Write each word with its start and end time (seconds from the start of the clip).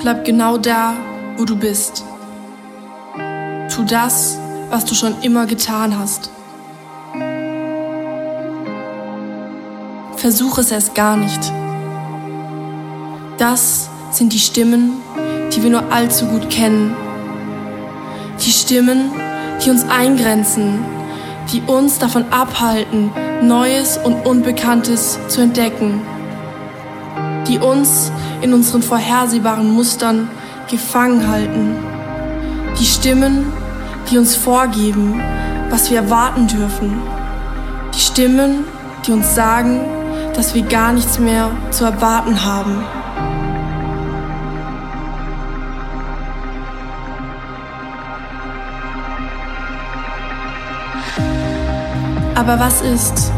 Bleib 0.00 0.24
genau 0.24 0.56
da, 0.56 0.94
wo 1.36 1.44
du 1.44 1.54
bist. 1.56 2.04
Tu 3.74 3.84
das, 3.84 4.38
was 4.70 4.86
du 4.86 4.94
schon 4.94 5.20
immer 5.20 5.44
getan 5.44 5.98
hast. 5.98 6.30
Versuch 10.16 10.56
es 10.56 10.70
erst 10.70 10.94
gar 10.94 11.18
nicht. 11.18 11.52
Das 13.36 13.90
sind 14.10 14.32
die 14.32 14.38
Stimmen, 14.38 14.92
die 15.52 15.62
wir 15.62 15.70
nur 15.70 15.92
allzu 15.92 16.24
gut 16.26 16.48
kennen. 16.48 16.96
Die 18.42 18.52
Stimmen, 18.52 19.10
die 19.62 19.68
uns 19.68 19.84
eingrenzen, 19.84 20.78
die 21.52 21.60
uns 21.66 21.98
davon 21.98 22.24
abhalten, 22.30 23.10
Neues 23.42 23.98
und 23.98 24.24
Unbekanntes 24.24 25.18
zu 25.28 25.42
entdecken, 25.42 26.00
die 27.50 27.58
uns 27.58 28.12
in 28.42 28.54
unseren 28.54 28.80
vorhersehbaren 28.80 29.68
Mustern 29.72 30.30
gefangen 30.70 31.28
halten, 31.28 31.74
die 32.78 32.84
Stimmen, 32.84 33.52
die 34.08 34.18
uns 34.18 34.36
vorgeben, 34.36 35.20
was 35.68 35.90
wir 35.90 35.98
erwarten 35.98 36.46
dürfen, 36.46 37.02
die 37.92 37.98
Stimmen, 37.98 38.64
die 39.04 39.10
uns 39.10 39.34
sagen, 39.34 39.80
dass 40.34 40.54
wir 40.54 40.62
gar 40.62 40.92
nichts 40.92 41.18
mehr 41.18 41.50
zu 41.72 41.84
erwarten 41.84 42.44
haben. 42.44 42.84
Aber 52.36 52.60
was 52.60 52.80
ist, 52.80 53.32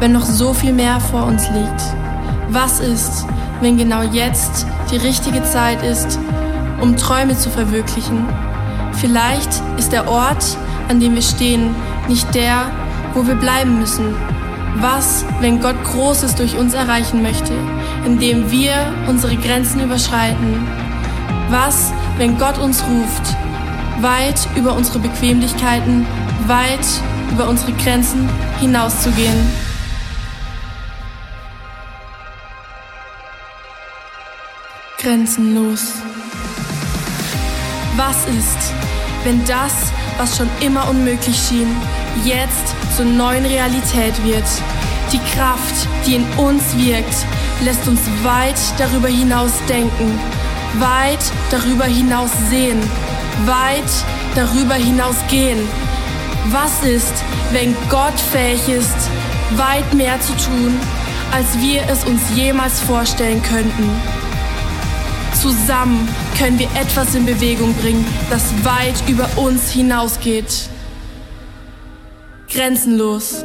wenn 0.00 0.10
noch 0.10 0.24
so 0.24 0.52
viel 0.52 0.72
mehr 0.72 0.98
vor 0.98 1.26
uns 1.26 1.48
liegt? 1.50 1.80
Was 2.48 2.80
ist, 2.80 3.24
wenn 3.62 3.78
genau 3.78 4.02
jetzt 4.02 4.66
die 4.90 4.96
richtige 4.96 5.42
Zeit 5.44 5.82
ist, 5.82 6.18
um 6.80 6.96
Träume 6.96 7.36
zu 7.36 7.48
verwirklichen? 7.48 8.26
Vielleicht 8.94 9.62
ist 9.78 9.92
der 9.92 10.08
Ort, 10.08 10.44
an 10.88 11.00
dem 11.00 11.14
wir 11.14 11.22
stehen, 11.22 11.74
nicht 12.08 12.34
der, 12.34 12.66
wo 13.14 13.26
wir 13.26 13.36
bleiben 13.36 13.78
müssen. 13.78 14.14
Was, 14.76 15.24
wenn 15.40 15.60
Gott 15.60 15.76
Großes 15.84 16.34
durch 16.34 16.56
uns 16.58 16.74
erreichen 16.74 17.22
möchte, 17.22 17.52
indem 18.04 18.50
wir 18.50 18.72
unsere 19.06 19.36
Grenzen 19.36 19.80
überschreiten? 19.80 20.66
Was, 21.50 21.92
wenn 22.18 22.38
Gott 22.38 22.58
uns 22.58 22.82
ruft, 22.82 23.36
weit 24.00 24.48
über 24.56 24.74
unsere 24.74 24.98
Bequemlichkeiten, 24.98 26.04
weit 26.46 26.86
über 27.30 27.48
unsere 27.48 27.72
Grenzen 27.72 28.28
hinauszugehen. 28.60 29.71
Grenzenlos. 35.02 35.94
Was 37.96 38.18
ist, 38.26 38.72
wenn 39.24 39.44
das, 39.46 39.90
was 40.16 40.36
schon 40.36 40.48
immer 40.60 40.88
unmöglich 40.88 41.36
schien, 41.36 41.66
jetzt 42.24 42.74
zur 42.96 43.06
neuen 43.06 43.44
Realität 43.44 44.14
wird? 44.24 44.44
Die 45.12 45.18
Kraft, 45.34 45.88
die 46.06 46.14
in 46.14 46.24
uns 46.36 46.62
wirkt, 46.76 47.26
lässt 47.64 47.88
uns 47.88 48.00
weit 48.22 48.54
darüber 48.78 49.08
hinaus 49.08 49.50
denken, 49.68 50.20
weit 50.78 51.32
darüber 51.50 51.86
hinaus 51.86 52.30
sehen, 52.48 52.80
weit 53.44 53.90
darüber 54.36 54.74
hinaus 54.74 55.16
gehen. 55.28 55.58
Was 56.52 56.84
ist, 56.84 57.24
wenn 57.50 57.74
Gott 57.90 58.18
fähig 58.30 58.68
ist, 58.68 59.10
weit 59.56 59.94
mehr 59.94 60.20
zu 60.20 60.32
tun, 60.34 60.78
als 61.32 61.58
wir 61.58 61.82
es 61.90 62.04
uns 62.04 62.20
jemals 62.36 62.78
vorstellen 62.80 63.42
könnten? 63.42 64.21
Zusammen 65.42 66.08
können 66.38 66.56
wir 66.60 66.70
etwas 66.76 67.16
in 67.16 67.26
Bewegung 67.26 67.74
bringen, 67.74 68.06
das 68.30 68.44
weit 68.64 68.94
über 69.08 69.28
uns 69.36 69.72
hinausgeht. 69.72 70.68
Grenzenlos. 72.48 73.44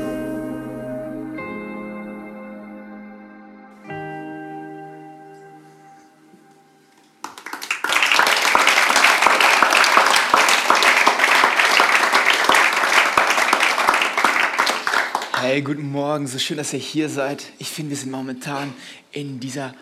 Hey, 15.41 15.63
guten 15.63 15.91
Morgen, 15.91 16.27
so 16.27 16.37
schön, 16.37 16.57
dass 16.57 16.73
ihr 16.73 16.79
hier 16.79 17.09
seid. 17.09 17.43
Ich 17.57 17.69
finde, 17.69 17.89
wir 17.89 17.97
sind 17.97 18.11
momentan 18.11 18.71
in 19.11 19.39
dieser 19.39 19.73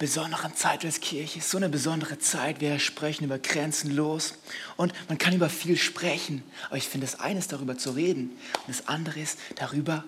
besonderen 0.00 0.56
Zeit 0.56 0.84
als 0.84 0.98
Kirche. 1.00 1.42
So 1.42 1.58
eine 1.58 1.68
besondere 1.68 2.18
Zeit. 2.18 2.60
Wir 2.60 2.78
sprechen 2.78 3.24
über 3.24 3.38
Grenzenlos 3.38 4.34
und 4.76 4.94
man 5.08 5.18
kann 5.18 5.34
über 5.34 5.50
viel 5.50 5.76
sprechen. 5.76 6.42
Aber 6.68 6.78
ich 6.78 6.88
finde, 6.88 7.06
das 7.06 7.20
eine 7.20 7.38
ist 7.38 7.52
darüber 7.52 7.76
zu 7.76 7.90
reden 7.90 8.30
und 8.66 8.68
das 8.68 8.88
andere 8.88 9.20
ist 9.20 9.38
darüber 9.56 10.02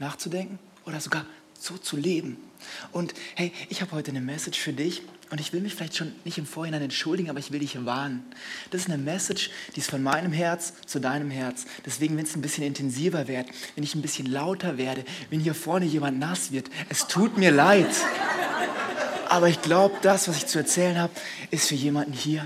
nachzudenken 0.00 0.58
oder 0.84 1.00
sogar 1.00 1.24
so 1.58 1.78
zu 1.78 1.96
leben. 1.96 2.38
Und 2.90 3.14
hey, 3.36 3.52
ich 3.68 3.82
habe 3.82 3.92
heute 3.92 4.10
eine 4.10 4.20
Message 4.20 4.58
für 4.58 4.72
dich 4.72 5.02
und 5.30 5.40
ich 5.40 5.52
will 5.52 5.60
mich 5.60 5.76
vielleicht 5.76 5.96
schon 5.96 6.12
nicht 6.24 6.38
im 6.38 6.46
Vorhinein 6.46 6.82
entschuldigen, 6.82 7.30
aber 7.30 7.38
ich 7.38 7.52
will 7.52 7.60
dich 7.60 7.84
warnen. 7.84 8.24
Das 8.70 8.82
ist 8.82 8.88
eine 8.88 8.98
Message, 8.98 9.50
die 9.76 9.80
ist 9.80 9.90
von 9.90 10.02
meinem 10.02 10.32
Herz 10.32 10.72
zu 10.86 10.98
deinem 10.98 11.30
Herz. 11.30 11.66
Deswegen, 11.86 12.16
wenn 12.16 12.24
es 12.24 12.34
ein 12.34 12.42
bisschen 12.42 12.64
intensiver 12.64 13.28
wird, 13.28 13.46
wenn 13.76 13.84
ich 13.84 13.94
ein 13.94 14.02
bisschen 14.02 14.26
lauter 14.26 14.76
werde, 14.76 15.04
wenn 15.28 15.38
hier 15.38 15.54
vorne 15.54 15.86
jemand 15.86 16.18
nass 16.18 16.50
wird, 16.50 16.68
es 16.88 17.06
tut 17.06 17.38
mir 17.38 17.52
leid. 17.52 17.86
Aber 19.30 19.48
ich 19.48 19.62
glaube, 19.62 19.94
das, 20.02 20.26
was 20.26 20.38
ich 20.38 20.46
zu 20.46 20.58
erzählen 20.58 20.98
habe, 20.98 21.12
ist 21.52 21.68
für 21.68 21.76
jemanden 21.76 22.12
hier. 22.12 22.44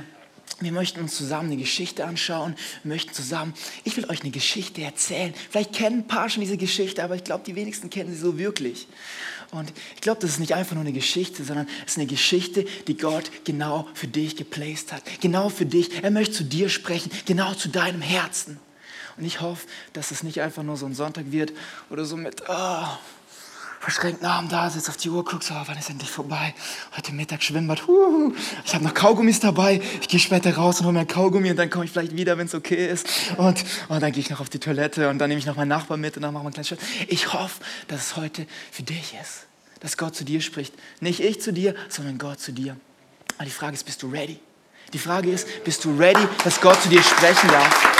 Wir 0.60 0.70
möchten 0.70 1.00
uns 1.00 1.16
zusammen 1.16 1.50
eine 1.50 1.56
Geschichte 1.56 2.04
anschauen, 2.04 2.54
wir 2.82 2.92
möchten 2.92 3.14
zusammen, 3.14 3.54
ich 3.84 3.96
will 3.96 4.04
euch 4.10 4.20
eine 4.20 4.30
Geschichte 4.30 4.82
erzählen. 4.82 5.32
Vielleicht 5.48 5.72
kennen 5.72 6.00
ein 6.00 6.06
paar 6.06 6.28
schon 6.28 6.42
diese 6.42 6.58
Geschichte, 6.58 7.02
aber 7.02 7.16
ich 7.16 7.24
glaube, 7.24 7.42
die 7.44 7.56
wenigsten 7.56 7.88
kennen 7.88 8.12
sie 8.12 8.18
so 8.18 8.38
wirklich. 8.38 8.86
Und 9.50 9.72
ich 9.94 10.02
glaube, 10.02 10.20
das 10.20 10.32
ist 10.32 10.40
nicht 10.40 10.54
einfach 10.54 10.74
nur 10.74 10.82
eine 10.82 10.92
Geschichte, 10.92 11.42
sondern 11.42 11.66
es 11.86 11.92
ist 11.92 11.98
eine 11.98 12.06
Geschichte, 12.06 12.66
die 12.86 12.98
Gott 12.98 13.30
genau 13.44 13.88
für 13.94 14.06
dich 14.06 14.36
geplaced 14.36 14.92
hat. 14.92 15.02
Genau 15.22 15.48
für 15.48 15.64
dich. 15.64 16.04
Er 16.04 16.10
möchte 16.10 16.34
zu 16.34 16.44
dir 16.44 16.68
sprechen, 16.68 17.10
genau 17.24 17.54
zu 17.54 17.70
deinem 17.70 18.02
Herzen. 18.02 18.60
Und 19.16 19.24
ich 19.24 19.40
hoffe, 19.40 19.66
dass 19.94 20.10
es 20.10 20.22
nicht 20.22 20.42
einfach 20.42 20.62
nur 20.62 20.76
so 20.76 20.84
ein 20.84 20.94
Sonntag 20.94 21.32
wird 21.32 21.52
oder 21.88 22.04
so 22.04 22.18
mit 22.18 22.42
oh, 22.46 22.86
verschränkten 23.84 24.26
Armen 24.26 24.48
da 24.48 24.68
sitzt, 24.70 24.88
auf 24.88 24.96
die 24.96 25.10
Uhr 25.10 25.24
guckst, 25.24 25.50
oh, 25.52 25.62
wann 25.66 25.78
ist 25.78 25.90
endlich 25.90 26.10
vorbei? 26.10 26.54
Heute 26.96 27.12
Mittag 27.12 27.42
Schwimmbad, 27.42 27.86
huhu. 27.86 28.34
ich 28.64 28.74
habe 28.74 28.84
noch 28.84 28.94
Kaugummis 28.94 29.40
dabei, 29.40 29.80
ich 30.00 30.08
gehe 30.08 30.18
später 30.18 30.56
raus 30.56 30.80
und 30.80 30.86
hole 30.86 30.94
mir 30.94 31.00
ein 31.00 31.06
Kaugummi 31.06 31.50
und 31.50 31.56
dann 31.56 31.70
komme 31.70 31.84
ich 31.84 31.92
vielleicht 31.92 32.16
wieder, 32.16 32.36
wenn 32.38 32.46
es 32.46 32.54
okay 32.54 32.88
ist. 32.88 33.06
Und, 33.36 33.64
und 33.88 34.02
dann 34.02 34.10
gehe 34.12 34.20
ich 34.20 34.30
noch 34.30 34.40
auf 34.40 34.48
die 34.48 34.58
Toilette 34.58 35.08
und 35.08 35.18
dann 35.18 35.28
nehme 35.28 35.38
ich 35.38 35.46
noch 35.46 35.56
meinen 35.56 35.68
Nachbarn 35.68 36.00
mit 36.00 36.16
und 36.16 36.22
dann 36.22 36.32
machen 36.32 36.44
wir 36.44 36.50
ein 36.50 36.54
kleines 36.54 36.68
Schritt. 36.68 36.80
Ich 37.08 37.32
hoffe, 37.32 37.62
dass 37.88 38.00
es 38.00 38.16
heute 38.16 38.46
für 38.70 38.82
dich 38.82 39.14
ist 39.20 39.46
dass 39.84 39.98
Gott 39.98 40.16
zu 40.16 40.24
dir 40.24 40.40
spricht. 40.40 40.72
Nicht 41.00 41.20
ich 41.20 41.42
zu 41.42 41.52
dir, 41.52 41.74
sondern 41.90 42.16
Gott 42.16 42.40
zu 42.40 42.52
dir. 42.52 42.74
Aber 43.36 43.44
die 43.44 43.50
Frage 43.50 43.74
ist, 43.74 43.84
bist 43.84 44.02
du 44.02 44.08
ready? 44.08 44.40
Die 44.94 44.98
Frage 44.98 45.30
ist, 45.30 45.46
bist 45.62 45.84
du 45.84 45.94
ready, 45.94 46.26
dass 46.42 46.58
Gott 46.58 46.80
zu 46.80 46.88
dir 46.88 47.02
sprechen 47.02 47.48
darf? 47.48 47.93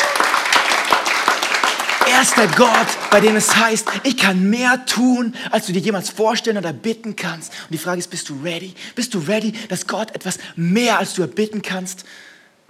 Er 2.14 2.22
ist 2.22 2.36
der 2.36 2.46
Gott, 2.46 2.86
bei 3.10 3.18
dem 3.18 3.34
es 3.34 3.56
heißt, 3.56 3.88
ich 4.04 4.16
kann 4.16 4.48
mehr 4.48 4.86
tun, 4.86 5.34
als 5.50 5.66
du 5.66 5.72
dir 5.72 5.80
jemals 5.80 6.10
vorstellen 6.10 6.56
oder 6.56 6.72
bitten 6.72 7.16
kannst. 7.16 7.52
Und 7.64 7.72
die 7.72 7.78
Frage 7.78 7.98
ist, 7.98 8.08
bist 8.08 8.28
du 8.28 8.40
ready? 8.40 8.72
Bist 8.94 9.14
du 9.14 9.18
ready, 9.18 9.52
dass 9.68 9.88
Gott 9.88 10.14
etwas 10.14 10.38
mehr, 10.54 11.00
als 11.00 11.14
du 11.14 11.22
erbitten 11.22 11.60
kannst, 11.60 12.04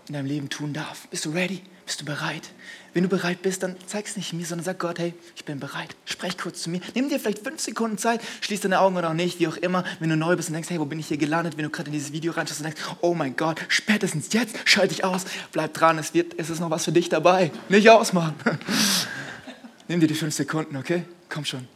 in 0.08 0.14
deinem 0.14 0.26
Leben 0.26 0.48
tun 0.48 0.72
darf? 0.72 1.06
Bist 1.08 1.26
du 1.26 1.30
ready? 1.32 1.60
Bist 1.84 2.00
du 2.00 2.06
bereit? 2.06 2.52
Wenn 2.94 3.02
du 3.02 3.10
bereit 3.10 3.42
bist, 3.42 3.62
dann 3.62 3.76
zeig 3.86 4.06
es 4.06 4.16
nicht 4.16 4.32
mir, 4.32 4.46
sondern 4.46 4.64
sag 4.64 4.78
Gott, 4.78 4.98
hey, 4.98 5.12
ich 5.36 5.44
bin 5.44 5.60
bereit. 5.60 5.94
Sprech 6.06 6.38
kurz 6.38 6.62
zu 6.62 6.70
mir. 6.70 6.80
Nimm 6.94 7.10
dir 7.10 7.20
vielleicht 7.20 7.40
fünf 7.40 7.60
Sekunden 7.60 7.98
Zeit, 7.98 8.22
schließ 8.40 8.62
deine 8.62 8.80
Augen 8.80 8.96
oder 8.96 9.10
auch 9.10 9.14
nicht, 9.14 9.40
wie 9.40 9.48
auch 9.48 9.58
immer. 9.58 9.84
Wenn 10.00 10.08
du 10.08 10.16
neu 10.16 10.36
bist 10.36 10.48
und 10.48 10.54
denkst, 10.54 10.70
hey, 10.70 10.80
wo 10.80 10.86
bin 10.86 10.98
ich 10.98 11.08
hier 11.08 11.18
gelandet? 11.18 11.58
Wenn 11.58 11.64
du 11.64 11.70
gerade 11.70 11.88
in 11.88 11.92
dieses 11.92 12.12
Video 12.12 12.32
reinschaust 12.32 12.60
und 12.60 12.64
denkst, 12.64 12.80
oh 13.02 13.12
mein 13.12 13.36
Gott, 13.36 13.60
spätestens 13.68 14.32
jetzt 14.32 14.56
schalte 14.64 14.94
ich 14.94 15.04
aus. 15.04 15.26
Bleib 15.52 15.74
dran, 15.74 15.98
es, 15.98 16.14
wird, 16.14 16.32
es 16.38 16.48
ist 16.48 16.60
noch 16.60 16.70
was 16.70 16.86
für 16.86 16.92
dich 16.92 17.10
dabei. 17.10 17.52
Nicht 17.68 17.90
ausmachen. 17.90 18.34
Nimm 19.88 20.00
dir 20.00 20.06
die 20.06 20.14
fünf 20.14 20.34
Sekunden, 20.34 20.76
okay? 20.76 21.04
Komm 21.28 21.44
schon. 21.44 21.68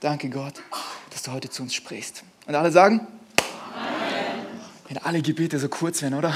Danke 0.00 0.28
Gott, 0.28 0.54
dass 1.10 1.22
du 1.22 1.32
heute 1.32 1.48
zu 1.48 1.62
uns 1.62 1.72
sprichst. 1.72 2.24
Und 2.46 2.54
alle 2.54 2.70
sagen? 2.72 3.06
Wenn 4.88 4.98
alle 4.98 5.22
Gebete 5.22 5.58
so 5.58 5.68
kurz 5.68 6.02
wären, 6.02 6.12
oder? 6.12 6.34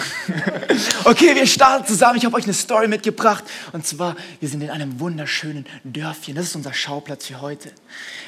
okay, 1.04 1.34
wir 1.34 1.46
starten 1.46 1.86
zusammen. 1.86 2.16
Ich 2.16 2.24
habe 2.24 2.34
euch 2.36 2.44
eine 2.44 2.54
Story 2.54 2.88
mitgebracht. 2.88 3.44
Und 3.72 3.86
zwar, 3.86 4.16
wir 4.40 4.48
sind 4.48 4.62
in 4.62 4.70
einem 4.70 5.00
wunderschönen 5.00 5.66
Dörfchen. 5.84 6.34
Das 6.34 6.46
ist 6.46 6.56
unser 6.56 6.72
Schauplatz 6.72 7.26
für 7.26 7.42
heute. 7.42 7.72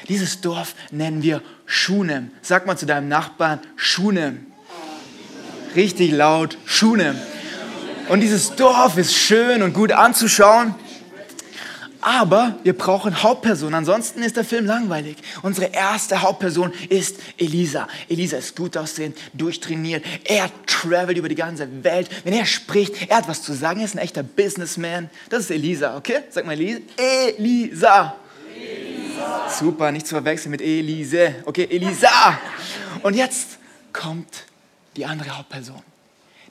Dieses 0.09 0.41
Dorf 0.41 0.75
nennen 0.91 1.23
wir 1.23 1.41
Schunem. 1.65 2.31
Sag 2.43 2.67
mal 2.67 2.77
zu 2.77 2.85
deinem 2.85 3.07
Nachbarn 3.07 3.61
Schunem. 3.77 4.45
Richtig 5.75 6.11
laut, 6.11 6.57
Schunem. 6.65 7.15
Und 8.09 8.19
dieses 8.19 8.55
Dorf 8.55 8.97
ist 8.97 9.15
schön 9.15 9.63
und 9.63 9.73
gut 9.73 9.91
anzuschauen. 9.91 10.75
Aber 12.01 12.55
wir 12.63 12.75
brauchen 12.75 13.21
Hauptpersonen, 13.21 13.75
ansonsten 13.75 14.23
ist 14.23 14.35
der 14.35 14.43
Film 14.43 14.65
langweilig. 14.65 15.17
Unsere 15.43 15.67
erste 15.67 16.21
Hauptperson 16.21 16.73
ist 16.89 17.17
Elisa. 17.37 17.87
Elisa 18.09 18.37
ist 18.37 18.55
gut 18.55 18.75
aussehend, 18.75 19.17
durchtrainiert. 19.33 20.03
Er 20.23 20.49
travelt 20.65 21.17
über 21.17 21.29
die 21.29 21.35
ganze 21.35 21.83
Welt. 21.83 22.09
Wenn 22.23 22.33
er 22.33 22.45
spricht, 22.45 23.09
er 23.09 23.17
hat 23.17 23.27
was 23.27 23.43
zu 23.43 23.53
sagen. 23.53 23.79
Er 23.79 23.85
ist 23.85 23.95
ein 23.95 23.99
echter 23.99 24.23
Businessman. 24.23 25.09
Das 25.29 25.41
ist 25.41 25.51
Elisa, 25.51 25.95
okay? 25.95 26.21
Sag 26.29 26.45
mal 26.45 26.53
Elisa. 26.53 26.81
Elisa. 27.37 28.15
Super, 29.59 29.91
nicht 29.91 30.07
zu 30.07 30.15
verwechseln 30.15 30.51
mit 30.51 30.61
Elise. 30.61 31.35
Okay, 31.45 31.67
Elisa. 31.69 32.39
Und 33.03 33.15
jetzt 33.15 33.59
kommt 33.93 34.45
die 34.95 35.05
andere 35.05 35.37
Hauptperson. 35.37 35.81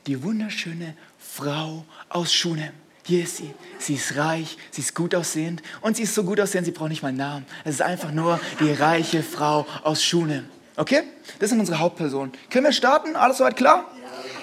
Die 0.06 0.22
wunderschöne 0.22 0.94
Frau 1.18 1.84
aus 2.08 2.32
Schunem. 2.32 2.79
Hier 3.10 3.24
ist 3.24 3.38
sie. 3.38 3.52
Sie 3.80 3.94
ist 3.94 4.16
reich, 4.16 4.56
sie 4.70 4.82
ist 4.82 4.94
gut 4.94 5.16
aussehend 5.16 5.62
und 5.80 5.96
sie 5.96 6.04
ist 6.04 6.14
so 6.14 6.22
gut 6.22 6.38
aussehend, 6.38 6.66
sie 6.66 6.70
braucht 6.70 6.90
nicht 6.90 7.02
mal 7.02 7.08
einen 7.08 7.16
Namen. 7.16 7.44
Es 7.64 7.74
ist 7.74 7.82
einfach 7.82 8.12
nur 8.12 8.38
die 8.60 8.70
reiche 8.70 9.24
Frau 9.24 9.66
aus 9.82 10.04
Schunem. 10.04 10.44
Okay? 10.76 11.02
Das 11.40 11.50
sind 11.50 11.58
unsere 11.58 11.80
Hauptpersonen. 11.80 12.30
Können 12.50 12.66
wir 12.66 12.72
starten? 12.72 13.16
Alles 13.16 13.38
soweit 13.38 13.56
klar? 13.56 13.90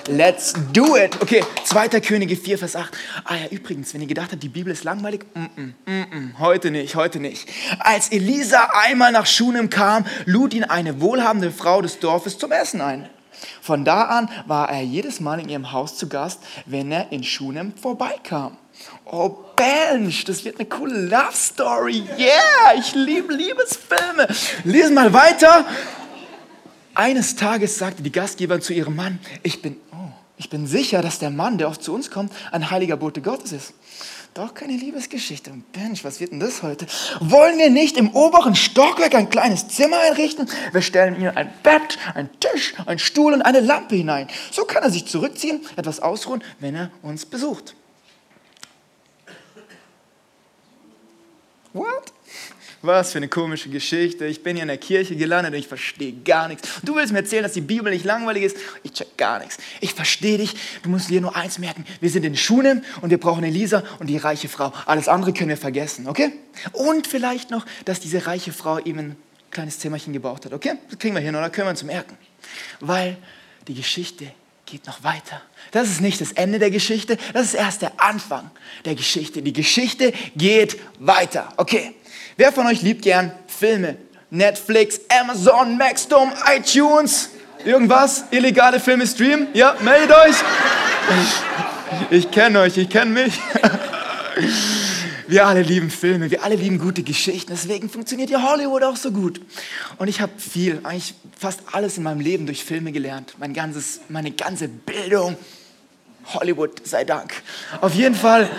Let's 0.09 0.53
do 0.73 0.97
it. 0.97 1.15
Okay, 1.21 1.45
2. 1.63 1.87
Könige 2.01 2.35
4, 2.35 2.57
Vers 2.57 2.75
8. 2.75 2.93
Ah 3.23 3.35
ja, 3.37 3.47
übrigens, 3.51 3.93
wenn 3.93 4.01
ihr 4.01 4.07
gedacht 4.07 4.33
habt, 4.33 4.43
die 4.43 4.49
Bibel 4.49 4.73
ist 4.73 4.83
langweilig, 4.83 5.21
mm 5.33 5.39
-mm, 5.39 5.73
mm 5.85 6.03
-mm, 6.03 6.39
heute 6.39 6.69
nicht, 6.69 6.97
heute 6.97 7.21
nicht. 7.21 7.47
Als 7.79 8.09
Elisa 8.09 8.71
einmal 8.73 9.13
nach 9.13 9.27
Schunem 9.27 9.69
kam, 9.69 10.05
lud 10.25 10.53
ihn 10.53 10.65
eine 10.65 10.99
wohlhabende 10.99 11.51
Frau 11.51 11.81
des 11.81 11.99
Dorfes 11.99 12.37
zum 12.37 12.51
Essen 12.51 12.81
ein. 12.81 13.07
Von 13.61 13.85
da 13.85 14.03
an 14.03 14.29
war 14.45 14.69
er 14.69 14.81
jedes 14.81 15.19
Mal 15.19 15.39
in 15.39 15.49
ihrem 15.49 15.71
Haus 15.71 15.97
zu 15.97 16.07
Gast, 16.07 16.39
wenn 16.65 16.91
er 16.91 17.11
in 17.11 17.23
Schunem 17.23 17.73
vorbeikam. 17.75 18.57
Oh, 19.05 19.37
Bench, 19.55 20.25
das 20.25 20.45
wird 20.45 20.59
eine 20.59 20.67
coole 20.67 21.01
Love 21.07 21.33
Story. 21.33 22.03
Yeah, 22.17 22.73
ich 22.77 22.93
liebe 22.93 23.33
Liebesfilme. 23.33 24.27
Lesen 24.63 24.93
mal 24.93 25.11
weiter. 25.13 25.65
Eines 26.93 27.35
Tages 27.35 27.77
sagte 27.77 28.03
die 28.03 28.11
Gastgeberin 28.11 28.61
zu 28.61 28.73
ihrem 28.73 28.95
Mann, 28.95 29.19
ich 29.43 29.61
bin, 29.61 29.77
oh, 29.91 30.11
ich 30.37 30.49
bin 30.49 30.67
sicher, 30.67 31.01
dass 31.01 31.19
der 31.19 31.29
Mann, 31.29 31.57
der 31.57 31.69
oft 31.69 31.83
zu 31.83 31.93
uns 31.93 32.11
kommt, 32.11 32.33
ein 32.51 32.69
heiliger 32.69 32.97
Bote 32.97 33.21
Gottes 33.21 33.51
ist. 33.51 33.73
Doch 34.37 34.53
keine 34.53 34.73
Liebesgeschichte. 34.73 35.51
Mensch, 35.75 36.03
was 36.03 36.19
wird 36.19 36.31
denn 36.31 36.39
das 36.39 36.61
heute? 36.61 36.85
Wollen 37.19 37.57
wir 37.57 37.71
nicht 37.71 37.97
im 37.97 38.11
oberen 38.11 38.53
Stockwerk 38.53 39.15
ein 39.15 39.31
kleines 39.31 39.67
Zimmer 39.67 39.97
einrichten? 39.97 40.47
Wir 40.71 40.83
stellen 40.83 41.19
ihm 41.19 41.31
ein 41.33 41.51
Bett, 41.63 41.97
einen 42.13 42.29
Tisch, 42.39 42.75
einen 42.85 42.99
Stuhl 42.99 43.33
und 43.33 43.41
eine 43.41 43.61
Lampe 43.61 43.95
hinein. 43.95 44.27
So 44.51 44.65
kann 44.65 44.83
er 44.83 44.91
sich 44.91 45.07
zurückziehen, 45.07 45.65
etwas 45.75 45.99
ausruhen, 45.99 46.43
wenn 46.59 46.75
er 46.75 46.91
uns 47.01 47.25
besucht. 47.25 47.73
What? 51.73 52.13
Was 52.87 53.11
für 53.11 53.17
eine 53.17 53.27
komische 53.27 53.67
Geschichte. 53.67 54.25
Ich 54.25 54.43
bin 54.43 54.55
hier 54.55 54.61
in 54.61 54.69
der 54.69 54.77
Kirche 54.77 55.17
gelandet 55.17 55.53
und 55.53 55.59
ich 55.59 55.67
verstehe 55.67 56.13
gar 56.23 56.47
nichts. 56.47 56.69
du 56.83 56.95
willst 56.95 57.11
mir 57.11 57.19
erzählen, 57.19 57.43
dass 57.43 57.51
die 57.51 57.59
Bibel 57.59 57.91
nicht 57.91 58.05
langweilig 58.05 58.43
ist? 58.43 58.55
Ich 58.81 58.93
check 58.93 59.17
gar 59.17 59.39
nichts. 59.39 59.57
Ich 59.81 59.93
verstehe 59.93 60.37
dich. 60.37 60.55
Du 60.83 60.89
musst 60.89 61.09
dir 61.09 61.19
nur 61.19 61.35
eins 61.35 61.59
merken. 61.59 61.83
Wir 61.99 62.09
sind 62.09 62.23
in 62.23 62.37
Schunem 62.37 62.81
und 63.01 63.09
wir 63.09 63.19
brauchen 63.19 63.43
Elisa 63.43 63.83
und 63.99 64.07
die 64.07 64.15
reiche 64.15 64.47
Frau. 64.47 64.71
Alles 64.85 65.09
andere 65.09 65.33
können 65.33 65.49
wir 65.49 65.57
vergessen, 65.57 66.07
okay? 66.07 66.31
Und 66.71 67.07
vielleicht 67.07 67.51
noch, 67.51 67.65
dass 67.83 67.99
diese 67.99 68.25
reiche 68.25 68.53
Frau 68.53 68.79
ihm 68.79 68.99
ein 68.99 69.15
kleines 69.51 69.79
Zimmerchen 69.79 70.13
gebaut 70.13 70.45
hat, 70.45 70.53
okay? 70.53 70.75
Das 70.89 70.97
kriegen 70.97 71.13
wir 71.13 71.21
hin 71.21 71.35
oder 71.35 71.49
können 71.49 71.67
wir 71.67 71.71
uns 71.71 71.83
merken. 71.83 72.17
Weil 72.79 73.17
die 73.67 73.73
Geschichte 73.73 74.31
geht 74.65 74.87
noch 74.87 75.03
weiter. 75.03 75.41
Das 75.71 75.89
ist 75.89 75.99
nicht 75.99 76.21
das 76.21 76.31
Ende 76.31 76.57
der 76.57 76.71
Geschichte, 76.71 77.17
das 77.33 77.47
ist 77.47 77.53
erst 77.55 77.81
der 77.81 77.99
Anfang 77.99 78.49
der 78.85 78.95
Geschichte. 78.95 79.41
Die 79.41 79.51
Geschichte 79.51 80.13
geht 80.37 80.77
weiter. 80.99 81.49
Okay, 81.57 81.93
wer 82.37 82.51
von 82.51 82.65
euch 82.67 82.81
liebt 82.81 83.01
gern 83.01 83.31
Filme? 83.47 83.97
Netflix, 84.29 84.99
Amazon, 85.21 85.77
Maxdome, 85.77 86.33
iTunes, 86.55 87.29
irgendwas? 87.63 88.25
Illegale 88.31 88.79
Filme 88.79 89.05
streamen? 89.07 89.47
Ja, 89.53 89.75
meldet 89.81 90.11
euch. 90.11 90.35
Ich, 92.09 92.31
kenne 92.31 92.59
euch, 92.61 92.77
ich 92.77 92.89
kenne 92.89 93.11
mich. 93.11 93.39
Wir 95.27 95.45
alle 95.45 95.61
lieben 95.61 95.89
Filme, 95.89 96.31
wir 96.31 96.43
alle 96.43 96.55
lieben 96.55 96.79
gute 96.79 97.03
Geschichten. 97.03 97.51
Deswegen 97.51 97.89
funktioniert 97.89 98.29
ja 98.29 98.41
Hollywood 98.41 98.83
auch 98.83 98.95
so 98.95 99.11
gut. 99.11 99.41
Und 99.97 100.07
ich 100.07 100.21
habe 100.21 100.31
viel, 100.37 100.79
eigentlich 100.83 101.15
fast 101.37 101.59
alles 101.73 101.97
in 101.97 102.03
meinem 102.03 102.21
Leben 102.21 102.45
durch 102.45 102.63
Filme 102.63 102.93
gelernt. 102.93 103.33
Mein 103.37 103.53
ganzes, 103.53 103.99
meine 104.07 104.31
ganze 104.31 104.69
Bildung. 104.69 105.35
Hollywood 106.33 106.85
sei 106.85 107.03
Dank. 107.03 107.33
Auf 107.81 107.93
jeden 107.93 108.15
Fall 108.15 108.49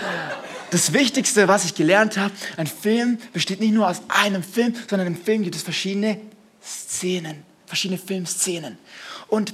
das 0.71 0.93
Wichtigste, 0.93 1.47
was 1.47 1.65
ich 1.65 1.75
gelernt 1.75 2.17
habe, 2.17 2.33
ein 2.57 2.67
Film 2.67 3.17
besteht 3.33 3.59
nicht 3.59 3.73
nur 3.73 3.87
aus 3.87 4.01
einem 4.07 4.43
Film, 4.43 4.75
sondern 4.89 5.07
im 5.07 5.21
Film 5.21 5.43
gibt 5.43 5.55
es 5.55 5.63
verschiedene 5.63 6.19
Szenen, 6.63 7.43
verschiedene 7.65 7.99
Filmszenen. 7.99 8.77
Und 9.27 9.53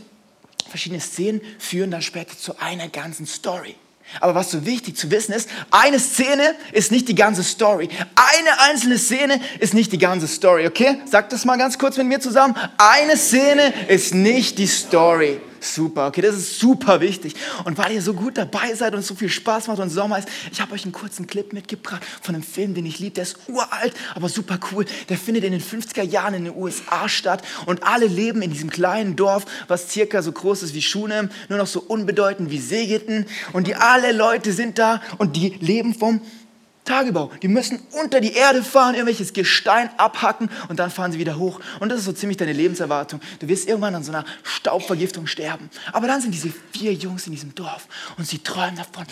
verschiedene 0.70 1.02
Szenen 1.02 1.42
führen 1.60 1.92
dann 1.92 2.02
später 2.02 2.38
zu 2.38 2.58
einer 2.60 2.88
ganzen 2.90 3.26
Story. 3.26 3.76
Aber 4.20 4.36
was 4.36 4.52
so 4.52 4.66
wichtig 4.66 4.96
zu 4.98 5.10
wissen 5.10 5.34
ist, 5.34 5.50
eine 5.72 6.00
Szene 6.00 6.56
ist 6.72 6.92
nicht 6.92 7.08
die 7.08 7.16
ganze 7.16 7.44
Story. 7.44 7.90
Eine 8.16 8.62
einzelne 8.62 8.98
Szene 8.98 9.42
ist 9.60 9.74
nicht 9.74 9.92
die 9.92 9.98
ganze 9.98 10.28
Story, 10.28 10.68
okay? 10.68 11.00
Sag 11.10 11.30
das 11.32 11.44
mal 11.44 11.58
ganz 11.58 11.78
kurz 11.80 11.98
mit 11.98 12.08
mir 12.08 12.20
zusammen. 12.20 12.56
Eine 12.78 13.18
Szene 13.18 13.74
ist 13.88 14.14
nicht 14.14 14.58
die 14.60 14.68
Story. 14.68 15.42
Super, 15.74 16.08
okay, 16.08 16.22
das 16.22 16.36
ist 16.36 16.60
super 16.60 17.02
wichtig. 17.02 17.34
Und 17.64 17.78
weil 17.78 17.94
ihr 17.94 18.02
so 18.02 18.14
gut 18.14 18.38
dabei 18.38 18.74
seid 18.76 18.94
und 18.94 19.04
so 19.04 19.16
viel 19.16 19.30
Spaß 19.30 19.68
macht 19.68 19.80
und 19.80 19.90
Sommer 19.90 20.20
ist, 20.20 20.28
ich 20.52 20.62
habe 20.62 20.74
euch 20.74 20.84
einen 20.84 20.92
kurzen 20.92 21.26
Clip 21.26 21.52
mitgebracht 21.54 22.04
von 22.22 22.36
einem 22.36 22.44
Film, 22.44 22.76
den 22.76 22.86
ich 22.86 23.00
liebe. 23.00 23.16
Der 23.16 23.24
ist 23.24 23.38
uralt, 23.48 23.94
aber 24.14 24.30
super 24.30 24.60
cool. 24.72 24.86
Der 25.10 25.18
findet 25.18 25.44
in 25.44 25.52
den 25.52 25.62
50er 25.62 26.04
Jahren 26.04 26.36
in 26.36 26.46
den 26.46 26.56
USA 26.56 27.10
statt 27.10 27.44
und 27.66 27.84
alle 27.84 28.06
leben 28.06 28.42
in 28.42 28.52
diesem 28.52 28.70
kleinen 28.70 29.16
Dorf, 29.16 29.46
was 29.68 29.92
circa 29.92 30.22
so 30.22 30.32
groß 30.32 30.64
ist 30.64 30.76
wie 30.76 30.82
Schunem, 30.82 31.30
nur 31.50 31.58
noch 31.58 31.68
so 31.68 31.82
unbedeutend 31.82 32.52
wie 32.52 32.60
Segeten. 32.60 33.26
Und 33.54 33.68
die 33.68 33.76
alle 33.76 34.12
Leute 34.12 34.54
sind 34.54 34.78
da 34.78 35.02
und 35.18 35.36
die 35.36 35.50
leben 35.60 35.96
vom 35.96 36.22
Tagebau. 36.86 37.32
Die 37.42 37.48
müssen 37.48 37.80
unter 37.92 38.22
die 38.22 38.34
Erde 38.34 38.64
fahren, 38.64 38.94
irgendwelches 38.94 39.34
Gestein 39.34 39.90
abhacken 39.98 40.50
und 40.70 40.80
dann 40.80 40.92
fahren 40.92 41.12
sie 41.12 41.20
wieder 41.20 41.38
hoch. 41.38 41.60
Und 41.80 41.90
das 41.90 42.00
ist 42.00 42.06
so 42.06 42.14
ziemlich 42.14 42.38
deine 42.38 42.54
Lebenserwartung. 42.54 43.20
Du 43.40 43.48
wirst 43.48 43.68
irgendwann 43.68 43.96
an 43.96 44.04
so 44.04 44.12
einer 44.12 44.24
Staubvergiftung 44.44 45.28
sterben. 45.28 45.70
Aber 45.92 46.08
dann 46.08 46.22
sind 46.22 46.32
diese 46.32 46.54
vier 46.72 46.94
Jungs 46.94 47.26
in 47.26 47.34
diesem 47.34 47.54
Dorf 47.56 47.88
und 48.18 48.28
sie 48.28 48.40
träumen 48.40 48.76
davon, 48.76 49.06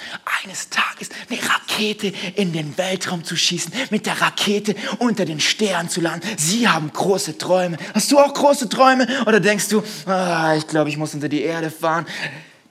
eines 0.44 0.70
Tages 0.70 1.10
eine 1.30 1.40
Rakete 1.42 2.14
in 2.36 2.54
den 2.54 2.78
Weltraum 2.78 3.24
zu 3.24 3.36
schießen, 3.36 3.74
mit 3.90 4.06
der 4.06 4.22
Rakete 4.22 4.76
unter 5.00 5.26
den 5.26 5.40
Sternen 5.40 5.90
zu 5.90 6.02
landen. 6.02 6.28
Sie 6.38 6.68
haben 6.68 6.92
große 6.94 7.38
Träume. 7.38 7.78
Hast 7.94 8.12
du 8.12 8.20
auch 8.20 8.34
große 8.34 8.70
Träume? 8.70 9.08
Oder 9.26 9.40
denkst 9.40 9.70
du, 9.70 9.84
ah, 10.06 10.56
ich 10.56 10.68
glaube, 10.68 10.90
ich 10.90 10.98
muss 10.98 11.14
unter 11.14 11.30
die 11.30 11.42
Erde 11.42 11.72
fahren? 11.72 12.06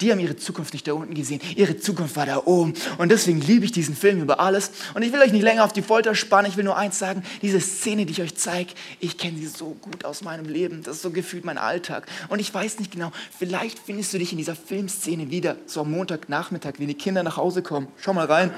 Die 0.02 0.10
haben 0.10 0.18
ihre 0.18 0.36
Zukunft 0.36 0.72
nicht 0.72 0.86
da 0.88 0.94
unten 0.94 1.14
gesehen. 1.14 1.40
Ihre 1.54 1.78
Zukunft 1.78 2.16
war 2.16 2.26
da 2.26 2.42
oben. 2.44 2.74
Und 2.98 3.10
deswegen 3.10 3.40
liebe 3.40 3.64
ich 3.64 3.72
diesen 3.72 3.94
Film 3.94 4.20
über 4.20 4.40
alles. 4.40 4.72
Und 4.94 5.02
ich 5.02 5.12
will 5.12 5.20
euch 5.20 5.32
nicht 5.32 5.42
länger 5.42 5.64
auf 5.64 5.72
die 5.72 5.82
Folter 5.82 6.14
spannen. 6.16 6.50
Ich 6.50 6.56
will 6.56 6.64
nur 6.64 6.76
eins 6.76 6.98
sagen. 6.98 7.22
Diese 7.40 7.60
Szene, 7.60 8.04
die 8.04 8.12
ich 8.12 8.20
euch 8.20 8.34
zeige, 8.34 8.72
ich 8.98 9.16
kenne 9.16 9.38
sie 9.38 9.46
so 9.46 9.76
gut 9.80 10.04
aus 10.04 10.22
meinem 10.22 10.46
Leben. 10.46 10.82
Das 10.82 10.96
ist 10.96 11.02
so 11.02 11.10
gefühlt 11.10 11.44
mein 11.44 11.56
Alltag. 11.56 12.06
Und 12.28 12.40
ich 12.40 12.52
weiß 12.52 12.80
nicht 12.80 12.90
genau, 12.90 13.12
vielleicht 13.38 13.78
findest 13.78 14.12
du 14.12 14.18
dich 14.18 14.32
in 14.32 14.38
dieser 14.38 14.56
Filmszene 14.56 15.30
wieder. 15.30 15.56
So 15.66 15.82
am 15.82 15.92
Montagnachmittag, 15.92 16.74
wenn 16.78 16.88
die 16.88 16.94
Kinder 16.94 17.22
nach 17.22 17.36
Hause 17.36 17.62
kommen. 17.62 17.86
Schau 17.98 18.12
mal 18.12 18.26
rein. 18.26 18.52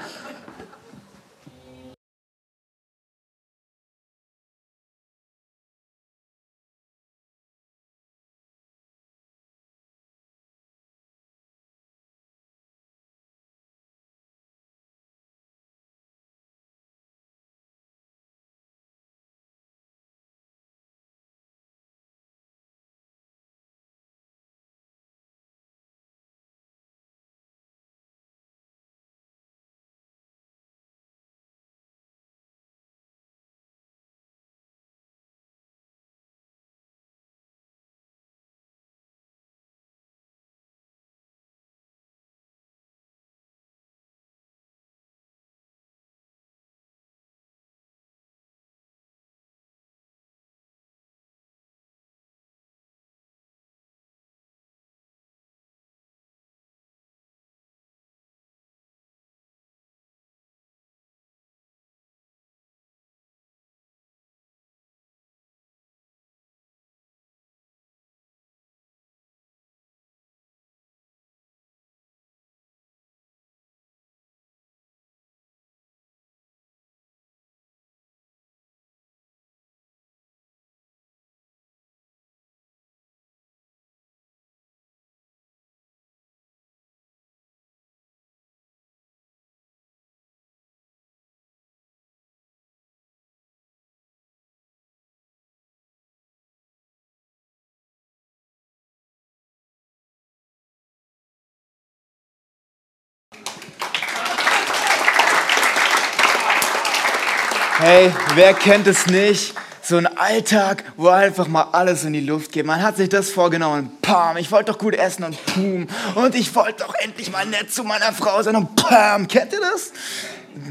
Hey, 107.77 108.11
wer 108.35 108.53
kennt 108.53 108.87
es 108.87 109.05
nicht? 109.07 109.53
So 109.81 109.97
ein 109.97 110.07
Alltag, 110.07 110.83
wo 110.95 111.09
einfach 111.09 111.47
mal 111.47 111.63
alles 111.73 112.05
in 112.05 112.13
die 112.13 112.21
Luft 112.21 112.53
geht. 112.53 112.65
Man 112.65 112.81
hat 112.81 112.97
sich 112.97 113.09
das 113.09 113.29
vorgenommen. 113.29 113.91
Pam, 114.01 114.37
ich 114.37 114.51
wollte 114.51 114.71
doch 114.71 114.79
gut 114.79 114.95
essen 114.95 115.25
und 115.25 115.45
pum. 115.45 115.87
Und 116.15 116.35
ich 116.35 116.55
wollte 116.55 116.85
doch 116.85 116.95
endlich 116.95 117.31
mal 117.31 117.45
nett 117.45 117.71
zu 117.71 117.83
meiner 117.83 118.13
Frau 118.13 118.41
sein 118.41 118.55
und 118.55 118.75
pam. 118.75 119.27
Kennt 119.27 119.53
ihr 119.53 119.59
das? 119.59 119.91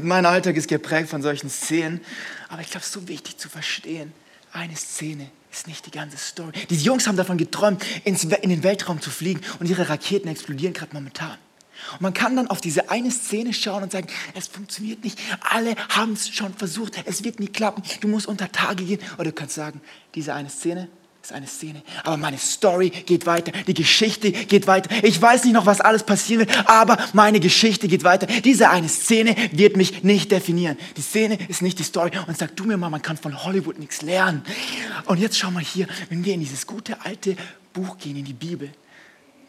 Mein 0.01 0.25
Alltag 0.25 0.55
ist 0.55 0.67
geprägt 0.67 1.09
von 1.09 1.21
solchen 1.21 1.49
Szenen. 1.49 2.01
Aber 2.49 2.61
ich 2.61 2.71
glaube, 2.71 2.81
es 2.81 2.87
ist 2.87 2.93
so 2.93 3.07
wichtig 3.07 3.37
zu 3.37 3.49
verstehen. 3.49 4.11
Eine 4.51 4.75
Szene 4.75 5.29
ist 5.51 5.67
nicht 5.67 5.85
die 5.85 5.91
ganze 5.91 6.17
Story. 6.17 6.51
Diese 6.69 6.83
Jungs 6.83 7.07
haben 7.07 7.17
davon 7.17 7.37
geträumt, 7.37 7.85
ins, 8.03 8.23
in 8.23 8.49
den 8.49 8.63
Weltraum 8.63 8.99
zu 8.99 9.11
fliegen 9.11 9.41
und 9.59 9.69
ihre 9.69 9.87
Raketen 9.89 10.27
explodieren 10.27 10.73
gerade 10.73 10.93
momentan. 10.93 11.37
Und 11.93 12.01
man 12.01 12.13
kann 12.13 12.35
dann 12.35 12.47
auf 12.47 12.61
diese 12.61 12.89
eine 12.89 13.11
Szene 13.11 13.53
schauen 13.53 13.83
und 13.83 13.91
sagen, 13.91 14.07
es 14.33 14.47
funktioniert 14.47 15.03
nicht. 15.03 15.19
Alle 15.41 15.75
haben 15.89 16.13
es 16.13 16.29
schon 16.29 16.53
versucht. 16.53 17.01
Es 17.05 17.23
wird 17.23 17.39
nie 17.39 17.47
klappen. 17.47 17.83
Du 18.01 18.07
musst 18.07 18.27
unter 18.27 18.51
Tage 18.51 18.83
gehen. 18.83 18.99
Oder 19.15 19.25
du 19.25 19.33
kannst 19.33 19.55
sagen, 19.55 19.81
diese 20.13 20.33
eine 20.33 20.49
Szene 20.49 20.87
ist 21.25 21.33
eine 21.33 21.47
Szene. 21.47 21.81
Aber 22.03 22.17
meine 22.17 22.37
Story 22.37 22.89
geht 22.89 23.25
weiter. 23.25 23.51
Die 23.51 23.73
Geschichte 23.73 24.31
geht 24.31 24.67
weiter. 24.67 24.89
Ich 25.03 25.19
weiß 25.19 25.43
nicht 25.43 25.53
noch, 25.53 25.65
was 25.65 25.81
alles 25.81 26.03
passieren 26.03 26.47
wird, 26.47 26.69
aber 26.69 26.97
meine 27.13 27.39
Geschichte 27.39 27.87
geht 27.87 28.03
weiter. 28.03 28.27
Diese 28.27 28.69
eine 28.69 28.87
Szene 28.89 29.35
wird 29.51 29.75
mich 29.75 30.03
nicht 30.03 30.31
definieren. 30.31 30.77
Die 30.97 31.01
Szene 31.01 31.39
ist 31.47 31.61
nicht 31.63 31.79
die 31.79 31.83
Story. 31.83 32.11
Und 32.27 32.37
sag 32.37 32.55
du 32.55 32.65
mir 32.65 32.77
mal, 32.77 32.89
man 32.89 33.01
kann 33.01 33.17
von 33.17 33.43
Hollywood 33.43 33.79
nichts 33.79 34.03
lernen. 34.03 34.43
Und 35.05 35.19
jetzt 35.19 35.37
schau 35.37 35.49
mal 35.49 35.63
hier, 35.63 35.87
wenn 36.09 36.23
wir 36.23 36.33
in 36.33 36.41
dieses 36.41 36.67
gute 36.67 37.03
alte 37.03 37.35
Buch 37.73 37.97
gehen, 37.97 38.17
in 38.17 38.25
die 38.25 38.33
Bibel, 38.33 38.69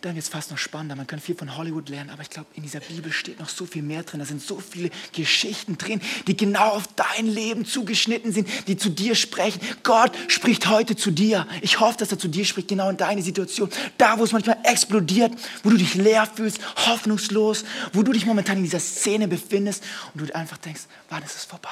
dann 0.02 0.14
wird 0.14 0.24
es 0.24 0.28
fast 0.28 0.50
noch 0.50 0.58
spannender. 0.58 0.94
Man 0.94 1.06
kann 1.06 1.20
viel 1.20 1.34
von 1.34 1.56
Hollywood 1.56 1.88
lernen, 1.88 2.10
aber 2.10 2.22
ich 2.22 2.30
glaube, 2.30 2.48
in 2.54 2.62
dieser 2.62 2.80
Bibel 2.80 3.12
steht 3.12 3.40
noch 3.40 3.48
so 3.48 3.66
viel 3.66 3.82
mehr 3.82 4.02
drin. 4.02 4.20
Da 4.20 4.26
sind 4.26 4.42
so 4.42 4.60
viele 4.60 4.90
Geschichten 5.12 5.78
drin, 5.78 6.00
die 6.26 6.36
genau 6.36 6.70
auf 6.70 6.88
dein 6.94 7.26
Leben 7.26 7.64
zugeschnitten 7.64 8.32
sind, 8.32 8.48
die 8.68 8.76
zu 8.76 8.90
dir 8.90 9.14
sprechen. 9.14 9.60
Gott 9.82 10.12
spricht 10.28 10.68
heute 10.68 10.96
zu 10.96 11.10
dir. 11.10 11.46
Ich 11.62 11.80
hoffe, 11.80 11.98
dass 11.98 12.12
er 12.12 12.18
zu 12.18 12.28
dir 12.28 12.44
spricht, 12.44 12.68
genau 12.68 12.90
in 12.90 12.96
deine 12.96 13.22
Situation. 13.22 13.70
Da, 13.98 14.18
wo 14.18 14.24
es 14.24 14.32
manchmal 14.32 14.58
explodiert, 14.64 15.32
wo 15.62 15.70
du 15.70 15.76
dich 15.76 15.94
leer 15.94 16.26
fühlst, 16.26 16.60
hoffnungslos, 16.86 17.64
wo 17.92 18.02
du 18.02 18.12
dich 18.12 18.26
momentan 18.26 18.58
in 18.58 18.64
dieser 18.64 18.80
Szene 18.80 19.28
befindest 19.28 19.82
und 20.14 20.28
du 20.28 20.34
einfach 20.34 20.58
denkst, 20.58 20.82
wann 21.08 21.22
ist 21.22 21.36
es 21.36 21.44
vorbei? 21.44 21.68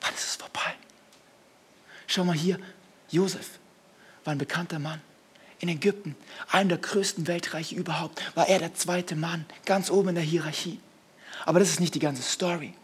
Wann 0.00 0.14
ist 0.14 0.24
es 0.24 0.36
vorbei? 0.36 0.74
Schau 2.06 2.24
mal 2.24 2.36
hier, 2.36 2.58
Josef 3.10 3.48
war 4.24 4.32
ein 4.32 4.38
bekannter 4.38 4.78
Mann 4.78 5.00
in 5.60 5.68
Ägypten, 5.68 6.16
einem 6.50 6.68
der 6.68 6.78
größten 6.78 7.26
Weltreiche 7.26 7.74
überhaupt, 7.74 8.22
war 8.36 8.48
er 8.48 8.58
der 8.58 8.74
zweite 8.74 9.16
Mann, 9.16 9.44
ganz 9.64 9.90
oben 9.90 10.10
in 10.10 10.14
der 10.14 10.24
Hierarchie. 10.24 10.80
Aber 11.44 11.58
das 11.58 11.70
ist 11.70 11.80
nicht 11.80 11.94
die 11.94 12.00
ganze 12.00 12.22
Story. 12.22 12.74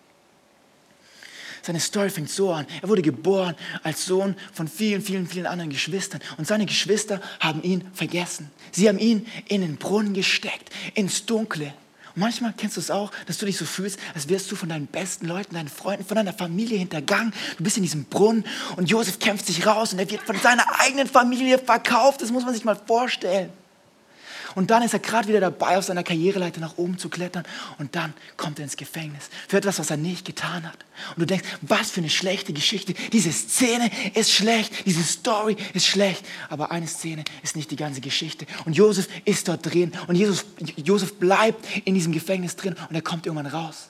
Seine 1.63 1.81
Story 1.81 2.11
fängt 2.11 2.29
so 2.29 2.53
an. 2.53 2.67
Er 2.83 2.89
wurde 2.91 3.01
geboren 3.01 3.57
als 3.83 4.05
Sohn 4.05 4.37
von 4.53 4.69
vielen, 4.69 5.01
vielen, 5.01 5.27
vielen 5.27 5.47
anderen 5.47 5.71
Geschwistern. 5.71 6.21
Und 6.37 6.47
seine 6.47 6.67
Geschwister 6.67 7.23
haben 7.41 7.63
ihn 7.63 7.91
vergessen. 7.95 8.51
Sie 8.71 8.87
haben 8.87 8.99
ihn 8.99 9.27
in 9.49 9.63
den 9.63 9.77
Brunnen 9.77 10.13
gesteckt, 10.13 10.71
ins 10.95 11.25
Dunkle. 11.25 11.73
Manchmal 12.17 12.55
kennst 12.57 12.77
du 12.77 12.81
es 12.81 12.91
auch, 12.91 13.11
dass 13.27 13.39
du 13.39 13.47
dich 13.47 13.57
so 13.57 13.65
fühlst, 13.65 13.99
als 14.15 14.29
wärst 14.29 14.51
du 14.51 14.57
von 14.57 14.69
deinen 14.69 14.87
besten 14.87 15.27
Leuten, 15.27 15.55
deinen 15.55 15.69
Freunden, 15.69 16.05
von 16.05 16.15
deiner 16.15 16.33
Familie 16.33 16.79
hintergangen. 16.79 17.33
Du 17.59 17.65
bist 17.65 17.77
in 17.77 17.83
diesem 17.83 18.05
Brunnen 18.05 18.45
und 18.77 18.89
Josef 18.89 19.19
kämpft 19.19 19.47
sich 19.47 19.67
raus 19.67 19.93
und 19.93 19.99
er 19.99 20.09
wird 20.09 20.23
von 20.23 20.39
seiner 20.39 20.65
eigenen 20.81 21.09
Familie 21.09 21.59
verkauft. 21.59 22.23
Das 22.23 22.31
muss 22.31 22.45
man 22.45 22.55
sich 22.55 22.65
mal 22.65 22.77
vorstellen. 22.87 23.51
Und 24.55 24.71
dann 24.71 24.83
ist 24.83 24.93
er 24.93 25.01
gerade 25.01 25.29
wieder 25.29 25.41
dabei, 25.41 25.79
auf 25.79 25.85
seiner 25.85 26.03
Karriereleiter 26.03 26.61
nach 26.61 26.77
oben 26.77 26.99
zu 26.99 27.09
klettern. 27.09 27.45
Und 27.79 27.95
dann 27.97 28.15
kommt 28.37 28.59
er 28.59 28.65
ins 28.65 28.77
Gefängnis 28.77 29.31
für 29.49 29.57
etwas, 29.57 29.79
was 29.79 29.91
er 29.91 29.97
nicht 29.97 30.25
getan 30.25 30.65
hat. 30.65 30.79
Und 31.17 31.23
du 31.23 31.27
denkst, 31.27 31.49
was 31.63 31.91
für 31.91 32.01
eine 32.01 32.11
schlechte 32.11 32.53
Geschichte. 32.53 32.95
Diese 33.13 33.33
Szene 33.33 33.91
ist 34.15 34.31
schlecht, 34.31 34.87
diese 34.87 35.03
Story 35.03 35.57
ist 35.73 35.87
schlecht. 35.87 36.25
Aber 36.49 36.71
eine 36.71 36.87
Szene 36.87 37.25
ist 37.43 37.57
nicht 37.57 37.71
die 37.71 37.77
ganze 37.77 38.01
Geschichte. 38.01 38.47
Und 38.65 38.77
Josef 38.77 39.09
ist 39.25 39.49
dort 39.49 39.65
drin. 39.73 39.93
Und 40.07 40.17
Jesus, 40.17 40.45
Josef 40.77 41.15
bleibt 41.15 41.65
in 41.85 41.95
diesem 41.95 42.13
Gefängnis 42.13 42.57
drin 42.57 42.77
und 42.89 42.95
er 42.95 43.03
kommt 43.03 43.27
irgendwann 43.27 43.47
raus. 43.47 43.89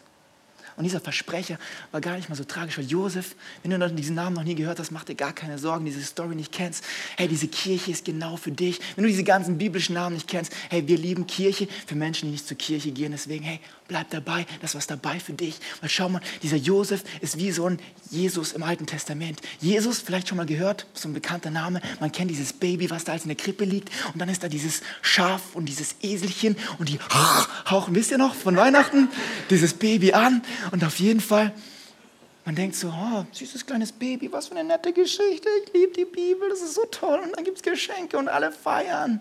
Und 0.77 0.85
dieser 0.85 1.01
Versprecher 1.01 1.59
war 1.93 2.01
gar 2.01 2.17
nicht 2.17 2.29
mal 2.29 2.35
so 2.35 2.45
tragisch, 2.45 2.79
weil 2.79 2.87
Josef, 2.87 3.37
wenn 3.63 3.71
du 3.71 3.91
diesen 3.91 4.17
Namen 4.17 4.35
noch 4.37 4.45
nie 4.45 4.55
gehört 4.55 4.79
hast, 4.79 4.91
mach 4.91 5.05
dir 5.05 5.15
gar 5.15 5.33
keine 5.33 5.59
Sorgen, 5.59 5.85
diese 5.85 6.03
Story 6.03 6.35
nicht 6.35 6.53
kennst. 6.53 6.85
Hey, 7.17 7.29
diese 7.29 7.49
Kirche 7.49 7.91
ist 7.91 8.05
genau 8.05 8.37
für 8.37 8.51
dich. 8.51 8.81
Wenn 8.97 9.05
du 9.05 9.09
diese 9.09 9.25
ganzen 9.25 9.59
biblischen 9.59 9.95
Namen 9.95 10.15
nicht 10.15 10.29
kennst, 10.29 10.53
hey, 10.71 10.87
wir 10.87 10.99
lieben 10.99 11.27
Kirche 11.27 11.69
für 11.87 11.95
Menschen, 11.95 12.27
die 12.27 12.33
nicht 12.33 12.47
zur 12.47 12.57
Kirche 12.57 12.91
gehen. 12.91 13.13
Deswegen, 13.13 13.45
hey, 13.45 13.61
bleib 13.87 14.11
dabei, 14.11 14.47
das 14.63 14.75
was 14.75 14.87
dabei 14.87 15.21
für 15.21 15.33
dich. 15.33 15.57
Weil 15.81 15.91
schau 15.91 16.09
mal, 16.09 16.21
dieser 16.43 16.57
Josef 16.57 17.05
ist 17.21 17.39
wie 17.39 17.53
so 17.53 17.67
ein 17.67 17.79
Jesus 18.11 18.53
im 18.53 18.63
Alten 18.63 18.87
Testament. 18.87 19.41
Jesus, 19.61 20.01
vielleicht 20.01 20.29
schon 20.29 20.37
mal 20.37 20.47
gehört, 20.47 20.87
so 20.95 21.09
ein 21.09 21.15
bekannter 21.15 21.51
Name. 21.51 21.81
Man 22.01 22.11
kennt 22.13 22.31
dieses 22.31 22.53
Baby, 22.53 22.91
was 22.91 23.05
da 23.05 23.13
als 23.13 23.23
in 23.23 23.29
der 23.29 23.37
Krippe 23.37 23.65
liegt. 23.65 23.91
Und 24.13 24.21
dann 24.21 24.29
ist 24.29 24.43
da 24.43 24.49
dieses 24.49 24.83
Schaf 25.03 25.55
und 25.55 25.67
dieses 25.67 25.97
Eselchen 26.03 26.57
und 26.79 26.89
die 26.89 26.99
hauchen, 27.71 27.95
wisst 27.95 28.11
ihr 28.11 28.19
noch, 28.19 28.35
von 28.35 28.57
Weihnachten, 28.57 29.09
dieses 29.51 29.75
Baby 29.75 30.13
an. 30.13 30.43
Und 30.71 30.83
auf 30.85 30.99
jeden 30.99 31.21
Fall, 31.21 31.53
man 32.45 32.55
denkt 32.55 32.77
so, 32.77 32.89
oh, 32.89 33.27
süßes 33.33 33.67
kleines 33.67 33.93
Baby, 33.93 34.33
was 34.33 34.49
für 34.49 34.57
eine 34.57 34.69
nette 34.69 34.93
Geschichte. 34.93 35.49
Ich 35.65 35.73
liebe 35.75 35.93
die 35.93 36.05
Bibel, 36.05 36.49
das 36.49 36.63
ist 36.63 36.75
so 36.75 36.85
toll. 36.91 37.21
Und 37.21 37.37
dann 37.37 37.45
gibt 37.45 37.59
es 37.59 37.63
Geschenke 37.63 38.17
und 38.17 38.29
alle 38.29 38.51
feiern. 38.51 39.21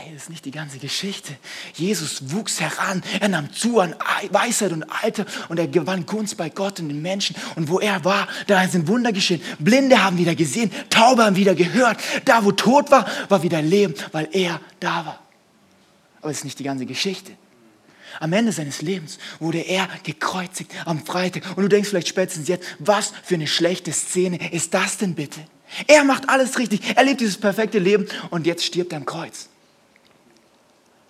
Hey, 0.00 0.12
das 0.14 0.24
ist 0.24 0.30
nicht 0.30 0.44
die 0.44 0.52
ganze 0.52 0.78
Geschichte. 0.78 1.34
Jesus 1.74 2.30
wuchs 2.30 2.60
heran, 2.60 3.02
er 3.18 3.28
nahm 3.28 3.52
zu 3.52 3.80
an 3.80 3.96
Weisheit 4.30 4.70
und 4.70 4.84
Alter 4.84 5.26
und 5.48 5.58
er 5.58 5.66
gewann 5.66 6.06
Gunst 6.06 6.36
bei 6.36 6.50
Gott 6.50 6.78
und 6.78 6.88
den 6.88 7.02
Menschen. 7.02 7.34
Und 7.56 7.68
wo 7.68 7.80
er 7.80 8.04
war, 8.04 8.28
da 8.46 8.68
sind 8.68 8.86
Wunder 8.86 9.10
geschehen. 9.10 9.42
Blinde 9.58 10.00
haben 10.00 10.16
wieder 10.16 10.36
gesehen, 10.36 10.70
Taube 10.88 11.24
haben 11.24 11.34
wieder 11.34 11.56
gehört. 11.56 11.98
Da, 12.24 12.44
wo 12.44 12.52
Tod 12.52 12.92
war, 12.92 13.06
war 13.28 13.42
wieder 13.42 13.60
Leben, 13.60 13.92
weil 14.12 14.28
er 14.30 14.60
da 14.78 15.04
war. 15.04 15.18
Aber 16.20 16.30
es 16.30 16.38
ist 16.38 16.44
nicht 16.44 16.60
die 16.60 16.64
ganze 16.64 16.86
Geschichte. 16.86 17.32
Am 18.20 18.32
Ende 18.32 18.52
seines 18.52 18.82
Lebens 18.82 19.18
wurde 19.40 19.58
er 19.58 19.88
gekreuzigt 20.04 20.70
am 20.84 21.04
Freitag. 21.04 21.42
Und 21.56 21.64
du 21.64 21.68
denkst 21.68 21.88
vielleicht 21.88 22.08
spätestens 22.08 22.46
jetzt, 22.46 22.64
was 22.78 23.12
für 23.24 23.34
eine 23.34 23.48
schlechte 23.48 23.92
Szene 23.92 24.52
ist 24.52 24.74
das 24.74 24.96
denn 24.96 25.16
bitte? 25.16 25.40
Er 25.88 26.04
macht 26.04 26.28
alles 26.28 26.56
richtig, 26.56 26.96
er 26.96 27.02
lebt 27.02 27.20
dieses 27.20 27.36
perfekte 27.36 27.80
Leben 27.80 28.06
und 28.30 28.46
jetzt 28.46 28.64
stirbt 28.64 28.92
er 28.92 28.98
am 28.98 29.04
Kreuz 29.04 29.48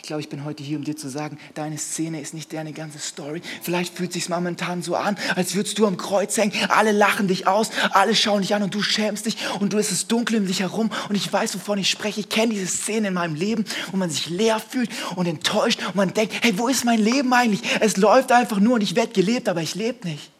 glaube, 0.08 0.22
ich 0.22 0.28
bin 0.30 0.44
heute 0.44 0.62
hier, 0.62 0.78
um 0.78 0.84
dir 0.84 0.96
zu 0.96 1.08
sagen, 1.08 1.38
deine 1.54 1.76
Szene 1.76 2.20
ist 2.20 2.32
nicht 2.32 2.52
deine 2.52 2.72
ganze 2.72 2.98
Story. 2.98 3.42
Vielleicht 3.62 3.94
fühlt 3.94 4.12
sich 4.12 4.28
momentan 4.30 4.82
so 4.82 4.96
an, 4.96 5.16
als 5.36 5.54
würdest 5.54 5.78
du 5.78 5.86
am 5.86 5.98
Kreuz 5.98 6.36
hängen. 6.38 6.52
Alle 6.70 6.92
lachen 6.92 7.28
dich 7.28 7.46
aus, 7.46 7.70
alle 7.90 8.14
schauen 8.14 8.40
dich 8.40 8.54
an 8.54 8.62
und 8.62 8.74
du 8.74 8.82
schämst 8.82 9.26
dich 9.26 9.36
und 9.60 9.74
du 9.74 9.78
ist 9.78 9.92
es 9.92 10.06
dunkel 10.06 10.38
um 10.38 10.46
dich 10.46 10.60
herum. 10.60 10.90
Und 11.10 11.14
ich 11.14 11.30
weiß, 11.30 11.54
wovon 11.54 11.78
ich 11.78 11.90
spreche. 11.90 12.20
Ich 12.20 12.30
kenne 12.30 12.54
diese 12.54 12.66
Szene 12.66 13.08
in 13.08 13.14
meinem 13.14 13.34
Leben, 13.34 13.66
wo 13.90 13.98
man 13.98 14.08
sich 14.08 14.30
leer 14.30 14.60
fühlt 14.60 14.90
und 15.14 15.26
enttäuscht 15.26 15.78
und 15.86 15.94
man 15.94 16.14
denkt, 16.14 16.34
hey, 16.40 16.58
wo 16.58 16.68
ist 16.68 16.86
mein 16.86 17.00
Leben 17.00 17.30
eigentlich? 17.34 17.60
Es 17.80 17.98
läuft 17.98 18.32
einfach 18.32 18.60
nur 18.60 18.76
und 18.76 18.80
ich 18.80 18.96
werde 18.96 19.12
gelebt, 19.12 19.46
aber 19.46 19.60
ich 19.60 19.74
lebe 19.74 20.08
nicht. 20.08 20.32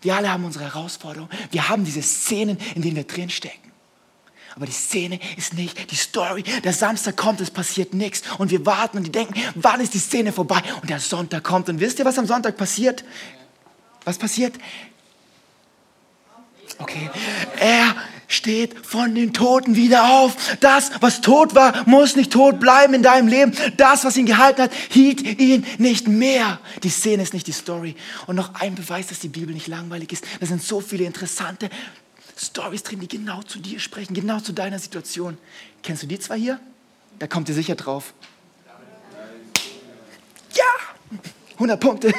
Wir 0.00 0.16
alle 0.16 0.32
haben 0.32 0.46
unsere 0.46 0.64
Herausforderungen. 0.64 1.30
Wir 1.50 1.68
haben 1.68 1.84
diese 1.84 2.00
Szenen, 2.00 2.56
in 2.74 2.80
denen 2.80 2.96
wir 2.96 3.04
drinstecken. 3.04 3.69
Aber 4.56 4.66
die 4.66 4.72
Szene 4.72 5.20
ist 5.36 5.54
nicht 5.54 5.90
die 5.90 5.96
Story. 5.96 6.42
Der 6.64 6.72
Samstag 6.72 7.16
kommt, 7.16 7.40
es 7.40 7.50
passiert 7.50 7.94
nichts. 7.94 8.22
Und 8.38 8.50
wir 8.50 8.66
warten 8.66 8.98
und 8.98 9.04
die 9.04 9.12
denken, 9.12 9.34
wann 9.54 9.80
ist 9.80 9.94
die 9.94 9.98
Szene 9.98 10.32
vorbei? 10.32 10.62
Und 10.80 10.90
der 10.90 11.00
Sonntag 11.00 11.44
kommt. 11.44 11.68
Und 11.68 11.80
wisst 11.80 11.98
ihr, 11.98 12.04
was 12.04 12.18
am 12.18 12.26
Sonntag 12.26 12.56
passiert? 12.56 13.04
Was 14.04 14.18
passiert? 14.18 14.54
Okay. 16.78 17.10
Er 17.58 17.94
steht 18.26 18.86
von 18.86 19.14
den 19.14 19.32
Toten 19.32 19.76
wieder 19.76 20.10
auf. 20.10 20.36
Das, 20.60 20.92
was 21.00 21.20
tot 21.20 21.54
war, 21.54 21.86
muss 21.86 22.16
nicht 22.16 22.32
tot 22.32 22.60
bleiben 22.60 22.94
in 22.94 23.02
deinem 23.02 23.28
Leben. 23.28 23.52
Das, 23.76 24.04
was 24.04 24.16
ihn 24.16 24.26
gehalten 24.26 24.62
hat, 24.62 24.72
hielt 24.88 25.20
ihn 25.22 25.66
nicht 25.78 26.08
mehr. 26.08 26.60
Die 26.82 26.90
Szene 26.90 27.22
ist 27.22 27.34
nicht 27.34 27.46
die 27.46 27.52
Story. 27.52 27.96
Und 28.26 28.36
noch 28.36 28.54
ein 28.54 28.74
Beweis, 28.76 29.08
dass 29.08 29.18
die 29.18 29.28
Bibel 29.28 29.52
nicht 29.52 29.66
langweilig 29.66 30.12
ist. 30.12 30.24
Da 30.38 30.46
sind 30.46 30.62
so 30.62 30.80
viele 30.80 31.04
interessante 31.04 31.68
Stories 32.40 32.82
drin, 32.82 33.00
die 33.00 33.08
genau 33.08 33.42
zu 33.42 33.58
dir 33.58 33.78
sprechen, 33.80 34.14
genau 34.14 34.40
zu 34.40 34.52
deiner 34.52 34.78
Situation. 34.78 35.36
Kennst 35.82 36.02
du 36.02 36.06
die 36.06 36.18
zwei 36.18 36.38
hier? 36.38 36.58
Da 37.18 37.26
kommt 37.26 37.48
ihr 37.48 37.54
sicher 37.54 37.74
drauf. 37.74 38.14
Ja! 40.54 41.18
100 41.54 41.78
Punkte. 41.78 42.14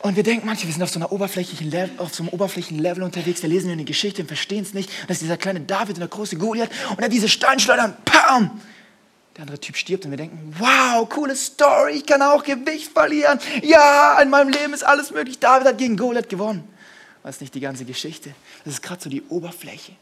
Und 0.00 0.16
wir 0.16 0.22
denken 0.22 0.46
manchmal, 0.46 0.68
wir 0.68 0.72
sind 0.74 0.82
auf 0.82 0.90
so, 0.90 0.98
einer 0.98 1.12
oberflächlichen 1.12 1.70
Level, 1.70 1.90
auf 1.98 2.14
so 2.14 2.22
einem 2.22 2.32
oberflächlichen 2.32 2.80
Level 2.80 3.02
unterwegs. 3.02 3.42
Wir 3.42 3.48
lesen 3.48 3.66
nur 3.66 3.74
eine 3.74 3.84
Geschichte 3.84 4.22
und 4.22 4.28
verstehen 4.28 4.62
es 4.62 4.74
nicht. 4.74 4.90
Das 5.08 5.16
ist 5.16 5.22
dieser 5.22 5.36
kleine 5.36 5.60
David 5.60 5.96
und 5.96 6.00
der 6.00 6.08
große 6.08 6.36
Goliath 6.36 6.70
und 6.90 7.00
er 7.00 7.08
diese 7.08 7.28
Steinschleudern, 7.28 7.96
pam! 8.04 8.60
Der 9.36 9.42
andere 9.42 9.60
Typ 9.60 9.76
stirbt 9.76 10.04
und 10.04 10.10
wir 10.10 10.18
denken, 10.18 10.54
wow, 10.58 11.08
coole 11.08 11.36
Story, 11.36 11.92
ich 11.96 12.06
kann 12.06 12.22
auch 12.22 12.42
Gewicht 12.42 12.92
verlieren. 12.92 13.38
Ja, 13.62 14.20
in 14.20 14.30
meinem 14.30 14.48
Leben 14.48 14.72
ist 14.72 14.84
alles 14.84 15.12
möglich. 15.12 15.38
David 15.38 15.66
hat 15.68 15.78
gegen 15.78 15.96
Goliath 15.96 16.28
gewonnen. 16.28 16.64
Das 17.28 17.36
ist 17.36 17.40
nicht 17.42 17.54
die 17.56 17.60
ganze 17.60 17.84
Geschichte. 17.84 18.30
Das 18.64 18.72
ist 18.72 18.82
gerade 18.82 19.02
so 19.02 19.10
die 19.10 19.20
Oberfläche. 19.28 19.92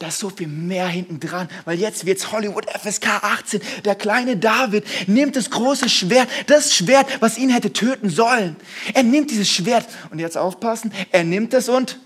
Da 0.00 0.08
ist 0.08 0.18
so 0.18 0.28
viel 0.28 0.48
mehr 0.48 0.88
hinten 0.88 1.20
dran, 1.20 1.48
weil 1.66 1.78
jetzt 1.78 2.04
wird's 2.04 2.32
Hollywood 2.32 2.66
FSK 2.68 3.22
18. 3.22 3.60
Der 3.84 3.94
kleine 3.94 4.36
David 4.36 4.84
nimmt 5.06 5.36
das 5.36 5.50
große 5.50 5.88
Schwert, 5.88 6.28
das 6.48 6.74
Schwert, 6.74 7.06
was 7.20 7.38
ihn 7.38 7.50
hätte 7.50 7.72
töten 7.72 8.10
sollen. 8.10 8.56
Er 8.92 9.04
nimmt 9.04 9.30
dieses 9.30 9.48
Schwert 9.48 9.86
und 10.10 10.18
jetzt 10.18 10.36
aufpassen, 10.36 10.92
er 11.12 11.22
nimmt 11.22 11.54
es 11.54 11.68
und 11.68 12.00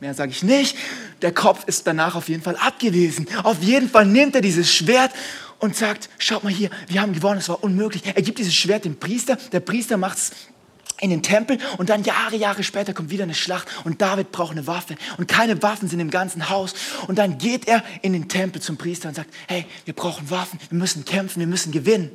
mehr 0.00 0.12
sage 0.12 0.32
ich 0.32 0.42
nicht. 0.42 0.76
Der 1.22 1.32
Kopf 1.32 1.64
ist 1.64 1.86
danach 1.86 2.14
auf 2.14 2.28
jeden 2.28 2.42
Fall 2.42 2.56
abgewiesen. 2.56 3.26
Auf 3.42 3.62
jeden 3.62 3.88
Fall 3.88 4.04
nimmt 4.04 4.34
er 4.34 4.42
dieses 4.42 4.70
Schwert 4.70 5.12
und 5.60 5.76
sagt, 5.76 6.10
schaut 6.18 6.44
mal 6.44 6.52
hier, 6.52 6.68
wir 6.88 7.00
haben 7.00 7.14
gewonnen, 7.14 7.38
es 7.38 7.48
war 7.48 7.64
unmöglich. 7.64 8.02
Er 8.04 8.20
gibt 8.20 8.38
dieses 8.38 8.54
Schwert 8.54 8.84
dem 8.84 8.96
Priester, 8.96 9.36
der 9.52 9.60
Priester 9.60 9.96
macht 9.96 10.18
es 10.18 10.30
in 11.00 11.10
den 11.10 11.22
Tempel 11.22 11.58
und 11.78 11.88
dann 11.90 12.04
Jahre, 12.04 12.36
Jahre 12.36 12.62
später 12.62 12.92
kommt 12.92 13.10
wieder 13.10 13.24
eine 13.24 13.34
Schlacht 13.34 13.68
und 13.84 14.00
David 14.00 14.32
braucht 14.32 14.52
eine 14.52 14.66
Waffe 14.66 14.96
und 15.18 15.28
keine 15.28 15.62
Waffen 15.62 15.88
sind 15.88 16.00
im 16.00 16.10
ganzen 16.10 16.50
Haus 16.50 16.74
und 17.06 17.18
dann 17.18 17.38
geht 17.38 17.66
er 17.66 17.82
in 18.02 18.12
den 18.12 18.28
Tempel 18.28 18.62
zum 18.62 18.76
Priester 18.76 19.08
und 19.08 19.14
sagt, 19.14 19.32
hey, 19.48 19.66
wir 19.84 19.94
brauchen 19.94 20.30
Waffen, 20.30 20.58
wir 20.70 20.78
müssen 20.78 21.04
kämpfen, 21.04 21.40
wir 21.40 21.46
müssen 21.46 21.72
gewinnen. 21.72 22.10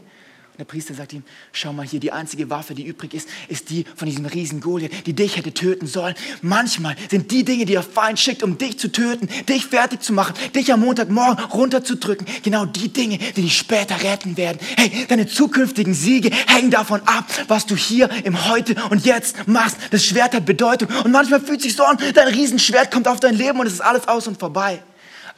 Der 0.59 0.65
Priester 0.65 0.93
sagt 0.93 1.13
ihm, 1.13 1.23
schau 1.53 1.71
mal 1.71 1.85
hier, 1.85 2.01
die 2.01 2.11
einzige 2.11 2.49
Waffe, 2.49 2.75
die 2.75 2.85
übrig 2.85 3.13
ist, 3.13 3.29
ist 3.47 3.69
die 3.69 3.85
von 3.95 4.09
diesem 4.09 4.25
riesen 4.25 4.59
Goliath, 4.59 4.91
die 5.05 5.13
dich 5.13 5.37
hätte 5.37 5.53
töten 5.53 5.87
sollen. 5.87 6.15
Manchmal 6.41 6.97
sind 7.09 7.31
die 7.31 7.45
Dinge, 7.45 7.63
die 7.63 7.71
der 7.71 7.81
Feind 7.81 8.19
schickt, 8.19 8.43
um 8.43 8.57
dich 8.57 8.77
zu 8.77 8.91
töten, 8.91 9.29
dich 9.47 9.67
fertig 9.67 10.01
zu 10.01 10.11
machen, 10.11 10.35
dich 10.53 10.73
am 10.73 10.81
Montagmorgen 10.81 11.45
runterzudrücken, 11.45 12.27
genau 12.43 12.65
die 12.65 12.89
Dinge, 12.89 13.19
die 13.37 13.43
dich 13.43 13.57
später 13.57 14.03
retten 14.03 14.35
werden. 14.35 14.59
Hey, 14.75 15.05
deine 15.07 15.27
zukünftigen 15.27 15.93
Siege 15.93 16.29
hängen 16.47 16.71
davon 16.71 16.99
ab, 17.05 17.23
was 17.47 17.65
du 17.65 17.77
hier 17.77 18.09
im 18.25 18.49
Heute 18.49 18.75
und 18.89 19.05
Jetzt 19.05 19.47
machst. 19.47 19.77
Das 19.91 20.03
Schwert 20.03 20.35
hat 20.35 20.45
Bedeutung 20.45 20.89
und 21.05 21.11
manchmal 21.11 21.39
fühlt 21.39 21.61
sich 21.61 21.73
so 21.73 21.83
an, 21.85 21.97
dein 22.13 22.27
Riesenschwert 22.27 22.91
kommt 22.91 23.07
auf 23.07 23.21
dein 23.21 23.35
Leben 23.35 23.61
und 23.61 23.67
es 23.67 23.75
ist 23.75 23.81
alles 23.81 24.09
aus 24.09 24.27
und 24.27 24.37
vorbei 24.37 24.83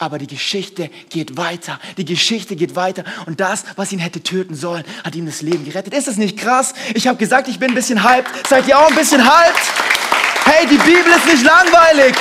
aber 0.02 0.18
die 0.18 0.26
Geschichte 0.26 0.90
geht 1.10 1.38
weiter. 1.38 1.80
Die 1.96 2.06
Geschichte 2.06 2.56
geht 2.56 2.76
weiter. 2.76 3.04
Und 3.28 3.40
das, 3.40 3.64
was 3.76 3.92
ihn 3.92 4.00
hätte 4.00 4.24
töten 4.24 4.56
sollen, 4.56 4.84
hat 5.04 5.16
ihm 5.16 5.28
das 5.28 5.44
Leben 5.44 5.64
gerettet. 5.64 5.94
Ist 5.94 6.08
das 6.08 6.18
nicht 6.18 6.38
krass? 6.38 6.74
Ich 6.96 7.06
habe 7.06 7.20
gesagt, 7.20 7.48
ich 7.48 7.60
bin 7.60 7.70
ein 7.70 7.76
bisschen 7.76 8.04
hyped. 8.04 8.48
Seid 8.48 8.68
ihr 8.68 8.80
auch 8.80 8.90
ein 8.90 8.96
bisschen 8.96 9.24
hyped? 9.24 9.62
Hey, 10.44 10.66
die 10.66 10.78
Bibel 10.78 11.14
ist 11.16 11.28
nicht 11.28 11.46
langweilig. 11.46 12.16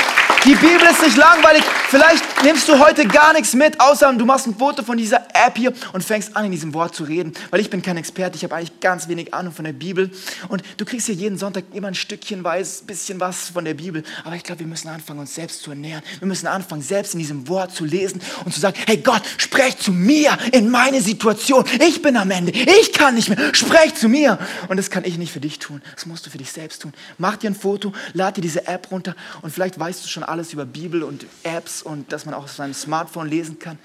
Die 0.47 0.55
Bibel 0.55 0.81
ist 0.91 1.03
nicht 1.03 1.19
langweilig. 1.19 1.63
Vielleicht 1.91 2.25
nimmst 2.45 2.67
du 2.67 2.79
heute 2.79 3.07
gar 3.07 3.35
nichts 3.35 3.53
mit, 3.53 3.79
außer 3.79 4.11
du 4.15 4.25
machst 4.25 4.47
ein 4.47 4.55
Foto 4.55 4.83
von 4.83 4.97
dieser 4.97 5.27
App 5.35 5.59
hier 5.59 5.73
und 5.93 6.03
fängst 6.03 6.35
an, 6.35 6.47
in 6.47 6.53
diesem 6.53 6.73
Wort 6.73 6.95
zu 6.95 7.05
reden. 7.05 7.35
Weil 7.51 7.61
ich 7.61 7.69
bin 7.69 7.83
kein 7.83 7.99
Experte, 7.99 8.37
ich 8.37 8.45
habe 8.45 8.55
eigentlich 8.55 8.81
ganz 8.81 9.07
wenig 9.09 9.35
Ahnung 9.35 9.53
von 9.53 9.67
der 9.67 9.75
Bibel. 9.75 10.11
Und 10.49 10.63
du 10.79 10.87
kriegst 10.87 11.07
hier 11.07 11.15
jeden 11.15 11.37
Sonntag 11.37 11.65
immer 11.75 11.89
ein 11.89 11.95
Stückchen 11.95 12.43
weiß, 12.43 12.85
bisschen 12.87 13.21
was 13.21 13.51
von 13.51 13.67
der 13.67 13.75
Bibel. 13.75 14.03
Aber 14.25 14.35
ich 14.35 14.43
glaube, 14.43 14.61
wir 14.61 14.67
müssen 14.67 14.89
anfangen, 14.89 15.21
uns 15.21 15.35
selbst 15.35 15.63
zu 15.63 15.71
ernähren. 15.73 16.03
Wir 16.21 16.29
müssen 16.29 16.47
anfangen, 16.47 16.81
selbst 16.81 17.13
in 17.13 17.19
diesem 17.19 17.47
Wort 17.47 17.75
zu 17.75 17.85
lesen 17.85 18.23
und 18.47 18.55
zu 18.55 18.61
sagen, 18.61 18.79
hey 18.87 18.97
Gott, 18.97 19.23
sprech 19.37 19.77
zu 19.77 19.93
mir 19.93 20.39
in 20.53 20.71
meine 20.71 21.03
Situation. 21.03 21.67
Ich 21.87 22.01
bin 22.01 22.17
am 22.17 22.31
Ende. 22.31 22.53
Ich 22.53 22.95
kann 22.95 23.15
nicht 23.15 23.29
mehr. 23.29 23.55
Sprech 23.55 23.95
zu 23.95 24.09
mir. 24.09 24.39
Und 24.69 24.79
das 24.79 24.91
kann 24.91 25.05
ich 25.05 25.19
nicht 25.19 25.33
für 25.33 25.41
dich 25.41 25.59
tun. 25.59 25.83
Das 25.95 26.07
musst 26.07 26.25
du 26.25 26.31
für 26.31 26.39
dich 26.39 26.51
selbst 26.51 26.81
tun. 26.81 26.95
Mach 27.19 27.37
dir 27.37 27.51
ein 27.51 27.55
Foto, 27.55 27.93
lad 28.15 28.39
dir 28.39 28.41
diese 28.41 28.67
App 28.67 28.91
runter 28.91 29.15
und 29.43 29.53
vielleicht 29.53 29.79
weißt 29.79 30.03
du 30.03 30.09
schon 30.09 30.23
alles 30.31 30.53
über 30.53 30.65
Bibel 30.65 31.03
und 31.03 31.27
Apps 31.43 31.83
und 31.83 32.13
dass 32.13 32.25
man 32.25 32.35
auch 32.35 32.45
auf 32.45 32.53
seinem 32.53 32.75
Smartphone 32.75 33.29
lesen 33.29 33.59
kann. 33.59 33.79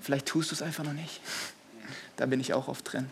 Vielleicht 0.00 0.26
tust 0.26 0.50
du 0.50 0.54
es 0.54 0.62
einfach 0.62 0.84
noch 0.84 0.92
nicht. 0.92 1.20
Da 2.16 2.26
bin 2.26 2.40
ich 2.40 2.52
auch 2.54 2.68
oft 2.68 2.92
drin. 2.92 3.06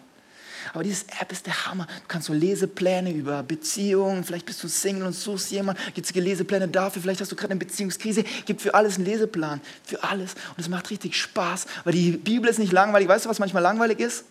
Aber 0.74 0.83
diese 0.83 1.07
App 1.20 1.33
ist 1.33 1.46
der 1.46 1.66
Hammer. 1.66 1.87
Du 1.87 2.09
kannst 2.09 2.27
so 2.27 2.33
Lesepläne 2.33 3.12
über 3.12 3.42
Beziehungen, 3.42 4.24
vielleicht 4.24 4.46
bist 4.46 4.62
du 4.62 4.68
Single 4.68 5.07
und 5.07 5.12
suchst 5.12 5.51
jemanden, 5.51 5.81
gibt 5.94 6.07
es 6.07 6.14
Lesepläne 6.14 6.68
dafür, 6.68 7.01
vielleicht 7.01 7.20
hast 7.20 7.33
du 7.33 7.37
gerade 7.37 7.53
eine 7.53 7.61
Beziehungskrise, 7.61 8.24
gibt 8.44 8.61
für 8.61 8.74
alles 8.74 8.96
einen 8.96 9.07
Leseplan, 9.07 9.61
für 9.85 10.03
alles. 10.03 10.35
Und 10.35 10.59
es 10.59 10.68
macht 10.68 10.90
richtig 10.90 11.16
Spaß, 11.16 11.66
weil 11.85 11.92
die 11.92 12.12
Bibel 12.12 12.51
ist 12.51 12.59
nicht 12.59 12.72
langweilig. 12.72 13.09
Weißt 13.09 13.24
du, 13.24 13.31
was 13.31 13.38
manchmal 13.38 13.62
langweilig 13.62 14.01
ist? 14.01 14.24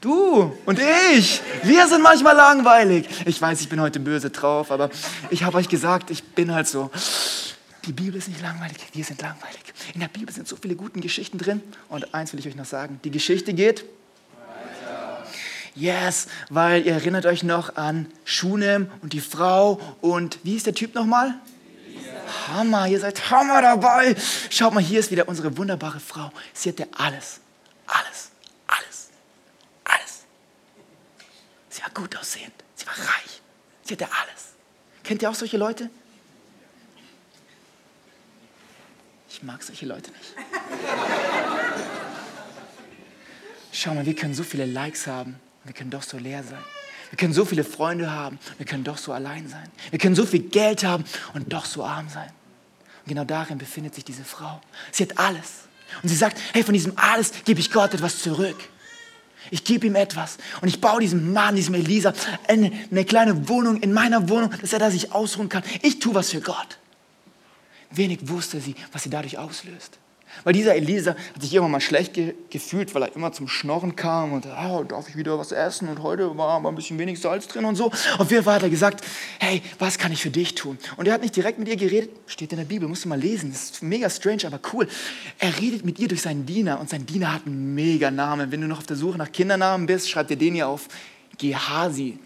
Du 0.00 0.56
und 0.64 0.80
ich, 1.12 1.42
wir 1.62 1.86
sind 1.86 2.02
manchmal 2.02 2.34
langweilig. 2.34 3.06
Ich 3.26 3.40
weiß, 3.40 3.60
ich 3.60 3.68
bin 3.68 3.80
heute 3.80 4.00
böse 4.00 4.30
drauf, 4.30 4.70
aber 4.70 4.88
ich 5.28 5.42
habe 5.42 5.58
euch 5.58 5.68
gesagt, 5.68 6.10
ich 6.10 6.24
bin 6.24 6.54
halt 6.54 6.66
so. 6.66 6.90
Die 7.84 7.92
Bibel 7.92 8.16
ist 8.16 8.28
nicht 8.28 8.40
langweilig, 8.40 8.76
wir 8.92 9.04
sind 9.04 9.20
langweilig. 9.20 9.60
In 9.92 10.00
der 10.00 10.08
Bibel 10.08 10.34
sind 10.34 10.48
so 10.48 10.56
viele 10.56 10.74
gute 10.74 11.00
Geschichten 11.00 11.36
drin. 11.36 11.62
Und 11.88 12.14
eins 12.14 12.32
will 12.32 12.40
ich 12.40 12.46
euch 12.46 12.56
noch 12.56 12.64
sagen, 12.64 12.98
die 13.04 13.10
Geschichte 13.10 13.52
geht. 13.52 13.84
Yes, 15.74 16.28
weil 16.48 16.86
ihr 16.86 16.92
erinnert 16.94 17.26
euch 17.26 17.42
noch 17.42 17.76
an 17.76 18.06
Schunem 18.24 18.90
und 19.02 19.12
die 19.12 19.20
Frau 19.20 19.80
und 20.00 20.38
wie 20.42 20.56
ist 20.56 20.66
der 20.66 20.74
Typ 20.74 20.94
nochmal? 20.94 21.34
Hammer, 22.48 22.86
ihr 22.86 23.00
seid 23.00 23.30
Hammer 23.30 23.60
dabei. 23.60 24.16
Schaut 24.48 24.72
mal, 24.72 24.82
hier 24.82 25.00
ist 25.00 25.10
wieder 25.10 25.28
unsere 25.28 25.56
wunderbare 25.56 26.00
Frau. 26.00 26.30
Sie 26.54 26.70
hatte 26.70 26.88
alles, 26.96 27.40
alles 27.86 28.30
Sie 31.70 31.79
war 31.94 32.02
gut 32.02 32.16
aussehend. 32.16 32.52
Sie 32.74 32.86
war 32.86 32.94
reich. 32.94 33.42
Sie 33.82 33.94
hatte 33.94 34.06
alles. 34.06 34.54
Kennt 35.02 35.22
ihr 35.22 35.30
auch 35.30 35.34
solche 35.34 35.56
Leute? 35.56 35.90
Ich 39.28 39.42
mag 39.42 39.62
solche 39.62 39.86
Leute 39.86 40.10
nicht. 40.10 40.34
Schau 43.72 43.94
mal, 43.94 44.04
wir 44.04 44.14
können 44.14 44.34
so 44.34 44.42
viele 44.42 44.66
Likes 44.66 45.06
haben. 45.06 45.40
Wir 45.64 45.72
können 45.72 45.90
doch 45.90 46.02
so 46.02 46.18
leer 46.18 46.42
sein. 46.42 46.62
Wir 47.10 47.16
können 47.16 47.32
so 47.32 47.44
viele 47.44 47.64
Freunde 47.64 48.10
haben. 48.10 48.38
Wir 48.58 48.66
können 48.66 48.84
doch 48.84 48.98
so 48.98 49.12
allein 49.12 49.48
sein. 49.48 49.68
Wir 49.90 49.98
können 49.98 50.14
so 50.14 50.26
viel 50.26 50.40
Geld 50.40 50.84
haben 50.84 51.04
und 51.34 51.52
doch 51.52 51.64
so 51.64 51.84
arm 51.84 52.08
sein. 52.08 52.30
Und 53.04 53.08
genau 53.08 53.24
darin 53.24 53.58
befindet 53.58 53.94
sich 53.94 54.04
diese 54.04 54.24
Frau. 54.24 54.60
Sie 54.92 55.04
hat 55.04 55.18
alles. 55.18 55.68
Und 56.02 56.08
sie 56.08 56.16
sagt, 56.16 56.38
hey, 56.52 56.62
von 56.62 56.74
diesem 56.74 56.96
alles 56.96 57.32
gebe 57.44 57.60
ich 57.60 57.70
Gott 57.70 57.94
etwas 57.94 58.20
zurück. 58.20 58.56
Ich 59.50 59.64
gebe 59.64 59.86
ihm 59.86 59.94
etwas 59.94 60.38
und 60.60 60.68
ich 60.68 60.80
baue 60.80 61.00
diesem 61.00 61.32
Mann, 61.32 61.56
diesem 61.56 61.74
Elisa, 61.74 62.12
eine, 62.46 62.72
eine 62.90 63.04
kleine 63.04 63.48
Wohnung 63.48 63.80
in 63.80 63.92
meiner 63.92 64.28
Wohnung, 64.28 64.52
dass 64.60 64.72
er 64.72 64.78
da 64.78 64.90
sich 64.90 65.12
ausruhen 65.12 65.48
kann. 65.48 65.62
Ich 65.82 65.98
tue 65.98 66.14
was 66.14 66.30
für 66.30 66.40
Gott. 66.40 66.78
Wenig 67.90 68.28
wusste 68.28 68.60
sie, 68.60 68.74
was 68.92 69.02
sie 69.02 69.10
dadurch 69.10 69.38
auslöst. 69.38 69.98
Weil 70.44 70.52
dieser 70.52 70.74
Elisa 70.74 71.10
hat 71.34 71.42
sich 71.42 71.52
irgendwann 71.52 71.72
mal 71.72 71.80
schlecht 71.80 72.14
ge 72.14 72.34
gefühlt, 72.48 72.94
weil 72.94 73.02
er 73.02 73.14
immer 73.14 73.32
zum 73.32 73.48
Schnorren 73.48 73.96
kam 73.96 74.32
und 74.32 74.46
oh, 74.46 74.84
darf 74.84 75.08
ich 75.08 75.16
wieder 75.16 75.38
was 75.38 75.52
essen 75.52 75.88
und 75.88 76.02
heute 76.02 76.36
war 76.36 76.50
aber 76.50 76.68
ein 76.68 76.74
bisschen 76.74 76.98
wenig 76.98 77.20
Salz 77.20 77.46
drin 77.46 77.64
und 77.64 77.76
so. 77.76 77.90
Auf 78.18 78.30
jeden 78.30 78.44
Fall 78.44 78.56
hat 78.56 78.62
er 78.62 78.70
gesagt, 78.70 79.04
hey, 79.38 79.62
was 79.78 79.98
kann 79.98 80.12
ich 80.12 80.22
für 80.22 80.30
dich 80.30 80.54
tun? 80.54 80.78
Und 80.96 81.06
er 81.06 81.14
hat 81.14 81.22
nicht 81.22 81.36
direkt 81.36 81.58
mit 81.58 81.68
ihr 81.68 81.76
geredet, 81.76 82.10
steht 82.26 82.52
in 82.52 82.58
der 82.58 82.64
Bibel, 82.64 82.88
musst 82.88 83.04
du 83.04 83.08
mal 83.08 83.18
lesen, 83.18 83.50
das 83.52 83.64
ist 83.64 83.82
mega 83.82 84.08
strange, 84.08 84.46
aber 84.46 84.60
cool. 84.72 84.88
Er 85.38 85.58
redet 85.58 85.84
mit 85.84 85.98
ihr 85.98 86.08
durch 86.08 86.22
seinen 86.22 86.46
Diener 86.46 86.80
und 86.80 86.88
sein 86.88 87.06
Diener 87.06 87.34
hat 87.34 87.46
einen 87.46 87.74
mega 87.74 88.10
Namen. 88.10 88.50
Wenn 88.50 88.60
du 88.60 88.66
noch 88.66 88.78
auf 88.78 88.86
der 88.86 88.96
Suche 88.96 89.18
nach 89.18 89.30
Kindernamen 89.30 89.86
bist, 89.86 90.10
schreib 90.10 90.28
dir 90.28 90.36
den 90.36 90.54
hier 90.54 90.68
auf, 90.68 90.88
Gehasi. 91.38 92.18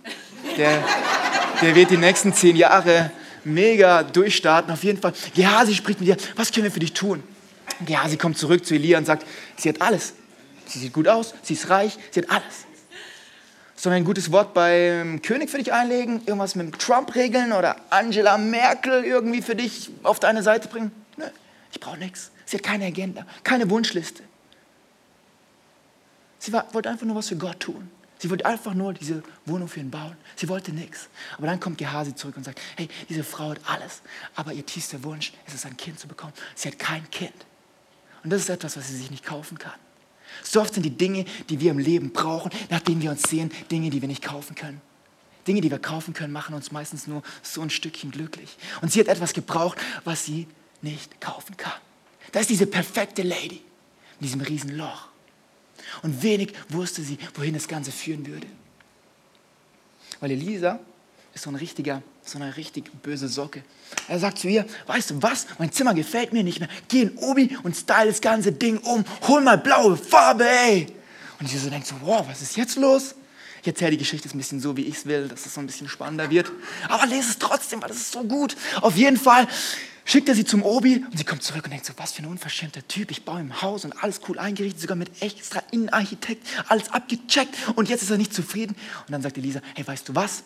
Der, 0.56 0.82
der 1.60 1.74
wird 1.74 1.90
die 1.90 1.96
nächsten 1.96 2.32
zehn 2.32 2.56
Jahre 2.56 3.10
mega 3.44 4.02
durchstarten. 4.02 4.72
Auf 4.72 4.82
jeden 4.84 5.00
Fall, 5.00 5.12
Gehasi 5.34 5.74
spricht 5.74 6.00
mit 6.00 6.08
dir, 6.08 6.16
was 6.36 6.50
können 6.50 6.64
wir 6.64 6.70
für 6.70 6.80
dich 6.80 6.92
tun? 6.92 7.22
Ja, 7.86 8.08
sie 8.08 8.16
kommt 8.16 8.38
zurück 8.38 8.64
zu 8.64 8.74
Elia 8.74 8.98
und 8.98 9.04
sagt, 9.04 9.26
sie 9.56 9.68
hat 9.68 9.80
alles. 9.80 10.14
Sie 10.66 10.78
sieht 10.78 10.92
gut 10.92 11.08
aus, 11.08 11.34
sie 11.42 11.54
ist 11.54 11.68
reich, 11.68 11.98
sie 12.10 12.22
hat 12.22 12.30
alles. 12.30 12.66
Sollen 13.76 13.94
wir 13.94 13.96
ein 13.98 14.04
gutes 14.04 14.32
Wort 14.32 14.54
beim 14.54 15.20
König 15.20 15.50
für 15.50 15.58
dich 15.58 15.72
einlegen? 15.72 16.22
Irgendwas 16.26 16.54
mit 16.54 16.78
Trump 16.78 17.14
regeln 17.14 17.52
oder 17.52 17.76
Angela 17.90 18.38
Merkel 18.38 19.04
irgendwie 19.04 19.42
für 19.42 19.56
dich 19.56 19.90
auf 20.02 20.20
deine 20.20 20.42
Seite 20.42 20.68
bringen? 20.68 20.90
Nö, 21.16 21.26
ich 21.72 21.80
brauche 21.80 21.98
nichts. 21.98 22.30
Sie 22.46 22.56
hat 22.56 22.62
keine 22.62 22.86
Agenda, 22.86 23.26
keine 23.42 23.68
Wunschliste. 23.68 24.22
Sie 26.38 26.52
war, 26.52 26.72
wollte 26.72 26.88
einfach 26.88 27.06
nur 27.06 27.16
was 27.16 27.28
für 27.28 27.36
Gott 27.36 27.60
tun. 27.60 27.90
Sie 28.18 28.30
wollte 28.30 28.46
einfach 28.46 28.74
nur 28.74 28.94
diese 28.94 29.22
Wohnung 29.44 29.68
für 29.68 29.80
ihn 29.80 29.90
bauen. 29.90 30.16
Sie 30.36 30.48
wollte 30.48 30.72
nichts. 30.72 31.08
Aber 31.36 31.46
dann 31.46 31.60
kommt 31.60 31.76
Gehasi 31.78 32.14
zurück 32.14 32.36
und 32.36 32.44
sagt, 32.44 32.60
hey, 32.76 32.88
diese 33.08 33.24
Frau 33.24 33.50
hat 33.50 33.60
alles, 33.66 34.00
aber 34.34 34.52
ihr 34.52 34.64
tiefster 34.64 35.02
Wunsch 35.04 35.32
ist 35.46 35.54
es, 35.54 35.66
ein 35.66 35.76
Kind 35.76 35.98
zu 35.98 36.08
bekommen. 36.08 36.32
Sie 36.54 36.68
hat 36.68 36.78
kein 36.78 37.10
Kind. 37.10 37.34
Und 38.24 38.30
das 38.30 38.40
ist 38.40 38.48
etwas, 38.48 38.76
was 38.76 38.88
sie 38.88 38.96
sich 38.96 39.10
nicht 39.10 39.24
kaufen 39.24 39.58
kann. 39.58 39.78
So 40.42 40.60
oft 40.60 40.74
sind 40.74 40.82
die 40.82 40.96
Dinge, 40.96 41.26
die 41.48 41.60
wir 41.60 41.70
im 41.70 41.78
Leben 41.78 42.12
brauchen, 42.12 42.50
nach 42.70 42.80
denen 42.80 43.02
wir 43.02 43.10
uns 43.10 43.22
sehen, 43.22 43.52
Dinge, 43.70 43.90
die 43.90 44.00
wir 44.00 44.08
nicht 44.08 44.22
kaufen 44.22 44.56
können. 44.56 44.80
Dinge, 45.46 45.60
die 45.60 45.70
wir 45.70 45.78
kaufen 45.78 46.14
können, 46.14 46.32
machen 46.32 46.54
uns 46.54 46.72
meistens 46.72 47.06
nur 47.06 47.22
so 47.42 47.60
ein 47.60 47.70
Stückchen 47.70 48.10
glücklich. 48.10 48.56
Und 48.80 48.90
sie 48.90 49.00
hat 49.00 49.08
etwas 49.08 49.34
gebraucht, 49.34 49.78
was 50.04 50.24
sie 50.24 50.48
nicht 50.80 51.20
kaufen 51.20 51.56
kann. 51.56 51.72
Da 52.32 52.40
ist 52.40 52.50
diese 52.50 52.66
perfekte 52.66 53.22
Lady 53.22 53.62
mit 54.18 54.28
diesem 54.28 54.40
riesen 54.40 54.76
Loch. 54.76 55.08
Und 56.02 56.22
wenig 56.22 56.54
wusste 56.70 57.02
sie, 57.02 57.18
wohin 57.34 57.54
das 57.54 57.68
Ganze 57.68 57.92
führen 57.92 58.26
würde. 58.26 58.46
Weil 60.20 60.30
Elisa 60.30 60.80
ist 61.34 61.44
so 61.44 61.50
ein 61.50 61.56
richtiger, 61.56 62.02
so 62.24 62.38
eine 62.38 62.56
richtig 62.56 62.90
böse 63.02 63.28
Socke. 63.28 63.62
Er 64.08 64.18
sagt 64.18 64.38
zu 64.38 64.48
ihr, 64.48 64.64
weißt 64.86 65.10
du 65.10 65.22
was, 65.22 65.46
mein 65.58 65.72
Zimmer 65.72 65.94
gefällt 65.94 66.32
mir 66.32 66.42
nicht 66.42 66.60
mehr. 66.60 66.68
Geh 66.88 67.02
in 67.02 67.16
Obi 67.18 67.56
und 67.62 67.76
style 67.76 68.08
das 68.08 68.20
ganze 68.20 68.52
Ding 68.52 68.78
um. 68.78 69.04
Hol 69.28 69.40
mal 69.42 69.58
blaue 69.58 69.96
Farbe, 69.96 70.48
ey. 70.48 70.86
Und 71.40 71.48
sie 71.48 71.58
so 71.58 71.68
denkt 71.68 71.86
so, 71.86 71.94
wow, 72.02 72.26
was 72.28 72.42
ist 72.42 72.56
jetzt 72.56 72.76
los? 72.76 73.14
Ich 73.62 73.68
erzähle 73.68 73.92
die 73.92 73.98
Geschichte 73.98 74.28
ein 74.28 74.38
bisschen 74.38 74.60
so, 74.60 74.76
wie 74.76 74.82
ich 74.82 74.96
es 74.96 75.06
will, 75.06 75.28
dass 75.28 75.46
es 75.46 75.54
so 75.54 75.60
ein 75.60 75.66
bisschen 75.66 75.88
spannender 75.88 76.28
wird. 76.30 76.50
Aber 76.88 77.06
lese 77.06 77.30
es 77.30 77.38
trotzdem, 77.38 77.80
weil 77.80 77.88
das 77.88 77.98
ist 77.98 78.12
so 78.12 78.22
gut. 78.22 78.56
Auf 78.82 78.96
jeden 78.96 79.16
Fall 79.16 79.48
schickt 80.04 80.28
er 80.28 80.34
sie 80.34 80.44
zum 80.44 80.62
Obi 80.62 81.04
und 81.10 81.16
sie 81.16 81.24
kommt 81.24 81.42
zurück 81.42 81.64
und 81.64 81.70
denkt 81.70 81.86
so, 81.86 81.94
was 81.96 82.12
für 82.12 82.22
ein 82.22 82.28
unverschämter 82.28 82.86
Typ. 82.86 83.10
Ich 83.10 83.24
baue 83.24 83.40
im 83.40 83.62
Haus 83.62 83.84
und 83.84 83.92
alles 84.02 84.20
cool 84.28 84.38
eingerichtet, 84.38 84.82
sogar 84.82 84.96
mit 84.96 85.22
extra 85.22 85.62
Innenarchitekt, 85.70 86.46
alles 86.68 86.90
abgecheckt 86.90 87.54
und 87.74 87.88
jetzt 87.88 88.02
ist 88.02 88.10
er 88.10 88.18
nicht 88.18 88.34
zufrieden. 88.34 88.76
Und 89.06 89.12
dann 89.12 89.22
sagt 89.22 89.38
Elisa, 89.38 89.60
hey, 89.74 89.86
weißt 89.86 90.08
du 90.08 90.14
was? 90.14 90.44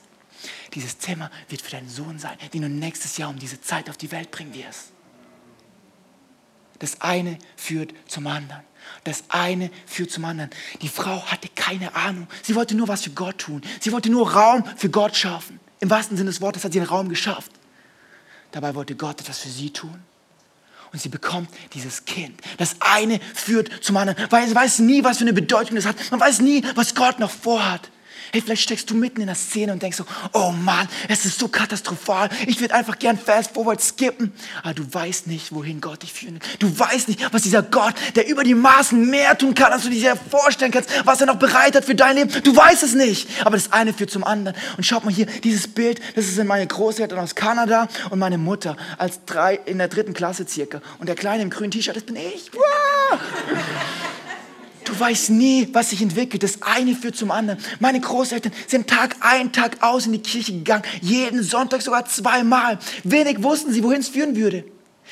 Dieses 0.74 0.98
Zimmer 0.98 1.30
wird 1.48 1.62
für 1.62 1.70
deinen 1.70 1.88
Sohn 1.88 2.18
sein, 2.18 2.36
den 2.52 2.62
du 2.62 2.68
nächstes 2.68 3.16
Jahr 3.16 3.30
um 3.30 3.38
diese 3.38 3.60
Zeit 3.60 3.90
auf 3.90 3.96
die 3.96 4.12
Welt 4.12 4.30
bringen 4.30 4.54
wirst. 4.54 4.92
Das 6.78 7.00
eine 7.00 7.38
führt 7.56 7.92
zum 8.06 8.26
anderen. 8.26 8.62
Das 9.04 9.24
eine 9.28 9.70
führt 9.86 10.10
zum 10.10 10.24
anderen. 10.24 10.50
Die 10.80 10.88
Frau 10.88 11.24
hatte 11.26 11.48
keine 11.54 11.94
Ahnung. 11.94 12.28
Sie 12.42 12.54
wollte 12.54 12.74
nur 12.76 12.88
was 12.88 13.02
für 13.02 13.10
Gott 13.10 13.38
tun. 13.38 13.62
Sie 13.80 13.92
wollte 13.92 14.10
nur 14.10 14.32
Raum 14.32 14.64
für 14.76 14.88
Gott 14.88 15.16
schaffen. 15.16 15.58
Im 15.80 15.90
wahrsten 15.90 16.16
Sinne 16.16 16.30
des 16.30 16.40
Wortes 16.40 16.64
hat 16.64 16.72
sie 16.72 16.80
einen 16.80 16.88
Raum 16.88 17.08
geschafft. 17.08 17.52
Dabei 18.52 18.74
wollte 18.74 18.94
Gott 18.96 19.20
etwas 19.20 19.40
für 19.40 19.48
sie 19.48 19.70
tun. 19.70 20.02
Und 20.92 21.02
sie 21.02 21.10
bekommt 21.10 21.50
dieses 21.74 22.06
Kind. 22.06 22.40
Das 22.56 22.76
eine 22.80 23.20
führt 23.34 23.84
zum 23.84 23.96
anderen. 23.96 24.24
Weil 24.30 24.48
sie 24.48 24.54
weiß 24.54 24.78
nie, 24.78 25.04
was 25.04 25.18
für 25.18 25.24
eine 25.24 25.34
Bedeutung 25.34 25.76
das 25.76 25.84
hat. 25.84 25.96
Man 26.10 26.20
weiß 26.20 26.40
nie, 26.40 26.64
was 26.74 26.94
Gott 26.94 27.18
noch 27.18 27.30
vorhat. 27.30 27.90
Hey, 28.32 28.42
vielleicht 28.42 28.62
steckst 28.62 28.90
du 28.90 28.94
mitten 28.94 29.20
in 29.20 29.26
der 29.26 29.36
Szene 29.36 29.72
und 29.72 29.82
denkst 29.82 29.96
so, 29.96 30.04
oh 30.32 30.50
Mann, 30.50 30.88
es 31.08 31.24
ist 31.24 31.38
so 31.38 31.48
katastrophal. 31.48 32.28
Ich 32.46 32.60
würde 32.60 32.74
einfach 32.74 32.98
gern 32.98 33.18
fast 33.18 33.52
forward 33.54 33.80
skippen. 33.80 34.32
Aber 34.62 34.74
du 34.74 34.82
weißt 34.92 35.26
nicht, 35.26 35.52
wohin 35.52 35.80
Gott 35.80 36.02
dich 36.02 36.12
führen 36.12 36.34
will. 36.34 36.40
Du 36.58 36.78
weißt 36.78 37.08
nicht, 37.08 37.32
was 37.32 37.42
dieser 37.42 37.62
Gott, 37.62 37.94
der 38.16 38.28
über 38.28 38.44
die 38.44 38.54
Maßen 38.54 39.08
mehr 39.08 39.36
tun 39.36 39.54
kann, 39.54 39.72
als 39.72 39.84
du 39.84 39.90
dir 39.90 40.16
vorstellen 40.16 40.72
kannst, 40.72 40.90
was 41.06 41.20
er 41.20 41.26
noch 41.26 41.38
bereit 41.38 41.74
hat 41.74 41.84
für 41.84 41.94
dein 41.94 42.16
Leben. 42.16 42.30
Du 42.42 42.54
weißt 42.54 42.82
es 42.82 42.94
nicht. 42.94 43.28
Aber 43.44 43.56
das 43.56 43.72
eine 43.72 43.92
führt 43.92 44.10
zum 44.10 44.24
anderen. 44.24 44.56
Und 44.76 44.84
schaut 44.84 45.04
mal 45.04 45.12
hier, 45.12 45.26
dieses 45.26 45.68
Bild, 45.68 46.00
das 46.14 46.26
ist 46.26 46.42
meine 46.44 46.66
Großeltern 46.66 47.18
aus 47.18 47.34
Kanada 47.34 47.88
und 48.10 48.18
meine 48.18 48.38
Mutter 48.38 48.76
als 48.98 49.24
drei, 49.24 49.54
in 49.64 49.78
der 49.78 49.88
dritten 49.88 50.14
Klasse 50.14 50.46
circa. 50.46 50.80
Und 50.98 51.08
der 51.08 51.16
Kleine 51.16 51.42
im 51.42 51.50
grünen 51.50 51.70
T-Shirt, 51.70 51.96
das 51.96 52.04
bin 52.04 52.16
ich. 52.16 52.50
Wow! 52.52 53.18
Du 54.88 54.98
weißt 54.98 55.30
nie, 55.30 55.68
was 55.72 55.90
sich 55.90 56.00
entwickelt. 56.00 56.42
Das 56.42 56.62
eine 56.62 56.94
führt 56.94 57.14
zum 57.14 57.30
anderen. 57.30 57.60
Meine 57.78 58.00
Großeltern 58.00 58.52
sind 58.66 58.88
Tag 58.88 59.16
ein, 59.20 59.52
Tag 59.52 59.82
aus 59.82 60.06
in 60.06 60.12
die 60.12 60.22
Kirche 60.22 60.52
gegangen. 60.52 60.82
Jeden 61.02 61.42
Sonntag 61.42 61.82
sogar 61.82 62.06
zweimal. 62.06 62.78
Wenig 63.04 63.42
wussten 63.42 63.70
sie, 63.70 63.84
wohin 63.84 64.00
es 64.00 64.08
führen 64.08 64.34
würde. 64.34 64.64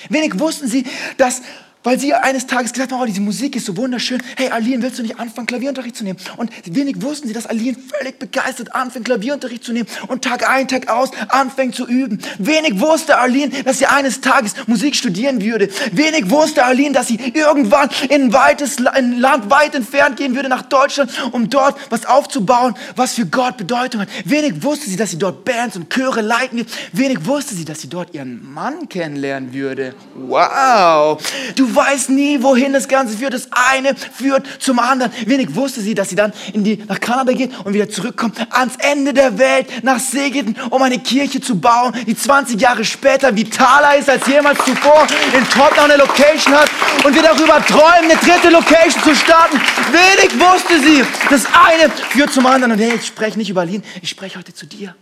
Wenig 0.09 0.39
wussten 0.39 0.67
sie, 0.67 0.85
dass 1.19 1.43
weil 1.87 2.01
sie 2.01 2.13
eines 2.13 2.49
Tages 2.49 2.73
gesagt 2.73 2.91
haben, 2.91 3.01
oh, 3.01 3.07
diese 3.07 3.21
Musik 3.21 3.55
ist 3.55 3.67
so 3.67 3.77
wunderschön. 3.77 4.21
Hey, 4.37 4.49
Aline, 4.49 4.83
willst 4.83 4.99
du 4.99 5.05
nicht 5.05 5.21
anfangen, 5.21 5.47
Klavierunterricht 5.47 5.95
zu 5.95 6.03
nehmen? 6.03 6.19
Und 6.37 6.51
wenig 6.65 7.01
wussten 7.01 7.29
sie, 7.29 7.33
dass 7.33 7.47
Aline 7.47 7.77
völlig 7.97 8.19
begeistert 8.19 8.75
anfängt, 8.75 9.05
Klavierunterricht 9.05 9.63
zu 9.63 9.73
nehmen 9.73 9.87
und 10.09 10.25
Tag 10.25 10.51
ein, 10.51 10.67
Tag 10.67 10.89
aus 10.89 11.11
anfängt 11.29 11.77
zu 11.77 11.87
üben. 11.87 12.19
Wenig 12.39 12.81
wusste 12.81 13.19
Aline, 13.19 13.51
dass 13.63 13.79
sie 13.79 13.87
eines 13.87 14.21
Tages 14.21 14.55
Musik 14.67 14.97
studieren 14.97 15.41
würde. 15.41 15.69
Wenig 15.93 16.29
wusste 16.29 16.65
Aline, 16.65 16.91
dass 16.91 17.07
sie 17.07 17.21
irgendwann 17.35 17.89
in 18.09 18.23
ein, 18.23 18.33
weites, 18.33 18.79
in 18.99 19.21
Land 19.21 19.49
weit 19.49 19.77
entfernt 19.77 20.17
gehen 20.17 20.35
würde, 20.35 20.49
nach 20.49 20.63
Deutschland, 20.63 21.13
um 21.31 21.49
dort 21.49 21.79
was 21.91 22.05
aufzubauen, 22.05 22.75
was 22.97 23.15
für 23.15 23.27
Gott 23.27 23.59
Bedeutung 23.59 24.01
hat. 24.01 24.09
Wenig 24.25 24.65
wusste 24.65 24.91
sie, 24.91 24.97
dass 24.97 25.13
sie 25.13 25.19
dort 25.19 25.45
Bands 25.45 25.77
und 25.77 25.89
Chöre 25.89 26.21
leiten 26.21 26.59
wird. 26.59 26.69
Wenig 26.93 27.25
wusste 27.27 27.55
sie, 27.55 27.65
dass 27.65 27.81
sie 27.81 27.89
dort 27.89 28.13
ihren 28.13 28.53
Mann 28.53 28.89
kennenlernen 28.89 29.55
würde. 29.55 29.95
Wow! 30.17 31.23
Du 31.55 31.76
weiß 31.77 32.09
nie, 32.09 32.43
wohin 32.43 32.73
das 32.73 32.89
Ganze 32.89 33.19
führt. 33.19 33.35
Das 33.35 33.49
eine 33.53 33.95
führt 33.95 34.47
zum 34.59 34.79
anderen. 34.79 35.13
Wenig 35.27 35.55
wusste 35.55 35.83
sie, 35.83 35.95
dass 35.95 36.09
sie 36.09 36.17
dann 36.17 36.33
in 36.55 36.65
die, 36.65 36.83
nach 36.89 36.99
Kanada 36.99 37.33
geht 37.33 37.53
und 37.65 37.75
wieder 37.75 37.89
zurückkommt 37.89 38.39
ans 38.51 38.77
Ende 38.79 39.13
der 39.13 39.39
Welt, 39.39 39.85
nach 39.85 40.01
Segeten, 40.01 40.57
um 40.71 40.83
eine 40.83 40.99
Kirche 40.99 41.41
zu 41.41 41.61
bauen, 41.61 41.93
die 42.07 42.17
20 42.17 42.61
Jahre 42.61 42.85
später 42.85 43.37
vitaler 43.37 43.99
ist 43.99 44.09
als 44.09 44.27
jemals 44.27 44.59
zuvor, 44.65 45.07
in 45.37 45.47
Tottenham 45.51 45.91
eine 45.91 45.97
Location 45.97 46.55
hat 46.55 46.71
und 47.05 47.15
wir 47.15 47.23
darüber 47.23 47.65
träumen, 47.65 48.11
eine 48.11 48.17
dritte 48.17 48.49
Location 48.49 49.03
zu 49.03 49.15
starten. 49.15 49.61
Wenig 49.93 50.41
wusste 50.41 50.81
sie. 50.81 51.05
Das 51.29 51.45
eine 51.47 51.91
führt 51.91 52.33
zum 52.33 52.47
anderen. 52.47 52.73
Und 52.73 52.79
hey, 52.79 52.95
ich 52.97 53.07
spreche 53.07 53.37
nicht 53.37 53.51
über 53.51 53.67
Berlin, 53.67 53.83
ich 54.01 54.11
spreche 54.11 54.39
heute 54.39 54.55
zu 54.55 54.65
dir. 54.65 54.95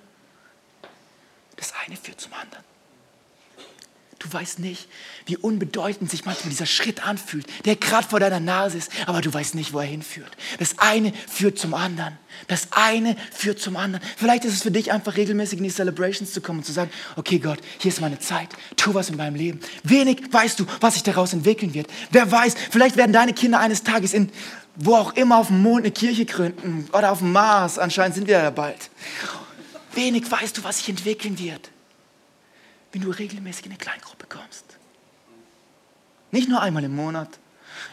Das 1.56 1.72
eine 1.84 1.96
führt 1.96 2.20
zum 2.20 2.32
anderen. 2.32 2.64
Du 4.18 4.32
weißt 4.32 4.58
nicht, 4.58 4.88
wie 5.26 5.36
unbedeutend 5.36 6.10
sich 6.10 6.24
manchmal 6.24 6.50
dieser 6.50 6.66
Schritt 6.66 7.06
anfühlt, 7.06 7.46
der 7.64 7.76
gerade 7.76 8.06
vor 8.06 8.20
deiner 8.20 8.40
Nase 8.40 8.78
ist, 8.78 8.90
aber 9.06 9.20
du 9.20 9.32
weißt 9.32 9.54
nicht, 9.54 9.72
wo 9.72 9.78
er 9.78 9.86
hinführt. 9.86 10.30
Das 10.58 10.78
eine 10.78 11.12
führt 11.28 11.58
zum 11.58 11.74
anderen. 11.74 12.18
Das 12.48 12.68
eine 12.72 13.16
führt 13.32 13.58
zum 13.58 13.76
anderen. 13.76 14.04
Vielleicht 14.16 14.44
ist 14.44 14.54
es 14.54 14.62
für 14.62 14.70
dich 14.70 14.92
einfach 14.92 15.16
regelmäßig 15.16 15.58
in 15.58 15.64
die 15.64 15.70
Celebrations 15.70 16.32
zu 16.32 16.40
kommen 16.40 16.58
und 16.60 16.64
zu 16.64 16.72
sagen, 16.72 16.90
okay 17.16 17.38
Gott, 17.38 17.58
hier 17.78 17.90
ist 17.90 18.00
meine 18.00 18.18
Zeit, 18.18 18.48
tu 18.76 18.92
was 18.94 19.10
in 19.10 19.16
meinem 19.16 19.36
Leben. 19.36 19.60
Wenig 19.82 20.22
weißt 20.30 20.60
du, 20.60 20.66
was 20.80 20.94
sich 20.94 21.02
daraus 21.02 21.32
entwickeln 21.32 21.74
wird. 21.74 21.88
Wer 22.10 22.30
weiß, 22.30 22.54
vielleicht 22.70 22.96
werden 22.96 23.12
deine 23.12 23.32
Kinder 23.32 23.60
eines 23.60 23.82
Tages 23.82 24.14
in 24.14 24.30
wo 24.76 24.96
auch 24.96 25.14
immer 25.14 25.38
auf 25.38 25.46
dem 25.46 25.62
Mond 25.62 25.84
eine 25.84 25.92
Kirche 25.92 26.24
gründen 26.24 26.88
oder 26.92 27.12
auf 27.12 27.18
dem 27.18 27.30
Mars. 27.30 27.78
Anscheinend 27.78 28.16
sind 28.16 28.26
wir 28.26 28.38
ja 28.38 28.50
bald. 28.50 28.90
Wenig 29.94 30.28
weißt 30.28 30.58
du, 30.58 30.64
was 30.64 30.78
sich 30.78 30.88
entwickeln 30.88 31.38
wird 31.38 31.70
wenn 32.94 33.02
du 33.02 33.10
regelmäßig 33.10 33.66
in 33.66 33.72
eine 33.72 33.78
Kleingruppe 33.78 34.26
kommst. 34.28 34.78
Nicht 36.34 36.48
nur 36.48 36.60
einmal 36.60 36.82
im 36.82 36.96
Monat. 36.96 37.28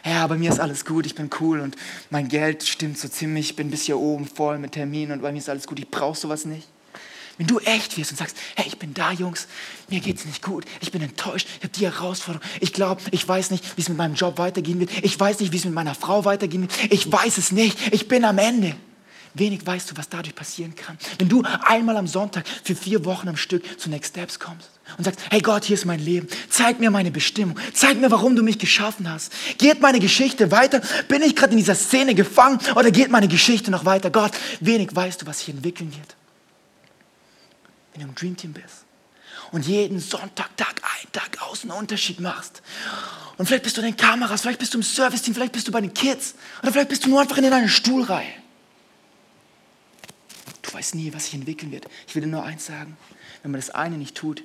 Ja, 0.03 0.25
bei 0.25 0.35
mir 0.35 0.49
ist 0.49 0.59
alles 0.59 0.83
gut, 0.83 1.05
ich 1.05 1.13
bin 1.13 1.29
cool 1.39 1.59
und 1.59 1.75
mein 2.09 2.27
Geld 2.27 2.63
stimmt 2.63 2.97
so 2.97 3.07
ziemlich, 3.07 3.51
ich 3.51 3.55
bin 3.55 3.69
bis 3.69 3.83
hier 3.83 3.99
oben 3.99 4.27
voll 4.27 4.57
mit 4.57 4.71
Terminen 4.71 5.11
und 5.11 5.21
bei 5.21 5.31
mir 5.31 5.37
ist 5.37 5.47
alles 5.47 5.67
gut, 5.67 5.77
ich 5.77 5.91
brauche 5.91 6.17
sowas 6.17 6.45
nicht. 6.45 6.67
Wenn 7.37 7.45
du 7.45 7.59
echt 7.59 7.99
wirst 7.99 8.09
und 8.09 8.17
sagst, 8.17 8.35
hey, 8.55 8.65
ich 8.65 8.79
bin 8.79 8.95
da, 8.95 9.11
Jungs, 9.11 9.47
mir 9.89 9.99
geht's 9.99 10.25
nicht 10.25 10.41
gut, 10.41 10.65
ich 10.79 10.91
bin 10.91 11.03
enttäuscht, 11.03 11.47
ich 11.59 11.63
habe 11.63 11.73
die 11.77 11.85
Herausforderung, 11.85 12.47
ich 12.61 12.73
glaube, 12.73 12.99
ich 13.11 13.27
weiß 13.27 13.51
nicht, 13.51 13.77
wie 13.77 13.81
es 13.81 13.89
mit 13.89 13.97
meinem 13.99 14.15
Job 14.15 14.39
weitergehen 14.39 14.79
wird, 14.79 14.89
ich 15.03 15.19
weiß 15.19 15.39
nicht, 15.39 15.51
wie 15.51 15.57
es 15.57 15.65
mit 15.65 15.75
meiner 15.75 15.93
Frau 15.93 16.25
weitergehen 16.25 16.63
wird, 16.63 16.91
ich 16.91 17.11
weiß 17.11 17.37
es 17.37 17.51
nicht, 17.51 17.93
ich 17.93 18.07
bin 18.07 18.25
am 18.25 18.39
Ende. 18.39 18.75
Wenig 19.33 19.65
weißt 19.65 19.91
du, 19.91 19.97
was 19.97 20.09
dadurch 20.09 20.35
passieren 20.35 20.75
kann. 20.75 20.97
Wenn 21.17 21.29
du 21.29 21.43
einmal 21.63 21.95
am 21.95 22.07
Sonntag 22.07 22.45
für 22.63 22.75
vier 22.75 23.05
Wochen 23.05 23.29
am 23.29 23.37
Stück 23.37 23.79
zu 23.79 23.89
Next 23.89 24.11
Steps 24.11 24.39
kommst 24.39 24.69
und 24.97 25.05
sagst, 25.05 25.21
hey 25.29 25.39
Gott, 25.39 25.63
hier 25.63 25.75
ist 25.75 25.85
mein 25.85 25.99
Leben, 25.99 26.27
zeig 26.49 26.79
mir 26.79 26.91
meine 26.91 27.11
Bestimmung, 27.11 27.57
zeig 27.73 27.97
mir, 27.97 28.11
warum 28.11 28.35
du 28.35 28.43
mich 28.43 28.59
geschaffen 28.59 29.09
hast. 29.09 29.31
Geht 29.57 29.79
meine 29.79 29.99
Geschichte 29.99 30.51
weiter? 30.51 30.81
Bin 31.07 31.21
ich 31.21 31.35
gerade 31.35 31.53
in 31.53 31.57
dieser 31.57 31.75
Szene 31.75 32.13
gefangen 32.13 32.59
oder 32.75 32.91
geht 32.91 33.09
meine 33.09 33.29
Geschichte 33.29 33.71
noch 33.71 33.85
weiter? 33.85 34.09
Gott, 34.09 34.33
wenig 34.59 34.93
weißt 34.93 35.21
du, 35.21 35.27
was 35.27 35.39
sich 35.39 35.49
entwickeln 35.49 35.93
wird. 35.95 36.15
Wenn 37.93 38.03
du 38.03 38.07
im 38.09 38.15
Dreamteam 38.15 38.53
bist 38.53 38.85
und 39.51 39.65
jeden 39.65 39.99
Sonntag, 39.99 40.55
Tag 40.57 40.81
ein, 40.83 41.11
Tag 41.13 41.37
aus 41.41 41.63
einen 41.63 41.71
Unterschied 41.71 42.19
machst. 42.19 42.61
Und 43.37 43.45
vielleicht 43.45 43.63
bist 43.63 43.77
du 43.77 43.81
in 43.81 43.87
den 43.87 43.97
Kameras, 43.97 44.41
vielleicht 44.41 44.59
bist 44.59 44.73
du 44.73 44.77
im 44.77 44.83
Serviceteam, 44.83 45.33
vielleicht 45.33 45.53
bist 45.53 45.67
du 45.67 45.71
bei 45.71 45.81
den 45.81 45.93
Kids 45.93 46.35
oder 46.61 46.71
vielleicht 46.71 46.89
bist 46.89 47.05
du 47.05 47.09
nur 47.09 47.21
einfach 47.21 47.37
in 47.37 47.45
einer 47.45 47.67
Stuhlreihe. 47.69 48.41
Du 50.61 50.73
weißt 50.73 50.95
nie, 50.95 51.13
was 51.13 51.25
sich 51.25 51.33
entwickeln 51.33 51.71
wird. 51.71 51.85
Ich 52.07 52.15
will 52.15 52.21
dir 52.21 52.27
nur 52.27 52.43
eins 52.43 52.65
sagen. 52.65 52.97
Wenn 53.41 53.51
man 53.51 53.59
das 53.59 53.71
eine 53.71 53.97
nicht 53.97 54.15
tut, 54.15 54.43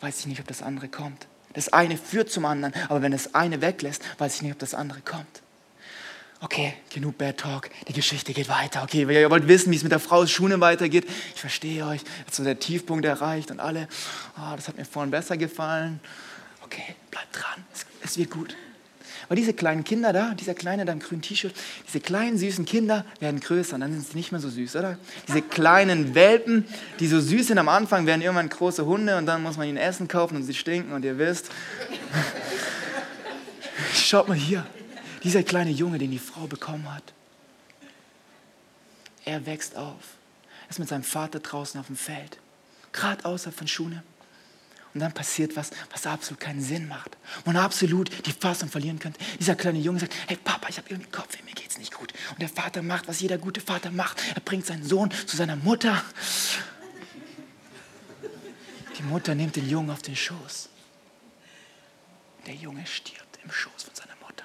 weiß 0.00 0.20
ich 0.20 0.26
nicht, 0.26 0.40
ob 0.40 0.46
das 0.46 0.62
andere 0.62 0.88
kommt. 0.88 1.26
Das 1.54 1.72
eine 1.72 1.96
führt 1.96 2.30
zum 2.30 2.44
anderen, 2.44 2.74
aber 2.88 3.02
wenn 3.02 3.12
das 3.12 3.34
eine 3.34 3.60
weglässt, 3.60 4.02
weiß 4.18 4.36
ich 4.36 4.42
nicht, 4.42 4.52
ob 4.52 4.58
das 4.58 4.74
andere 4.74 5.00
kommt. 5.00 5.42
Okay, 6.40 6.74
genug 6.90 7.18
Bad 7.18 7.38
Talk, 7.38 7.68
die 7.88 7.92
Geschichte 7.92 8.32
geht 8.32 8.48
weiter. 8.48 8.84
Okay, 8.84 9.02
ihr 9.12 9.30
wollt 9.30 9.48
wissen, 9.48 9.72
wie 9.72 9.76
es 9.76 9.82
mit 9.82 9.90
der 9.90 9.98
Frau 9.98 10.24
Schuhe 10.24 10.60
weitergeht. 10.60 11.04
Ich 11.34 11.40
verstehe 11.40 11.84
euch, 11.84 12.02
jetzt 12.26 12.36
so 12.36 12.44
der 12.44 12.60
Tiefpunkt 12.60 13.04
erreicht 13.04 13.50
und 13.50 13.58
alle, 13.58 13.88
oh, 14.36 14.54
das 14.54 14.68
hat 14.68 14.76
mir 14.76 14.84
vorhin 14.84 15.10
besser 15.10 15.36
gefallen. 15.36 15.98
Okay, 16.64 16.94
bleibt 17.10 17.34
dran, 17.34 17.64
es, 17.74 17.86
es 18.02 18.18
wird 18.18 18.30
gut. 18.30 18.54
Weil 19.28 19.36
diese 19.36 19.52
kleinen 19.52 19.84
Kinder 19.84 20.12
da, 20.12 20.34
dieser 20.34 20.54
Kleine 20.54 20.86
da 20.86 20.92
im 20.92 21.00
grünen 21.00 21.20
T-Shirt, 21.20 21.54
diese 21.86 22.00
kleinen 22.00 22.38
süßen 22.38 22.64
Kinder 22.64 23.04
werden 23.20 23.40
größer 23.40 23.74
und 23.74 23.82
dann 23.82 23.92
sind 23.92 24.08
sie 24.08 24.16
nicht 24.16 24.32
mehr 24.32 24.40
so 24.40 24.48
süß, 24.48 24.76
oder? 24.76 24.98
Diese 25.26 25.42
kleinen 25.42 26.14
Welpen, 26.14 26.64
die 26.98 27.06
so 27.06 27.20
süß 27.20 27.48
sind 27.48 27.58
am 27.58 27.68
Anfang, 27.68 28.06
werden 28.06 28.22
irgendwann 28.22 28.48
große 28.48 28.86
Hunde 28.86 29.18
und 29.18 29.26
dann 29.26 29.42
muss 29.42 29.58
man 29.58 29.68
ihnen 29.68 29.76
Essen 29.76 30.08
kaufen 30.08 30.36
und 30.36 30.44
sie 30.44 30.54
stinken 30.54 30.92
und 30.92 31.04
ihr 31.04 31.18
wisst. 31.18 31.50
Schaut 33.94 34.28
mal 34.28 34.36
hier, 34.36 34.66
dieser 35.22 35.42
kleine 35.42 35.70
Junge, 35.70 35.98
den 35.98 36.10
die 36.10 36.18
Frau 36.18 36.46
bekommen 36.46 36.92
hat. 36.94 37.12
Er 39.26 39.44
wächst 39.44 39.76
auf. 39.76 40.16
Ist 40.70 40.78
mit 40.78 40.88
seinem 40.88 41.04
Vater 41.04 41.40
draußen 41.40 41.78
auf 41.80 41.86
dem 41.86 41.96
Feld, 41.96 42.38
gerade 42.92 43.24
außerhalb 43.24 43.56
von 43.56 43.68
Schunem. 43.68 44.02
Und 44.94 45.00
dann 45.00 45.12
passiert 45.12 45.54
was, 45.56 45.70
was 45.92 46.06
absolut 46.06 46.40
keinen 46.40 46.62
Sinn 46.62 46.88
macht. 46.88 47.16
Und 47.44 47.56
absolut 47.56 48.26
die 48.26 48.32
Fassung 48.32 48.68
verlieren 48.68 48.98
könnte. 48.98 49.20
Dieser 49.38 49.54
kleine 49.54 49.78
Junge 49.78 50.00
sagt, 50.00 50.14
hey 50.26 50.36
Papa, 50.36 50.68
ich 50.68 50.78
habe 50.78 50.88
irgendwie 50.88 51.10
Kopfweh, 51.10 51.42
mir 51.42 51.54
geht's 51.54 51.78
nicht 51.78 51.92
gut. 51.92 52.12
Und 52.30 52.40
der 52.40 52.48
Vater 52.48 52.82
macht, 52.82 53.06
was 53.06 53.20
jeder 53.20 53.38
gute 53.38 53.60
Vater 53.60 53.90
macht. 53.90 54.22
Er 54.34 54.40
bringt 54.40 54.66
seinen 54.66 54.84
Sohn 54.84 55.10
zu 55.26 55.36
seiner 55.36 55.56
Mutter. 55.56 56.02
Die 58.98 59.02
Mutter 59.04 59.34
nimmt 59.34 59.56
den 59.56 59.68
Jungen 59.68 59.90
auf 59.90 60.02
den 60.02 60.16
Schoß. 60.16 60.70
Der 62.46 62.54
Junge 62.54 62.86
stirbt 62.86 63.38
im 63.44 63.52
Schoß 63.52 63.84
von 63.84 63.94
seiner 63.94 64.16
Mutter. 64.26 64.44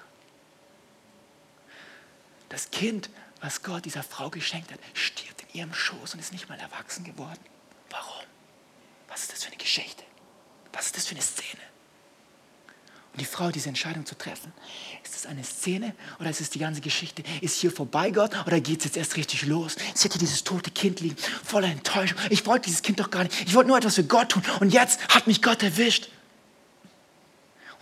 Das 2.50 2.70
Kind, 2.70 3.10
was 3.42 3.64
Gott 3.64 3.86
dieser 3.86 4.04
Frau 4.04 4.30
geschenkt 4.30 4.72
hat, 4.72 4.80
stirbt 4.94 5.42
in 5.42 5.60
ihrem 5.60 5.74
Schoß 5.74 6.14
und 6.14 6.20
ist 6.20 6.34
nicht 6.34 6.50
mal 6.50 6.60
erwachsen 6.60 7.04
geworden. 7.04 7.40
Warum? 7.90 8.26
Was 9.08 9.22
ist 9.22 9.34
das 9.34 9.44
für 9.44 9.48
eine 9.48 9.58
Geschichte? 9.58 10.04
Was 10.74 10.88
ist 10.88 10.98
das 10.98 11.06
für 11.08 11.16
eine 11.16 11.22
Szene? 11.22 11.62
Und 13.14 13.22
die 13.22 13.26
Frau, 13.26 13.52
diese 13.52 13.70
Entscheidung 13.70 14.08
zu 14.08 14.18
treffen, 14.18 14.52
ist 15.04 15.16
es 15.16 15.28
eine 15.28 15.44
Szene 15.44 15.94
oder 16.20 16.32
ist 16.32 16.42
es 16.42 16.50
die 16.50 16.58
ganze 16.58 16.82
Geschichte? 16.82 17.24
Ist 17.42 17.60
hier 17.60 17.72
vorbei 17.72 18.10
Gott 18.10 18.32
oder 18.48 18.60
geht 18.60 18.80
es 18.80 18.86
jetzt 18.86 18.98
erst 18.98 19.16
richtig 19.18 19.46
los? 19.46 19.76
Sie 19.94 20.10
hatte 20.10 20.18
dieses 20.18 20.44
tote 20.44 20.72
Kind 20.72 21.00
liegen, 21.00 21.16
voller 21.44 21.68
Enttäuschung. 21.68 22.18
Ich 22.32 22.48
wollte 22.48 22.66
dieses 22.66 22.82
Kind 22.82 23.00
doch 23.00 23.12
gar 23.12 23.24
nicht. 23.24 23.48
Ich 23.48 23.54
wollte 23.54 23.68
nur 23.68 23.78
etwas 23.78 23.96
für 23.96 24.04
Gott 24.04 24.30
tun. 24.30 24.42
Und 24.60 24.74
jetzt 24.74 25.00
hat 25.10 25.28
mich 25.28 25.44
Gott 25.44 25.62
erwischt. 25.62 26.10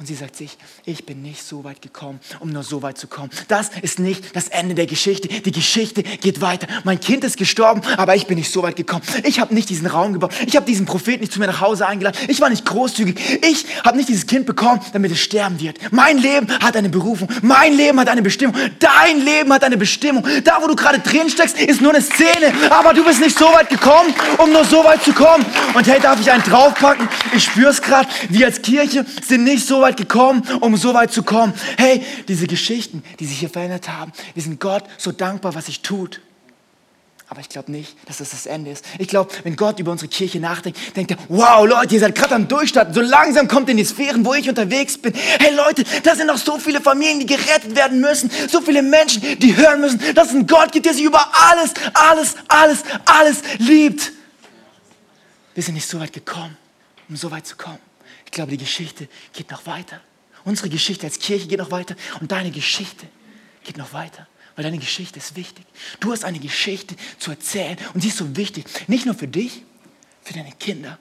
Und 0.01 0.07
sie 0.07 0.15
sagt 0.15 0.35
sich, 0.35 0.57
ich 0.83 1.05
bin 1.05 1.21
nicht 1.21 1.43
so 1.43 1.63
weit 1.63 1.79
gekommen, 1.79 2.19
um 2.39 2.51
nur 2.51 2.63
so 2.63 2.81
weit 2.81 2.97
zu 2.97 3.05
kommen. 3.05 3.29
Das 3.47 3.69
ist 3.83 3.99
nicht 3.99 4.35
das 4.35 4.47
Ende 4.47 4.73
der 4.73 4.87
Geschichte. 4.87 5.27
Die 5.27 5.51
Geschichte 5.51 6.01
geht 6.01 6.41
weiter. 6.41 6.65
Mein 6.83 6.99
Kind 6.99 7.23
ist 7.23 7.37
gestorben, 7.37 7.83
aber 7.97 8.15
ich 8.15 8.25
bin 8.25 8.39
nicht 8.39 8.51
so 8.51 8.63
weit 8.63 8.75
gekommen. 8.75 9.03
Ich 9.23 9.39
habe 9.39 9.53
nicht 9.53 9.69
diesen 9.69 9.85
Raum 9.85 10.13
gebaut. 10.13 10.33
Ich 10.47 10.55
habe 10.55 10.65
diesen 10.65 10.87
Propheten 10.87 11.19
nicht 11.19 11.31
zu 11.31 11.39
mir 11.39 11.45
nach 11.45 11.61
Hause 11.61 11.85
eingeladen. 11.85 12.17
Ich 12.29 12.41
war 12.41 12.49
nicht 12.49 12.65
großzügig. 12.65 13.43
Ich 13.47 13.67
habe 13.85 13.95
nicht 13.95 14.09
dieses 14.09 14.25
Kind 14.25 14.47
bekommen, 14.47 14.81
damit 14.91 15.11
es 15.11 15.19
sterben 15.19 15.59
wird. 15.59 15.77
Mein 15.91 16.17
Leben 16.17 16.47
hat 16.63 16.75
eine 16.75 16.89
Berufung. 16.89 17.29
Mein 17.43 17.73
Leben 17.77 17.99
hat 17.99 18.09
eine 18.09 18.23
Bestimmung. 18.23 18.55
Dein 18.79 19.23
Leben 19.23 19.53
hat 19.53 19.63
eine 19.63 19.77
Bestimmung. 19.77 20.25
Da, 20.43 20.63
wo 20.63 20.67
du 20.67 20.75
gerade 20.75 20.97
drin 20.97 21.29
steckst, 21.29 21.59
ist 21.59 21.79
nur 21.79 21.93
eine 21.93 22.01
Szene. 22.01 22.51
Aber 22.71 22.95
du 22.95 23.05
bist 23.05 23.21
nicht 23.21 23.37
so 23.37 23.45
weit 23.53 23.69
gekommen, 23.69 24.15
um 24.39 24.51
nur 24.51 24.65
so 24.65 24.83
weit 24.83 25.03
zu 25.03 25.13
kommen. 25.13 25.45
Und 25.75 25.85
hey, 25.85 25.99
darf 25.99 26.19
ich 26.19 26.31
einen 26.31 26.41
draufpacken? 26.41 27.07
Ich 27.35 27.43
spüre 27.43 27.69
es 27.69 27.79
gerade. 27.79 28.09
Wir 28.29 28.47
als 28.47 28.63
Kirche 28.63 29.05
sind 29.27 29.43
nicht 29.43 29.67
so 29.67 29.79
weit 29.79 29.90
weit 29.91 29.97
gekommen, 29.97 30.43
um 30.61 30.77
so 30.77 30.93
weit 30.93 31.11
zu 31.11 31.23
kommen. 31.23 31.53
Hey, 31.77 32.03
diese 32.27 32.47
Geschichten, 32.47 33.03
die 33.19 33.25
sich 33.25 33.39
hier 33.39 33.49
verändert 33.49 33.89
haben, 33.89 34.11
wir 34.33 34.43
sind 34.43 34.59
Gott 34.59 34.83
so 34.97 35.11
dankbar, 35.11 35.53
was 35.55 35.65
sich 35.65 35.81
tut. 35.81 36.21
Aber 37.27 37.39
ich 37.39 37.47
glaube 37.47 37.71
nicht, 37.71 37.95
dass 38.07 38.17
das 38.17 38.31
das 38.31 38.45
Ende 38.45 38.71
ist. 38.71 38.83
Ich 38.99 39.07
glaube, 39.07 39.33
wenn 39.43 39.55
Gott 39.55 39.79
über 39.79 39.91
unsere 39.91 40.09
Kirche 40.09 40.41
nachdenkt, 40.41 40.97
denkt 40.97 41.11
er, 41.11 41.17
wow, 41.29 41.65
Leute, 41.65 41.93
ihr 41.93 42.01
seid 42.01 42.13
gerade 42.13 42.35
am 42.35 42.49
Durchstarten. 42.49 42.93
So 42.93 42.99
langsam 42.99 43.47
kommt 43.47 43.69
in 43.69 43.77
die 43.77 43.85
Sphären, 43.85 44.25
wo 44.25 44.33
ich 44.33 44.49
unterwegs 44.49 44.97
bin. 44.97 45.13
Hey 45.13 45.55
Leute, 45.55 45.85
da 46.03 46.13
sind 46.13 46.27
noch 46.27 46.37
so 46.37 46.57
viele 46.57 46.81
Familien, 46.81 47.21
die 47.21 47.25
gerettet 47.25 47.73
werden 47.73 48.01
müssen. 48.01 48.29
So 48.49 48.59
viele 48.59 48.81
Menschen, 48.81 49.39
die 49.39 49.55
hören 49.55 49.79
müssen, 49.79 50.01
dass 50.13 50.27
es 50.27 50.33
einen 50.33 50.47
Gott 50.47 50.73
gibt, 50.73 50.85
der 50.85 50.93
sie 50.93 51.03
über 51.03 51.25
alles, 51.33 51.73
alles, 51.93 52.35
alles, 52.49 52.83
alles 53.05 53.41
liebt. 53.59 54.11
Wir 55.53 55.63
sind 55.63 55.75
nicht 55.75 55.87
so 55.87 56.01
weit 56.01 56.11
gekommen, 56.11 56.57
um 57.07 57.15
so 57.15 57.31
weit 57.31 57.47
zu 57.47 57.55
kommen. 57.55 57.90
Ich 58.25 58.31
glaube, 58.31 58.51
die 58.51 58.57
Geschichte 58.57 59.07
geht 59.33 59.51
noch 59.51 59.65
weiter. 59.65 60.01
Unsere 60.43 60.69
Geschichte 60.69 61.05
als 61.05 61.19
Kirche 61.19 61.47
geht 61.47 61.59
noch 61.59 61.71
weiter 61.71 61.95
und 62.19 62.31
deine 62.31 62.51
Geschichte 62.51 63.07
geht 63.63 63.77
noch 63.77 63.93
weiter, 63.93 64.27
weil 64.55 64.63
deine 64.63 64.79
Geschichte 64.79 65.19
ist 65.19 65.35
wichtig. 65.35 65.65
Du 65.99 66.11
hast 66.11 66.25
eine 66.25 66.39
Geschichte 66.39 66.95
zu 67.19 67.31
erzählen 67.31 67.77
und 67.93 68.01
sie 68.01 68.07
ist 68.07 68.17
so 68.17 68.35
wichtig, 68.35 68.65
nicht 68.87 69.05
nur 69.05 69.15
für 69.15 69.27
dich, 69.27 69.63
für 70.23 70.33
deine 70.33 70.51
Kinder, 70.53 70.97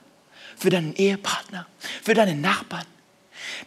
für 0.57 0.69
deinen 0.69 0.95
Ehepartner, 0.95 1.65
für 2.03 2.13
deine 2.13 2.35
Nachbarn. 2.35 2.85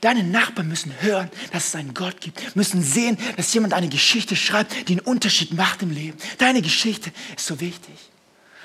Deine 0.00 0.22
Nachbarn 0.22 0.68
müssen 0.68 0.92
hören, 1.00 1.30
dass 1.52 1.68
es 1.68 1.74
einen 1.74 1.94
Gott 1.94 2.20
gibt, 2.20 2.54
müssen 2.54 2.82
sehen, 2.82 3.18
dass 3.36 3.52
jemand 3.54 3.72
eine 3.74 3.88
Geschichte 3.88 4.36
schreibt, 4.36 4.88
die 4.88 4.92
einen 4.94 5.00
Unterschied 5.00 5.52
macht 5.52 5.82
im 5.82 5.90
Leben. 5.90 6.16
Deine 6.38 6.62
Geschichte 6.62 7.12
ist 7.36 7.46
so 7.46 7.60
wichtig. 7.60 7.94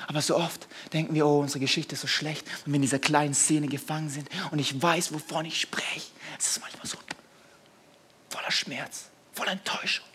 Aber 0.10 0.24
so 0.24 0.36
oft 0.36 0.68
denken 0.92 1.14
wir, 1.14 1.28
oh, 1.28 1.40
unsere 1.40 1.60
Geschichte 1.60 1.94
ist 1.94 2.02
so 2.02 2.08
schlecht, 2.08 2.44
wenn 2.66 2.74
wir 2.74 2.78
in 2.78 2.82
dieser 2.82 2.98
kleinen 2.98 3.36
Szene 3.36 3.68
gefangen 3.68 4.10
sind 4.10 4.28
und 4.50 4.58
ich 4.58 4.82
weiß, 4.82 5.14
wovon 5.14 5.46
ich 5.46 5.62
spreche. 5.62 6.08
Es 6.40 6.48
ist 6.48 6.62
manchmal 6.62 6.88
so 6.88 6.98
voller 8.30 8.50
Schmerz, 8.50 9.04
voller 9.34 9.52
Enttäuschung. 9.52 10.06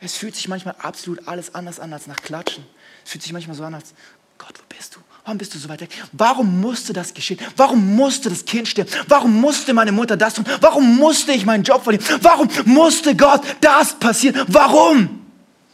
Es 0.00 0.16
fühlt 0.16 0.34
sich 0.34 0.48
manchmal 0.48 0.74
absolut 0.78 1.28
alles 1.28 1.54
anders 1.54 1.78
an 1.78 1.92
als 1.92 2.06
nach 2.06 2.16
Klatschen. 2.16 2.64
Es 3.04 3.10
fühlt 3.10 3.22
sich 3.22 3.34
manchmal 3.34 3.54
so 3.54 3.64
an, 3.64 3.74
als 3.74 3.92
Gott, 4.38 4.54
wo 4.58 4.74
bist 4.74 4.96
du? 4.96 5.00
Warum 5.24 5.36
bist 5.36 5.54
du 5.54 5.58
so 5.58 5.68
weit 5.68 5.82
weg? 5.82 5.90
Warum 6.12 6.60
musste 6.62 6.94
das 6.94 7.12
geschehen? 7.12 7.38
Warum 7.56 7.94
musste 7.94 8.30
das 8.30 8.46
Kind 8.46 8.68
sterben? 8.68 8.90
Warum 9.06 9.38
musste 9.38 9.74
meine 9.74 9.92
Mutter 9.92 10.16
das 10.16 10.32
tun? 10.32 10.46
Warum 10.62 10.96
musste 10.96 11.32
ich 11.32 11.44
meinen 11.44 11.62
Job 11.62 11.84
verlieren? 11.84 12.06
Warum 12.22 12.48
musste 12.64 13.14
Gott 13.14 13.42
das 13.60 13.98
passieren? 13.98 14.46
Warum? 14.48 15.26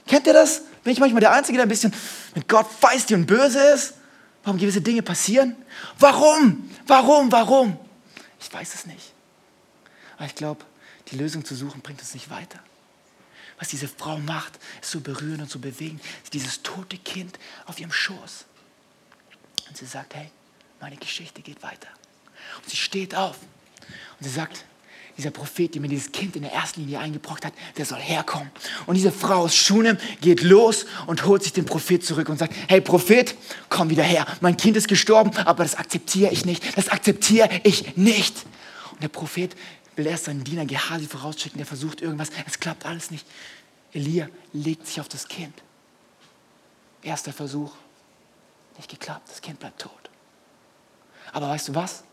Kennt 0.04 0.26
ihr 0.26 0.32
das? 0.32 0.62
Bin 0.84 0.92
ich 0.92 0.98
manchmal 0.98 1.20
der 1.20 1.32
Einzige, 1.32 1.58
der 1.58 1.66
ein 1.66 1.68
bisschen 1.68 1.92
mit 2.34 2.48
Gott 2.48 2.66
feistig 2.70 3.16
und 3.16 3.26
böse 3.26 3.60
ist? 3.74 3.94
Warum 4.42 4.58
gewisse 4.58 4.80
Dinge 4.80 5.02
passieren? 5.02 5.56
Warum? 5.98 6.70
Warum? 6.86 7.30
Warum? 7.30 7.78
Ich 8.40 8.52
weiß 8.52 8.74
es 8.74 8.86
nicht. 8.86 9.12
Aber 10.16 10.26
ich 10.26 10.34
glaube, 10.34 10.64
die 11.08 11.16
Lösung 11.16 11.44
zu 11.44 11.54
suchen 11.54 11.80
bringt 11.80 12.00
uns 12.00 12.14
nicht 12.14 12.30
weiter. 12.30 12.58
Was 13.58 13.68
diese 13.68 13.86
Frau 13.86 14.18
macht, 14.18 14.58
ist 14.80 14.90
so 14.90 15.00
berührend 15.00 15.42
und 15.42 15.50
so 15.50 15.60
bewegend. 15.60 16.02
Dieses 16.32 16.62
tote 16.62 16.98
Kind 16.98 17.38
auf 17.66 17.78
ihrem 17.78 17.92
Schoß. 17.92 18.44
Und 19.68 19.76
sie 19.76 19.86
sagt, 19.86 20.16
hey, 20.16 20.30
meine 20.80 20.96
Geschichte 20.96 21.42
geht 21.42 21.62
weiter. 21.62 21.88
Und 22.56 22.70
sie 22.70 22.76
steht 22.76 23.14
auf 23.14 23.36
und 24.18 24.24
sie 24.24 24.30
sagt, 24.30 24.64
dieser 25.16 25.30
Prophet, 25.30 25.74
der 25.74 25.80
mir 25.80 25.88
dieses 25.88 26.10
Kind 26.12 26.36
in 26.36 26.42
der 26.42 26.52
ersten 26.52 26.80
Linie 26.80 26.98
eingebrockt 26.98 27.44
hat, 27.44 27.52
der 27.76 27.84
soll 27.84 27.98
herkommen. 27.98 28.50
Und 28.86 28.94
diese 28.94 29.12
Frau 29.12 29.42
aus 29.42 29.54
Schunem 29.54 29.98
geht 30.20 30.42
los 30.42 30.86
und 31.06 31.26
holt 31.26 31.42
sich 31.42 31.52
den 31.52 31.64
Prophet 31.64 32.04
zurück 32.04 32.28
und 32.28 32.38
sagt, 32.38 32.54
hey 32.68 32.80
Prophet, 32.80 33.34
komm 33.68 33.90
wieder 33.90 34.02
her. 34.02 34.26
Mein 34.40 34.56
Kind 34.56 34.76
ist 34.76 34.88
gestorben, 34.88 35.36
aber 35.44 35.64
das 35.64 35.74
akzeptiere 35.74 36.32
ich 36.32 36.44
nicht. 36.44 36.76
Das 36.76 36.88
akzeptiere 36.88 37.48
ich 37.62 37.96
nicht. 37.96 38.34
Und 38.92 39.02
der 39.02 39.08
Prophet 39.08 39.54
will 39.96 40.06
erst 40.06 40.24
seinen 40.24 40.44
Diener 40.44 40.64
Gehasi 40.64 41.06
vorausschicken, 41.06 41.58
der 41.58 41.66
versucht 41.66 42.00
irgendwas. 42.00 42.30
Es 42.46 42.58
klappt 42.58 42.86
alles 42.86 43.10
nicht. 43.10 43.26
Elia 43.92 44.28
legt 44.52 44.86
sich 44.86 45.00
auf 45.00 45.08
das 45.08 45.28
Kind. 45.28 45.54
Erster 47.02 47.32
Versuch. 47.32 47.72
Nicht 48.78 48.88
geklappt, 48.88 49.28
das 49.28 49.42
Kind 49.42 49.58
bleibt 49.58 49.82
tot. 49.82 49.92
Aber 51.32 51.48
weißt 51.48 51.68
du 51.68 51.74
was? 51.74 52.04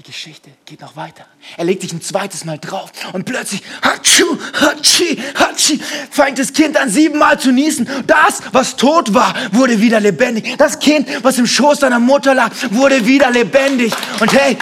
Die 0.00 0.12
Geschichte 0.12 0.48
geht 0.64 0.80
noch 0.80 0.96
weiter. 0.96 1.26
Er 1.58 1.66
legt 1.66 1.82
sich 1.82 1.92
ein 1.92 2.00
zweites 2.00 2.46
Mal 2.46 2.58
drauf 2.58 2.90
und 3.12 3.26
plötzlich, 3.26 3.62
hatschu, 3.82 4.38
hatschi, 4.54 5.22
hatschi, 5.34 5.78
fängt 6.10 6.38
das 6.38 6.54
Kind 6.54 6.78
an 6.78 6.88
siebenmal 6.88 7.38
zu 7.38 7.52
niesen. 7.52 7.86
Das, 8.06 8.40
was 8.52 8.76
tot 8.76 9.12
war, 9.12 9.34
wurde 9.52 9.78
wieder 9.78 10.00
lebendig. 10.00 10.56
Das 10.56 10.78
Kind, 10.78 11.22
was 11.22 11.36
im 11.36 11.46
Schoß 11.46 11.80
seiner 11.80 11.98
Mutter 11.98 12.34
lag, 12.34 12.50
wurde 12.70 13.04
wieder 13.04 13.30
lebendig. 13.30 13.92
Und 14.20 14.32
hey, 14.32 14.56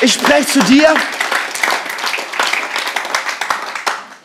ich 0.00 0.12
spreche 0.12 0.48
zu 0.48 0.58
dir, 0.64 0.92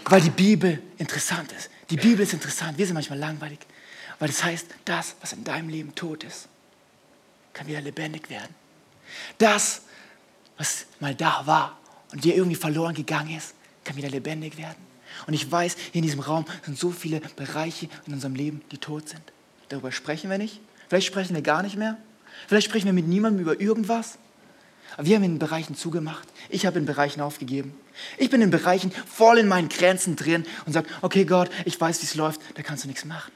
weil 0.06 0.22
die 0.22 0.32
Bibel 0.32 0.82
interessant 0.98 1.52
ist. 1.52 1.70
Die 1.92 1.98
Bibel 1.98 2.22
ist 2.22 2.34
interessant. 2.34 2.76
Wir 2.80 2.88
sind 2.88 2.96
manchmal 2.96 3.20
langweilig, 3.20 3.60
weil 4.18 4.30
das 4.30 4.44
heißt, 4.44 4.66
das, 4.86 5.14
was 5.22 5.34
in 5.34 5.44
deinem 5.44 5.70
Leben 5.70 5.94
tot 5.94 6.24
ist, 6.24 6.48
kann 7.54 7.68
wieder 7.68 7.82
lebendig 7.82 8.32
werden. 8.32 8.56
Das, 9.38 9.82
was 10.58 10.86
mal 11.00 11.16
da 11.16 11.46
war 11.46 11.78
und 12.12 12.24
dir 12.24 12.36
irgendwie 12.36 12.56
verloren 12.56 12.94
gegangen 12.94 13.36
ist, 13.36 13.56
kann 13.84 13.96
wieder 13.96 14.10
lebendig 14.10 14.58
werden. 14.58 14.78
Und 15.28 15.34
ich 15.34 15.50
weiß, 15.50 15.76
hier 15.92 16.00
in 16.00 16.04
diesem 16.04 16.20
Raum 16.20 16.46
sind 16.64 16.78
so 16.78 16.92
viele 16.92 17.22
Bereiche 17.36 17.88
in 18.06 18.14
unserem 18.14 18.36
Leben, 18.36 18.62
die 18.72 18.78
tot 18.78 19.10
sind. 19.10 19.22
Darüber 19.70 19.92
sprechen 19.92 20.30
wir 20.30 20.38
nicht. 20.38 20.60
Vielleicht 20.90 21.08
sprechen 21.08 21.34
wir 21.36 21.42
gar 21.42 21.64
nicht 21.64 21.78
mehr. 21.78 21.98
Vielleicht 22.48 22.68
sprechen 22.68 22.86
wir 22.86 22.94
mit 22.94 23.08
niemandem 23.08 23.42
über 23.42 23.60
irgendwas. 23.60 24.18
Aber 24.98 25.08
wir 25.08 25.16
haben 25.16 25.24
in 25.24 25.40
Bereichen 25.40 25.76
zugemacht. 25.76 26.28
Ich 26.50 26.66
habe 26.66 26.80
in 26.80 26.86
Bereichen 26.86 27.22
aufgegeben. 27.22 27.74
Ich 28.18 28.30
bin 28.30 28.42
in 28.42 28.52
Bereichen 28.52 28.92
voll 28.92 29.40
in 29.40 29.48
meinen 29.48 29.70
Grenzen 29.70 30.16
drin 30.16 30.46
und 30.66 30.74
sage, 30.74 30.88
okay 31.02 31.26
Gott, 31.26 31.50
ich 31.66 31.80
weiß, 31.80 32.02
wie 32.02 32.06
es 32.06 32.16
läuft, 32.16 32.42
da 32.56 32.62
kannst 32.62 32.84
du 32.84 32.88
nichts 32.88 33.06
machen. 33.06 33.32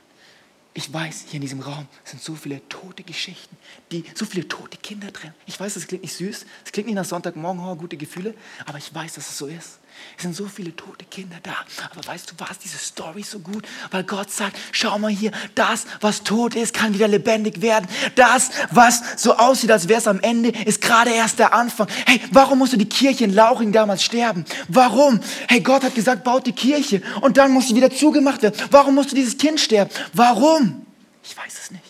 Ich 0.74 0.94
weiß, 0.94 1.26
hier 1.28 1.36
in 1.36 1.42
diesem 1.42 1.62
Raum 1.62 1.88
sind 2.04 2.22
so 2.22 2.36
viele 2.36 2.68
tote 2.70 3.04
Geschichten, 3.04 3.58
die, 3.92 4.04
so 4.14 4.26
viele 4.26 4.48
tote 4.48 4.78
Kinder 4.78 5.12
drin. 5.12 5.34
Ich 5.48 5.60
weiß, 5.60 5.74
das 5.74 5.88
klingt 5.88 6.04
nicht 6.04 6.16
süß, 6.16 6.46
es 6.64 6.72
klingt 6.72 6.88
nicht 6.88 6.96
nach 6.96 7.06
Sonntagmorgen, 7.06 7.64
oh, 7.64 7.76
gute 7.76 7.98
Gefühle, 7.98 8.36
aber 8.66 8.78
ich 8.78 8.94
weiß, 8.94 9.14
dass 9.16 9.30
es 9.30 9.38
so 9.38 9.48
ist. 9.48 9.80
Es 10.18 10.24
sind 10.24 10.36
so 10.36 10.48
viele 10.48 10.76
tote 10.76 11.06
Kinder 11.06 11.38
da. 11.44 11.56
Aber 11.92 12.06
weißt 12.06 12.32
du 12.32 12.36
was, 12.38 12.60
diese 12.60 12.78
Story 12.78 13.24
so 13.24 13.40
gut, 13.40 13.66
weil 13.92 14.04
Gott 14.04 14.32
sagt, 14.32 14.58
schau 14.72 15.00
mal 15.00 15.12
hier, 15.12 15.32
das, 15.56 15.86
was 16.02 16.24
tot 16.24 16.56
ist, 16.56 16.74
kann 16.74 16.94
wieder 16.94 17.08
lebendig 17.08 17.62
werden. 17.62 17.88
Das, 18.16 18.50
was 18.72 19.02
so 19.18 19.38
aussieht, 19.38 19.72
als 19.72 19.88
wäre 19.88 20.00
es 20.00 20.08
am 20.08 20.20
Ende, 20.20 20.50
ist 20.50 20.82
gerade 20.82 21.12
erst 21.12 21.40
der 21.40 21.54
Anfang. 21.54 21.88
Hey, 22.06 22.22
warum 22.32 22.60
musste 22.60 22.78
die 22.78 22.90
Kirche 22.90 23.24
in 23.24 23.34
Lauching 23.34 23.72
damals 23.72 24.04
sterben? 24.04 24.46
Warum? 24.68 25.20
Hey, 25.48 25.62
Gott 25.62 25.84
hat 25.84 25.96
gesagt, 25.96 26.24
baut 26.24 26.46
die 26.46 26.54
Kirche 26.54 27.02
und 27.22 27.38
dann 27.38 27.52
muss 27.52 27.70
sie 27.70 27.76
wieder 27.76 27.90
zugemacht 27.90 28.42
werden. 28.42 28.60
Warum 28.72 28.96
musste 28.96 29.16
dieses 29.16 29.38
Kind 29.38 29.60
sterben? 29.60 29.92
Warum? 30.14 30.86
Ich 31.24 31.38
weiß 31.38 31.60
es 31.60 31.72
nicht. 31.72 31.84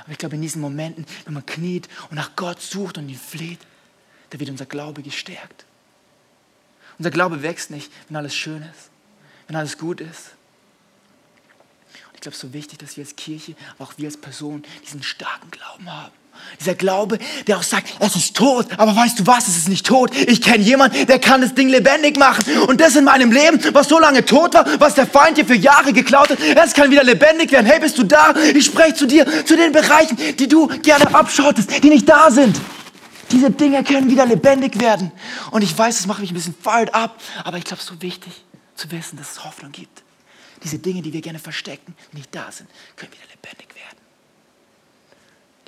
Aber 0.00 0.12
ich 0.12 0.18
glaube, 0.18 0.36
in 0.36 0.42
diesen 0.42 0.62
Momenten, 0.62 1.04
wenn 1.26 1.34
man 1.34 1.44
kniet 1.44 1.88
und 2.08 2.16
nach 2.16 2.34
Gott 2.36 2.62
sucht 2.62 2.96
und 2.96 3.08
ihn 3.10 3.18
fleht, 3.18 3.58
da 4.30 4.40
wird 4.40 4.48
unser 4.48 4.64
Glaube 4.66 5.02
gestärkt. 5.02 5.66
Unser 6.98 7.10
Glaube 7.10 7.42
wächst 7.42 7.70
nicht, 7.70 7.90
wenn 8.08 8.16
alles 8.16 8.34
schön 8.34 8.62
ist, 8.62 8.90
wenn 9.46 9.56
alles 9.56 9.78
gut 9.78 10.00
ist. 10.00 10.32
Und 12.08 12.14
ich 12.14 12.20
glaube, 12.20 12.36
es 12.36 12.42
ist 12.42 12.50
so 12.50 12.52
wichtig, 12.52 12.78
dass 12.78 12.96
wir 12.96 13.04
als 13.04 13.14
Kirche, 13.14 13.54
aber 13.76 13.88
auch 13.88 13.94
wir 13.96 14.06
als 14.06 14.16
Person 14.16 14.64
diesen 14.84 15.02
starken 15.02 15.50
Glauben 15.50 15.90
haben. 15.90 16.12
Dieser 16.60 16.74
Glaube, 16.74 17.18
der 17.46 17.58
auch 17.58 17.62
sagt, 17.62 17.88
es 17.98 18.16
ist 18.16 18.36
tot, 18.36 18.66
aber 18.76 18.94
weißt 18.94 19.18
du 19.18 19.26
was, 19.26 19.48
es 19.48 19.56
ist 19.56 19.68
nicht 19.68 19.84
tot. 19.84 20.14
Ich 20.14 20.40
kenne 20.40 20.62
jemanden, 20.62 21.06
der 21.06 21.18
kann 21.18 21.40
das 21.40 21.54
Ding 21.54 21.68
lebendig 21.68 22.16
machen. 22.16 22.44
Und 22.68 22.80
das 22.80 22.96
in 22.96 23.04
meinem 23.04 23.32
Leben, 23.32 23.60
was 23.72 23.88
so 23.88 23.98
lange 23.98 24.24
tot 24.24 24.54
war, 24.54 24.64
was 24.80 24.94
der 24.94 25.06
Feind 25.06 25.36
dir 25.36 25.44
für 25.44 25.56
Jahre 25.56 25.92
geklaut 25.92 26.30
hat, 26.30 26.38
es 26.40 26.74
kann 26.74 26.90
wieder 26.90 27.04
lebendig 27.04 27.52
werden. 27.52 27.66
Hey, 27.66 27.80
bist 27.80 27.98
du 27.98 28.04
da? 28.04 28.34
Ich 28.54 28.66
spreche 28.66 28.94
zu 28.94 29.06
dir, 29.06 29.26
zu 29.44 29.56
den 29.56 29.72
Bereichen, 29.72 30.16
die 30.38 30.48
du 30.48 30.68
gerne 30.68 31.12
abschottest, 31.14 31.82
die 31.82 31.90
nicht 31.90 32.08
da 32.08 32.30
sind. 32.30 32.58
Diese 33.30 33.50
Dinge 33.50 33.84
können 33.84 34.10
wieder 34.10 34.26
lebendig 34.26 34.80
werden. 34.80 35.12
Und 35.50 35.62
ich 35.62 35.76
weiß, 35.76 35.96
das 35.96 36.06
macht 36.06 36.20
mich 36.20 36.30
ein 36.30 36.34
bisschen 36.34 36.54
fired 36.54 36.94
up, 36.94 37.20
aber 37.44 37.58
ich 37.58 37.64
glaube, 37.64 37.82
es 37.82 37.88
ist 37.88 37.94
so 37.94 38.02
wichtig 38.02 38.44
zu 38.74 38.90
wissen, 38.90 39.16
dass 39.16 39.32
es 39.32 39.44
Hoffnung 39.44 39.72
gibt. 39.72 40.02
Diese 40.62 40.78
Dinge, 40.78 41.02
die 41.02 41.12
wir 41.12 41.20
gerne 41.20 41.38
verstecken, 41.38 41.94
nicht 42.12 42.34
da 42.34 42.50
sind, 42.50 42.68
können 42.96 43.12
wieder 43.12 43.22
lebendig 43.30 43.74
werden. 43.74 43.98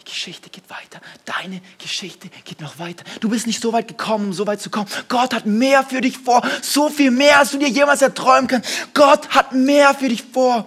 Die 0.00 0.04
Geschichte 0.04 0.50
geht 0.50 0.68
weiter. 0.70 1.00
Deine 1.24 1.60
Geschichte 1.78 2.28
geht 2.44 2.60
noch 2.60 2.78
weiter. 2.78 3.04
Du 3.20 3.28
bist 3.28 3.46
nicht 3.46 3.60
so 3.60 3.72
weit 3.72 3.86
gekommen, 3.86 4.26
um 4.26 4.32
so 4.32 4.46
weit 4.46 4.60
zu 4.60 4.70
kommen. 4.70 4.88
Gott 5.08 5.34
hat 5.34 5.46
mehr 5.46 5.84
für 5.84 6.00
dich 6.00 6.18
vor. 6.18 6.42
So 6.62 6.88
viel 6.88 7.10
mehr, 7.10 7.38
als 7.38 7.52
du 7.52 7.58
dir 7.58 7.68
jemals 7.68 8.02
erträumen 8.02 8.48
kannst. 8.48 8.68
Gott 8.94 9.28
hat 9.30 9.52
mehr 9.52 9.94
für 9.94 10.08
dich 10.08 10.22
vor. 10.22 10.66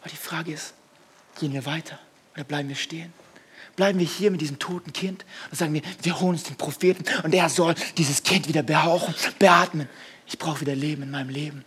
Aber 0.00 0.10
die 0.10 0.16
Frage 0.16 0.52
ist, 0.52 0.74
gehen 1.38 1.52
wir 1.52 1.64
weiter 1.66 1.98
oder 2.34 2.44
bleiben 2.44 2.68
wir 2.68 2.76
stehen? 2.76 3.12
Bleiben 3.76 3.98
wir 3.98 4.06
hier 4.06 4.30
mit 4.30 4.40
diesem 4.40 4.58
toten 4.58 4.92
Kind 4.92 5.24
und 5.50 5.56
sagen 5.56 5.72
wir, 5.72 5.82
wir 6.02 6.20
holen 6.20 6.34
uns 6.34 6.42
den 6.42 6.56
Propheten 6.56 7.04
und 7.22 7.34
er 7.34 7.48
soll 7.48 7.74
dieses 7.96 8.22
Kind 8.22 8.48
wieder 8.48 8.62
behauchen, 8.62 9.14
beatmen. 9.38 9.88
Ich 10.26 10.38
brauche 10.38 10.60
wieder 10.60 10.74
Leben 10.74 11.02
in 11.02 11.10
meinem 11.10 11.30
Leben. 11.30 11.64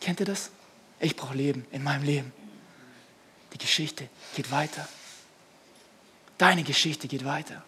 Kennt 0.00 0.20
ihr 0.20 0.26
das? 0.26 0.50
Ich 1.00 1.16
brauche 1.16 1.34
Leben 1.34 1.64
in 1.70 1.82
meinem 1.84 2.04
Leben. 2.04 2.32
Die 3.52 3.58
Geschichte 3.58 4.08
geht 4.34 4.50
weiter. 4.50 4.88
Deine 6.38 6.62
Geschichte 6.62 7.08
geht 7.08 7.24
weiter. 7.24 7.64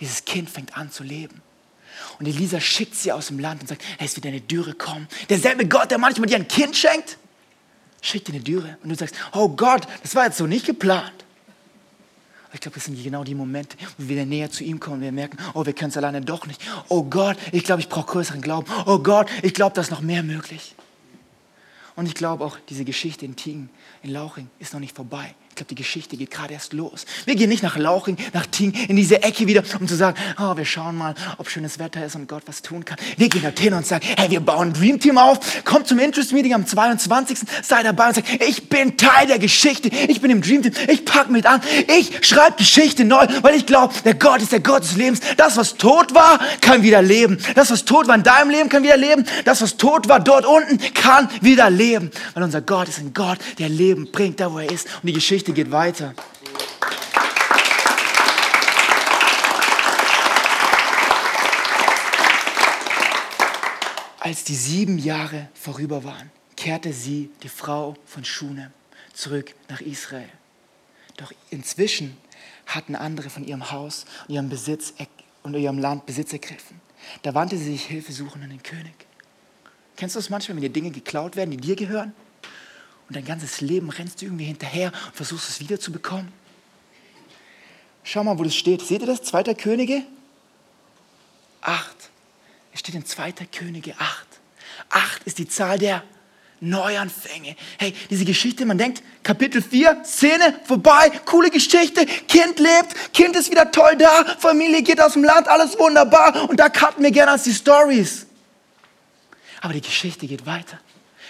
Dieses 0.00 0.24
Kind 0.24 0.48
fängt 0.48 0.76
an 0.76 0.90
zu 0.90 1.02
leben. 1.02 1.42
Und 2.18 2.26
Elisa 2.26 2.60
schickt 2.60 2.94
sie 2.94 3.10
aus 3.10 3.28
dem 3.28 3.38
Land 3.38 3.62
und 3.62 3.68
sagt, 3.68 3.82
hey, 3.98 4.06
es 4.06 4.14
wird 4.16 4.26
eine 4.26 4.40
Dürre 4.40 4.74
kommen. 4.74 5.08
Derselbe 5.28 5.66
Gott, 5.66 5.90
der 5.90 5.98
manchmal 5.98 6.28
dir 6.28 6.36
ein 6.36 6.46
Kind 6.46 6.76
schenkt, 6.76 7.18
schickt 8.00 8.28
dir 8.28 8.34
eine 8.34 8.42
Dürre. 8.42 8.78
Und 8.82 8.90
du 8.90 8.94
sagst, 8.94 9.16
oh 9.32 9.48
Gott, 9.48 9.86
das 10.02 10.14
war 10.14 10.26
jetzt 10.26 10.38
so 10.38 10.46
nicht 10.46 10.66
geplant. 10.66 11.24
Ich 12.52 12.60
glaube, 12.60 12.76
das 12.76 12.86
sind 12.86 13.02
genau 13.02 13.24
die 13.24 13.34
Momente, 13.34 13.76
wo 13.98 14.08
wir 14.08 14.24
näher 14.24 14.50
zu 14.50 14.64
ihm 14.64 14.80
kommen 14.80 14.96
und 14.96 15.02
wir 15.02 15.12
merken, 15.12 15.36
oh, 15.54 15.66
wir 15.66 15.72
können 15.74 15.90
es 15.90 15.96
alleine 15.96 16.20
doch 16.20 16.46
nicht. 16.46 16.60
Oh 16.88 17.02
Gott, 17.02 17.36
ich 17.52 17.64
glaube, 17.64 17.80
ich 17.80 17.88
brauche 17.88 18.06
größeren 18.06 18.40
Glauben. 18.40 18.66
Oh 18.86 18.98
Gott, 18.98 19.28
ich 19.42 19.52
glaube, 19.52 19.74
da 19.74 19.82
ist 19.82 19.90
noch 19.90 20.00
mehr 20.00 20.22
möglich. 20.22 20.74
Und 21.94 22.06
ich 22.06 22.14
glaube 22.14 22.44
auch, 22.44 22.56
diese 22.68 22.84
Geschichte 22.84 23.24
in 23.26 23.36
Tingen, 23.36 23.70
in 24.02 24.10
Lauching, 24.10 24.48
ist 24.58 24.72
noch 24.72 24.80
nicht 24.80 24.96
vorbei 24.96 25.34
glaube, 25.58 25.68
die 25.68 25.74
Geschichte 25.74 26.16
geht 26.16 26.30
gerade 26.30 26.54
erst 26.54 26.72
los. 26.72 27.04
Wir 27.24 27.36
gehen 27.36 27.48
nicht 27.48 27.62
nach 27.62 27.76
Lauching, 27.76 28.16
nach 28.32 28.46
Ting, 28.46 28.72
in 28.72 28.96
diese 28.96 29.22
Ecke 29.22 29.46
wieder, 29.46 29.62
um 29.78 29.86
zu 29.86 29.94
sagen, 29.94 30.16
oh, 30.40 30.56
wir 30.56 30.64
schauen 30.64 30.96
mal, 30.96 31.14
ob 31.36 31.50
schönes 31.50 31.78
Wetter 31.78 32.04
ist 32.04 32.16
und 32.16 32.28
Gott 32.28 32.42
was 32.46 32.62
tun 32.62 32.84
kann. 32.84 32.96
Wir 33.16 33.28
gehen 33.28 33.42
dorthin 33.42 33.74
und 33.74 33.86
sagen, 33.86 34.06
hey, 34.16 34.30
wir 34.30 34.40
bauen 34.40 34.68
ein 34.68 34.72
Dream 34.72 34.98
Team 34.98 35.18
auf, 35.18 35.64
kommt 35.64 35.86
zum 35.86 35.98
Interest 35.98 36.32
Meeting 36.32 36.54
am 36.54 36.66
22. 36.66 37.38
Sei 37.62 37.82
dabei 37.82 38.08
und 38.08 38.14
sag, 38.14 38.24
ich 38.42 38.68
bin 38.68 38.96
Teil 38.96 39.26
der 39.26 39.38
Geschichte, 39.38 39.88
ich 39.88 40.20
bin 40.20 40.30
im 40.30 40.40
Dream 40.40 40.62
Team, 40.62 40.72
ich 40.88 41.04
packe 41.04 41.30
mit 41.32 41.46
an, 41.46 41.60
ich 41.98 42.26
schreibe 42.26 42.56
Geschichte 42.56 43.04
neu, 43.04 43.26
weil 43.42 43.54
ich 43.54 43.66
glaube, 43.66 43.94
der 44.04 44.14
Gott 44.14 44.42
ist 44.42 44.52
der 44.52 44.60
Gott 44.60 44.82
des 44.82 44.96
Lebens. 44.96 45.20
Das, 45.36 45.56
was 45.56 45.76
tot 45.76 46.14
war, 46.14 46.38
kann 46.60 46.82
wieder 46.82 47.02
leben. 47.02 47.38
Das, 47.54 47.70
was 47.70 47.84
tot 47.84 48.08
war 48.08 48.14
in 48.14 48.22
deinem 48.22 48.50
Leben, 48.50 48.68
kann 48.68 48.82
wieder 48.82 48.96
leben. 48.96 49.24
Das, 49.44 49.60
was 49.60 49.76
tot 49.76 50.08
war 50.08 50.20
dort 50.20 50.46
unten, 50.46 50.78
kann 50.94 51.28
wieder 51.40 51.70
leben. 51.70 52.10
Weil 52.34 52.42
unser 52.44 52.60
Gott 52.60 52.88
ist 52.88 52.98
ein 52.98 53.12
Gott, 53.12 53.38
der 53.58 53.68
Leben 53.68 54.10
bringt, 54.10 54.40
da 54.40 54.52
wo 54.52 54.58
er 54.58 54.70
ist. 54.70 54.86
Und 55.02 55.06
die 55.06 55.12
Geschichte 55.12 55.47
Geschichte 55.48 55.52
geht 55.64 55.72
weiter. 55.72 56.14
Als 64.20 64.44
die 64.44 64.54
sieben 64.54 64.98
Jahre 64.98 65.48
vorüber 65.54 66.04
waren, 66.04 66.30
kehrte 66.56 66.92
sie, 66.92 67.30
die 67.42 67.48
Frau 67.48 67.96
von 68.04 68.24
Schune, 68.24 68.72
zurück 69.14 69.54
nach 69.68 69.80
Israel. 69.80 70.28
Doch 71.16 71.32
inzwischen 71.50 72.16
hatten 72.66 72.94
andere 72.94 73.30
von 73.30 73.44
ihrem 73.44 73.70
Haus 73.70 74.04
und 74.26 74.34
ihrem 74.34 74.48
Besitz 74.50 74.92
und 75.42 75.54
ihrem 75.54 75.78
Land 75.78 76.04
Besitz 76.04 76.32
ergriffen. 76.32 76.80
Da 77.22 77.34
wandte 77.34 77.56
sie 77.56 77.72
sich 77.72 77.86
Hilfe 77.86 78.12
suchen 78.12 78.42
an 78.42 78.50
den 78.50 78.62
König. 78.62 79.06
Kennst 79.96 80.14
du 80.14 80.18
das 80.18 80.28
manchmal, 80.28 80.56
wenn 80.56 80.62
dir 80.62 80.68
Dinge 80.68 80.90
geklaut 80.90 81.36
werden, 81.36 81.52
die 81.52 81.56
dir 81.56 81.74
gehören? 81.74 82.12
Und 83.08 83.16
dein 83.16 83.24
ganzes 83.24 83.60
Leben 83.60 83.90
rennst 83.90 84.20
du 84.20 84.26
irgendwie 84.26 84.44
hinterher 84.44 84.92
und 85.06 85.16
versuchst 85.16 85.48
es 85.48 85.60
wiederzubekommen. 85.60 86.28
Schau 88.04 88.24
mal, 88.24 88.38
wo 88.38 88.42
das 88.42 88.54
steht. 88.54 88.82
Seht 88.82 89.00
ihr 89.00 89.06
das? 89.06 89.22
Zweiter 89.22 89.54
Könige? 89.54 90.02
Acht. 91.60 91.96
Es 92.72 92.80
steht 92.80 92.94
in 92.94 93.04
Zweiter 93.04 93.44
Könige 93.46 93.94
acht. 93.98 94.26
Acht 94.90 95.24
ist 95.24 95.38
die 95.38 95.48
Zahl 95.48 95.78
der 95.78 96.02
Neuanfänge. 96.60 97.56
Hey, 97.78 97.94
diese 98.10 98.24
Geschichte, 98.24 98.66
man 98.66 98.78
denkt, 98.78 99.02
Kapitel 99.22 99.62
4, 99.62 100.02
Szene, 100.04 100.60
vorbei, 100.64 101.10
coole 101.24 101.50
Geschichte, 101.50 102.04
Kind 102.04 102.58
lebt, 102.58 103.12
Kind 103.12 103.36
ist 103.36 103.50
wieder 103.50 103.70
toll 103.70 103.96
da, 103.96 104.24
Familie 104.38 104.82
geht 104.82 105.00
aus 105.00 105.12
dem 105.12 105.24
Land, 105.24 105.46
alles 105.46 105.78
wunderbar 105.78 106.48
und 106.48 106.58
da 106.58 106.68
cutten 106.68 107.04
wir 107.04 107.10
gerne 107.10 107.32
als 107.32 107.44
die 107.44 107.54
Stories. 107.54 108.26
Aber 109.60 109.72
die 109.72 109.80
Geschichte 109.80 110.26
geht 110.26 110.46
weiter. 110.46 110.80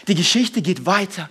Die 0.07 0.15
Geschichte 0.15 0.63
geht 0.63 0.87
weiter. 0.87 1.29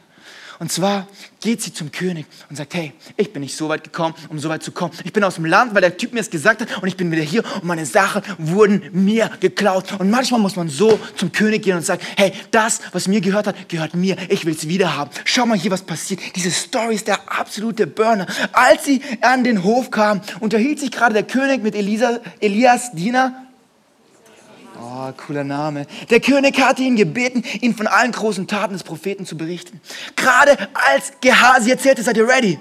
Und 0.60 0.72
zwar 0.72 1.08
geht 1.40 1.62
sie 1.62 1.72
zum 1.72 1.92
König 1.92 2.26
und 2.50 2.56
sagt, 2.56 2.74
hey, 2.74 2.94
ich 3.16 3.32
bin 3.32 3.42
nicht 3.42 3.56
so 3.56 3.70
weit 3.70 3.84
gekommen, 3.84 4.16
um 4.30 4.40
so 4.40 4.50
weit 4.50 4.64
zu 4.64 4.72
kommen. 4.72 4.94
Ich 5.04 5.14
bin 5.14 5.24
aus 5.24 5.36
dem 5.36 5.46
Land, 5.46 5.76
weil 5.76 5.82
der 5.82 5.96
Typ 5.98 6.14
mir 6.14 6.20
es 6.20 6.30
gesagt 6.30 6.62
hat 6.62 6.82
und 6.82 6.88
ich 6.88 6.98
bin 6.98 7.12
wieder 7.12 7.22
hier 7.22 7.44
und 7.56 7.66
meine 7.66 7.86
Sachen 7.86 8.24
wurden 8.38 8.84
mir 8.92 9.30
geklaut. 9.40 10.00
Und 10.00 10.10
manchmal 10.10 10.40
muss 10.40 10.56
man 10.56 10.68
so 10.68 11.00
zum 11.16 11.32
König 11.32 11.64
gehen 11.64 11.78
und 11.78 11.86
sagen, 11.86 12.02
hey, 12.16 12.34
das, 12.52 12.82
was 12.92 13.08
mir 13.08 13.22
gehört 13.22 13.48
hat, 13.48 13.70
gehört 13.70 13.94
mir. 13.94 14.18
Ich 14.30 14.46
will 14.46 14.54
es 14.54 14.68
wieder 14.68 14.96
haben. 14.96 15.12
Schau 15.26 15.46
mal 15.46 15.58
hier, 15.58 15.72
was 15.72 15.84
passiert. 15.84 16.22
Diese 16.36 16.52
Story 16.52 16.96
ist 16.96 17.08
der 17.08 17.32
absolute 17.32 17.86
Burner. 17.86 18.26
Als 18.52 18.86
sie 18.86 19.02
an 19.22 19.44
den 19.44 19.64
Hof 19.64 19.92
kam, 19.92 20.22
unterhielt 20.40 20.80
sich 20.80 20.92
gerade 20.92 21.14
der 21.14 21.24
König 21.24 21.62
mit 21.62 21.76
Elisa, 21.76 22.20
Elias 22.40 22.92
Diener 22.94 23.47
Oh, 24.80 25.12
cooler 25.18 25.44
Name. 25.44 25.88
Der 26.10 26.20
König 26.20 26.60
hatte 26.60 26.84
ihn 26.84 26.96
gebeten, 26.96 27.44
ihn 27.62 27.76
von 27.76 27.88
allen 27.88 28.12
großen 28.12 28.48
Taten 28.48 28.74
des 28.74 28.84
Propheten 28.84 29.26
zu 29.26 29.38
berichten. 29.38 29.82
Gerade 30.16 30.58
als 30.74 31.14
Gehasi 31.22 31.72
erzählte, 31.72 32.04
seid 32.04 32.18
ihr 32.18 32.28
ready? 32.28 32.60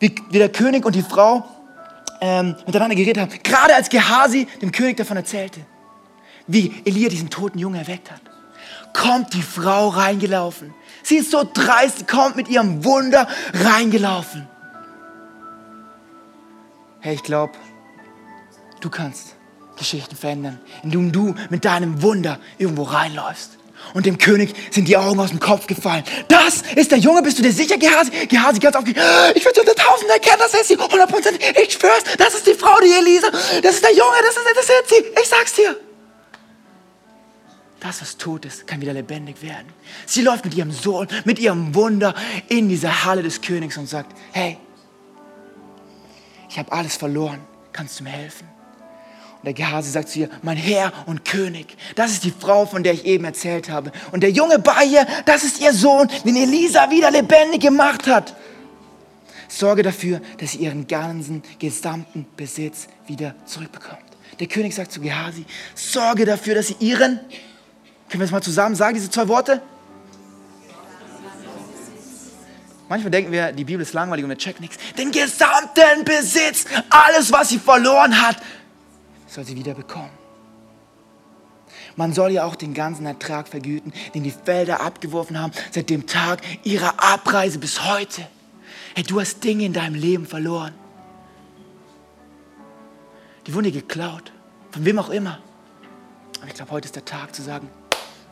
Wie, 0.00 0.14
wie 0.30 0.38
der 0.38 0.48
König 0.48 0.84
und 0.84 0.94
die 0.94 1.02
Frau 1.02 1.44
ähm, 2.20 2.56
miteinander 2.66 2.96
geredet 2.96 3.20
haben. 3.20 3.30
Gerade 3.42 3.74
als 3.74 3.88
Gehasi 3.88 4.46
dem 4.62 4.72
König 4.72 4.96
davon 4.96 5.16
erzählte, 5.16 5.60
wie 6.46 6.74
Elia 6.84 7.08
diesen 7.08 7.30
toten 7.30 7.58
Jungen 7.58 7.78
erweckt 7.78 8.10
hat, 8.10 8.20
kommt 8.92 9.34
die 9.34 9.42
Frau 9.42 9.88
reingelaufen. 9.88 10.74
Sie 11.02 11.16
ist 11.16 11.30
so 11.30 11.44
dreist, 11.44 12.08
kommt 12.08 12.36
mit 12.36 12.48
ihrem 12.48 12.84
Wunder 12.84 13.28
reingelaufen. 13.52 14.48
Hey, 17.00 17.14
ich 17.14 17.22
glaube, 17.22 17.52
du 18.80 18.88
kannst 18.88 19.33
Geschichten 19.76 20.16
verändern, 20.16 20.60
indem 20.82 21.12
du 21.12 21.34
mit 21.50 21.64
deinem 21.64 22.02
Wunder 22.02 22.38
irgendwo 22.58 22.82
reinläufst. 22.82 23.58
Und 23.92 24.06
dem 24.06 24.16
König 24.18 24.54
sind 24.70 24.88
die 24.88 24.96
Augen 24.96 25.20
aus 25.20 25.30
dem 25.30 25.40
Kopf 25.40 25.66
gefallen. 25.66 26.04
Das 26.28 26.62
ist 26.74 26.90
der 26.90 26.98
Junge, 26.98 27.22
bist 27.22 27.38
du 27.38 27.42
dir 27.42 27.52
sicher, 27.52 27.76
Gehasi? 27.76 28.26
Gehasi 28.26 28.58
ganz 28.58 28.76
aufgeregt. 28.76 29.00
Ich 29.34 29.44
würde 29.44 29.60
unter 29.60 29.74
tausend 29.74 30.10
erkennen, 30.10 30.38
das 30.38 30.54
ist 30.54 30.68
sie. 30.68 30.78
100 30.78 31.10
Prozent. 31.10 31.38
Ich 31.62 31.74
schwör's, 31.74 32.02
das 32.16 32.34
ist 32.34 32.46
die 32.46 32.54
Frau, 32.54 32.74
die 32.80 32.92
Elisa. 32.92 33.30
Das 33.62 33.74
ist 33.74 33.84
der 33.84 33.92
Junge, 33.92 34.16
das 34.22 34.36
ist, 34.36 34.44
das 34.56 34.64
ist 34.64 34.88
sie. 34.88 35.20
Ich 35.20 35.28
sag's 35.28 35.52
dir. 35.54 35.76
Das, 37.80 38.00
was 38.00 38.16
tot 38.16 38.46
ist, 38.46 38.66
kann 38.66 38.80
wieder 38.80 38.94
lebendig 38.94 39.42
werden. 39.42 39.68
Sie 40.06 40.22
läuft 40.22 40.46
mit 40.46 40.54
ihrem 40.54 40.72
Sohn, 40.72 41.06
mit 41.26 41.38
ihrem 41.38 41.74
Wunder 41.74 42.14
in 42.48 42.70
diese 42.70 43.04
Halle 43.04 43.22
des 43.22 43.42
Königs 43.42 43.76
und 43.76 43.86
sagt, 43.86 44.16
hey, 44.32 44.56
ich 46.48 46.58
habe 46.58 46.72
alles 46.72 46.96
verloren. 46.96 47.40
Kannst 47.72 48.00
du 48.00 48.04
mir 48.04 48.10
helfen? 48.10 48.53
Und 49.44 49.48
der 49.48 49.66
Gehase 49.66 49.90
sagt 49.90 50.08
zu 50.08 50.20
ihr, 50.20 50.30
mein 50.40 50.56
Herr 50.56 50.90
und 51.04 51.26
König, 51.26 51.76
das 51.96 52.12
ist 52.12 52.24
die 52.24 52.30
Frau, 52.30 52.64
von 52.64 52.82
der 52.82 52.94
ich 52.94 53.04
eben 53.04 53.26
erzählt 53.26 53.68
habe. 53.68 53.92
Und 54.10 54.22
der 54.22 54.30
Junge 54.30 54.58
bei 54.58 54.86
ihr, 54.86 55.06
das 55.26 55.44
ist 55.44 55.60
ihr 55.60 55.74
Sohn, 55.74 56.08
den 56.24 56.34
Elisa 56.34 56.90
wieder 56.90 57.10
lebendig 57.10 57.60
gemacht 57.60 58.06
hat. 58.06 58.34
Sorge 59.48 59.82
dafür, 59.82 60.22
dass 60.38 60.52
sie 60.52 60.60
ihren 60.60 60.86
ganzen 60.86 61.42
gesamten 61.58 62.24
Besitz 62.38 62.88
wieder 63.06 63.34
zurückbekommt. 63.44 64.00
Der 64.40 64.46
König 64.46 64.74
sagt 64.74 64.92
zu 64.92 65.02
Gehasi, 65.02 65.44
sorge 65.74 66.24
dafür, 66.24 66.54
dass 66.54 66.68
sie 66.68 66.76
ihren, 66.78 67.20
können 68.08 68.20
wir 68.20 68.24
es 68.24 68.30
mal 68.30 68.42
zusammen 68.42 68.74
sagen, 68.74 68.94
diese 68.94 69.10
zwei 69.10 69.28
Worte? 69.28 69.60
Manchmal 72.88 73.10
denken 73.10 73.30
wir, 73.30 73.52
die 73.52 73.64
Bibel 73.64 73.82
ist 73.82 73.92
langweilig 73.92 74.24
und 74.24 74.30
wir 74.30 74.38
checken 74.38 74.62
nichts. 74.62 74.78
Den 74.96 75.10
gesamten 75.10 76.02
Besitz, 76.06 76.64
alles, 76.88 77.30
was 77.30 77.50
sie 77.50 77.58
verloren 77.58 78.22
hat, 78.26 78.38
soll 79.34 79.44
sie 79.44 79.56
wieder 79.56 79.74
bekommen. 79.74 80.10
Man 81.96 82.12
soll 82.12 82.32
ja 82.32 82.44
auch 82.44 82.54
den 82.54 82.72
ganzen 82.72 83.06
Ertrag 83.06 83.48
vergüten, 83.48 83.92
den 84.14 84.22
die 84.22 84.30
Felder 84.30 84.80
abgeworfen 84.80 85.40
haben, 85.40 85.52
seit 85.72 85.90
dem 85.90 86.06
Tag 86.06 86.40
ihrer 86.62 87.02
Abreise 87.02 87.58
bis 87.58 87.84
heute. 87.84 88.26
Hey, 88.94 89.04
du 89.04 89.20
hast 89.20 89.42
Dinge 89.42 89.64
in 89.64 89.72
deinem 89.72 89.94
Leben 89.94 90.26
verloren. 90.26 90.72
Die 93.46 93.54
wurden 93.54 93.64
dir 93.64 93.72
geklaut, 93.72 94.32
von 94.70 94.84
wem 94.84 94.98
auch 94.98 95.10
immer. 95.10 95.40
Aber 96.38 96.46
ich 96.46 96.54
glaube, 96.54 96.70
heute 96.70 96.86
ist 96.86 96.96
der 96.96 97.04
Tag 97.04 97.34
zu 97.34 97.42
sagen, 97.42 97.68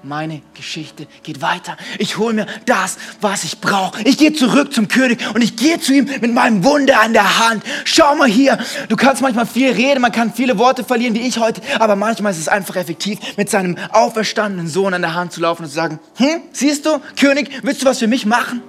meine 0.04 0.42
Geschichte 0.54 1.06
geht 1.22 1.40
weiter. 1.42 1.76
Ich 1.98 2.18
hole 2.18 2.34
mir 2.34 2.46
das, 2.66 2.98
was 3.20 3.44
ich 3.44 3.60
brauche. 3.60 4.02
Ich 4.02 4.18
gehe 4.18 4.32
zurück 4.32 4.72
zum 4.72 4.88
König 4.88 5.20
und 5.34 5.42
ich 5.42 5.56
gehe 5.56 5.78
zu 5.80 5.92
ihm 5.92 6.04
mit 6.04 6.32
meinem 6.32 6.64
Wunder 6.64 7.00
an 7.00 7.12
der 7.12 7.38
Hand. 7.38 7.62
Schau 7.84 8.14
mal 8.16 8.28
hier, 8.28 8.58
du 8.88 8.96
kannst 8.96 9.22
manchmal 9.22 9.46
viel 9.46 9.70
reden, 9.70 10.00
man 10.00 10.12
kann 10.12 10.32
viele 10.32 10.58
Worte 10.58 10.84
verlieren, 10.84 11.14
wie 11.14 11.26
ich 11.26 11.38
heute, 11.38 11.60
aber 11.78 11.96
manchmal 11.96 12.32
ist 12.32 12.38
es 12.38 12.48
einfach 12.48 12.76
effektiv, 12.76 13.18
mit 13.36 13.50
seinem 13.50 13.76
auferstandenen 13.90 14.68
Sohn 14.68 14.94
an 14.94 15.02
der 15.02 15.14
Hand 15.14 15.32
zu 15.32 15.40
laufen 15.40 15.62
und 15.62 15.68
zu 15.68 15.74
sagen, 15.74 16.00
hm, 16.16 16.42
siehst 16.52 16.86
du, 16.86 17.00
König, 17.18 17.50
willst 17.62 17.82
du 17.82 17.86
was 17.86 17.98
für 17.98 18.08
mich 18.08 18.26
machen? 18.26 18.62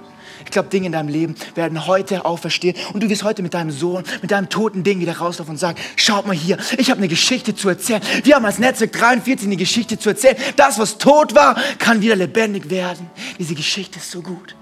Ich 0.54 0.56
glaube, 0.56 0.68
Dinge 0.68 0.86
in 0.86 0.92
deinem 0.92 1.08
Leben 1.08 1.34
werden 1.56 1.84
heute 1.84 2.24
auferstehen 2.24 2.76
und 2.92 3.02
du 3.02 3.08
wirst 3.08 3.24
heute 3.24 3.42
mit 3.42 3.54
deinem 3.54 3.72
Sohn, 3.72 4.04
mit 4.22 4.30
deinem 4.30 4.48
toten 4.48 4.84
Ding 4.84 5.00
wieder 5.00 5.18
rauslaufen 5.18 5.54
und 5.54 5.58
sagen, 5.58 5.76
schaut 5.96 6.28
mal 6.28 6.36
hier, 6.36 6.58
ich 6.78 6.92
habe 6.92 6.98
eine 6.98 7.08
Geschichte 7.08 7.56
zu 7.56 7.68
erzählen. 7.68 8.00
Wir 8.22 8.36
haben 8.36 8.44
als 8.44 8.60
Netzwerk 8.60 8.92
43 8.92 9.48
eine 9.48 9.56
Geschichte 9.56 9.98
zu 9.98 10.10
erzählen. 10.10 10.36
Das, 10.54 10.78
was 10.78 10.96
tot 10.98 11.34
war, 11.34 11.60
kann 11.80 12.02
wieder 12.02 12.14
lebendig 12.14 12.70
werden. 12.70 13.10
Diese 13.36 13.56
Geschichte 13.56 13.98
ist 13.98 14.12
so 14.12 14.22
gut. 14.22 14.54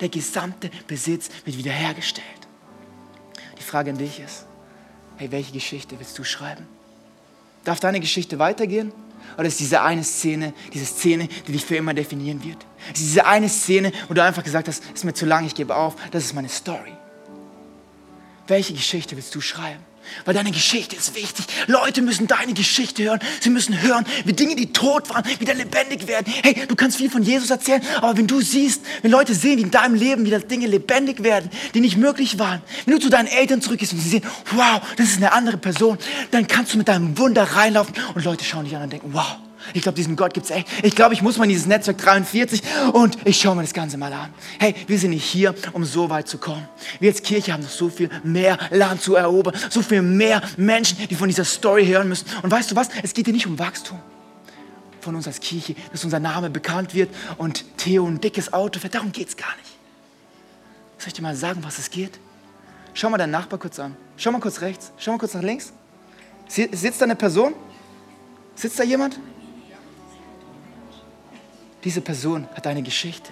Der 0.00 0.08
gesamte 0.08 0.68
Besitz 0.88 1.28
wird 1.44 1.56
wiederhergestellt. 1.56 2.26
Die 3.56 3.62
Frage 3.62 3.92
an 3.92 3.98
dich 3.98 4.18
ist, 4.18 4.46
hey, 5.16 5.30
welche 5.30 5.52
Geschichte 5.52 5.94
willst 5.96 6.18
du 6.18 6.24
schreiben? 6.24 6.66
Darf 7.62 7.78
deine 7.78 8.00
Geschichte 8.00 8.40
weitergehen? 8.40 8.90
Oder 9.38 9.46
ist 9.46 9.60
diese 9.60 9.82
eine 9.82 10.02
Szene, 10.02 10.54
diese 10.72 10.86
Szene, 10.86 11.28
die 11.46 11.52
dich 11.52 11.64
für 11.64 11.76
immer 11.76 11.94
definieren 11.94 12.42
wird? 12.42 12.66
Ist 12.92 13.02
diese 13.02 13.26
eine 13.26 13.48
Szene, 13.48 13.92
wo 14.08 14.14
du 14.14 14.22
einfach 14.22 14.42
gesagt 14.42 14.68
hast, 14.68 14.82
ist 14.94 15.04
mir 15.04 15.14
zu 15.14 15.26
lang, 15.26 15.46
ich 15.46 15.54
gebe 15.54 15.74
auf, 15.74 15.96
das 16.10 16.24
ist 16.24 16.34
meine 16.34 16.48
Story. 16.48 16.92
Welche 18.46 18.74
Geschichte 18.74 19.16
willst 19.16 19.34
du 19.34 19.40
schreiben? 19.40 19.82
Weil 20.24 20.34
deine 20.34 20.50
Geschichte 20.50 20.96
ist 20.96 21.14
wichtig. 21.14 21.46
Leute 21.66 22.02
müssen 22.02 22.26
deine 22.26 22.52
Geschichte 22.52 23.02
hören. 23.04 23.20
Sie 23.40 23.50
müssen 23.50 23.80
hören, 23.80 24.04
wie 24.24 24.32
Dinge, 24.32 24.56
die 24.56 24.72
tot 24.72 25.10
waren, 25.10 25.24
wieder 25.38 25.54
lebendig 25.54 26.06
werden. 26.06 26.32
Hey, 26.42 26.64
du 26.66 26.74
kannst 26.76 26.98
viel 26.98 27.10
von 27.10 27.22
Jesus 27.22 27.50
erzählen, 27.50 27.82
aber 27.98 28.16
wenn 28.16 28.26
du 28.26 28.40
siehst, 28.40 28.82
wenn 29.02 29.10
Leute 29.10 29.34
sehen, 29.34 29.58
wie 29.58 29.62
in 29.62 29.70
deinem 29.70 29.94
Leben 29.94 30.24
wieder 30.24 30.38
Dinge 30.40 30.66
lebendig 30.66 31.22
werden, 31.22 31.50
die 31.74 31.80
nicht 31.80 31.96
möglich 31.96 32.38
waren, 32.38 32.62
wenn 32.84 32.94
du 32.94 33.00
zu 33.00 33.08
deinen 33.08 33.28
Eltern 33.28 33.60
zurückgehst 33.60 33.92
und 33.92 34.00
sie 34.00 34.08
sehen, 34.08 34.24
wow, 34.52 34.80
das 34.96 35.08
ist 35.08 35.16
eine 35.16 35.32
andere 35.32 35.56
Person, 35.56 35.98
dann 36.30 36.46
kannst 36.46 36.74
du 36.74 36.78
mit 36.78 36.88
deinem 36.88 37.18
Wunder 37.18 37.42
reinlaufen 37.42 37.94
und 38.14 38.24
Leute 38.24 38.44
schauen 38.44 38.64
dich 38.64 38.76
an 38.76 38.84
und 38.84 38.92
denken, 38.92 39.10
wow, 39.12 39.38
ich 39.74 39.82
glaube, 39.82 39.96
diesen 39.96 40.16
Gott 40.16 40.34
gibt 40.34 40.46
es 40.46 40.50
echt. 40.50 40.68
Ich 40.82 40.94
glaube, 40.94 41.14
ich 41.14 41.22
muss 41.22 41.38
mal 41.38 41.44
in 41.44 41.50
dieses 41.50 41.66
Netzwerk 41.66 41.98
43 41.98 42.62
und 42.92 43.16
ich 43.24 43.40
schaue 43.40 43.56
mir 43.56 43.62
das 43.62 43.74
Ganze 43.74 43.96
mal 43.96 44.12
an. 44.12 44.32
Hey, 44.58 44.74
wir 44.86 44.98
sind 44.98 45.10
nicht 45.10 45.24
hier, 45.24 45.54
um 45.72 45.84
so 45.84 46.10
weit 46.10 46.28
zu 46.28 46.38
kommen. 46.38 46.68
Wir 47.00 47.10
als 47.10 47.22
Kirche 47.22 47.52
haben 47.52 47.62
noch 47.62 47.70
so 47.70 47.88
viel 47.88 48.10
mehr 48.22 48.58
Land 48.70 49.02
zu 49.02 49.14
erobern, 49.14 49.54
so 49.70 49.82
viel 49.82 50.02
mehr 50.02 50.42
Menschen, 50.56 50.98
die 51.08 51.14
von 51.14 51.28
dieser 51.28 51.44
Story 51.44 51.86
hören 51.86 52.08
müssen. 52.08 52.26
Und 52.42 52.50
weißt 52.50 52.70
du 52.70 52.76
was? 52.76 52.88
Es 53.02 53.14
geht 53.14 53.26
hier 53.26 53.34
nicht 53.34 53.46
um 53.46 53.58
Wachstum 53.58 53.98
von 55.00 55.14
uns 55.14 55.26
als 55.26 55.40
Kirche, 55.40 55.76
dass 55.92 56.02
unser 56.02 56.18
Name 56.18 56.50
bekannt 56.50 56.92
wird 56.94 57.14
und 57.38 57.64
Theo 57.78 58.06
ein 58.06 58.20
dickes 58.20 58.52
Auto 58.52 58.80
fährt. 58.80 58.94
Darum 58.94 59.12
geht 59.12 59.28
es 59.28 59.36
gar 59.36 59.54
nicht. 59.56 59.70
Soll 60.98 61.08
ich 61.08 61.14
dir 61.14 61.22
mal 61.22 61.36
sagen, 61.36 61.62
was 61.62 61.78
es 61.78 61.90
geht? 61.90 62.18
Schau 62.92 63.10
mal 63.10 63.18
deinen 63.18 63.30
Nachbar 63.30 63.58
kurz 63.58 63.78
an. 63.78 63.94
Schau 64.16 64.32
mal 64.32 64.40
kurz 64.40 64.62
rechts. 64.62 64.90
Schau 64.96 65.12
mal 65.12 65.18
kurz 65.18 65.34
nach 65.34 65.42
links. 65.42 65.72
Sitzt 66.48 67.00
da 67.00 67.04
eine 67.04 67.14
Person? 67.14 67.54
Sitzt 68.54 68.78
da 68.78 68.84
jemand? 68.84 69.20
Diese 71.86 72.00
Person 72.00 72.48
hat 72.56 72.66
eine 72.66 72.82
Geschichte. 72.82 73.30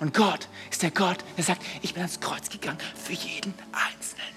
Und 0.00 0.12
Gott 0.12 0.48
ist 0.70 0.82
der 0.82 0.90
Gott, 0.90 1.16
der 1.38 1.44
sagt, 1.44 1.62
ich 1.80 1.94
bin 1.94 2.02
ans 2.02 2.20
Kreuz 2.20 2.50
gegangen 2.50 2.76
für 3.02 3.14
jeden 3.14 3.54
Einzelnen. 3.72 4.28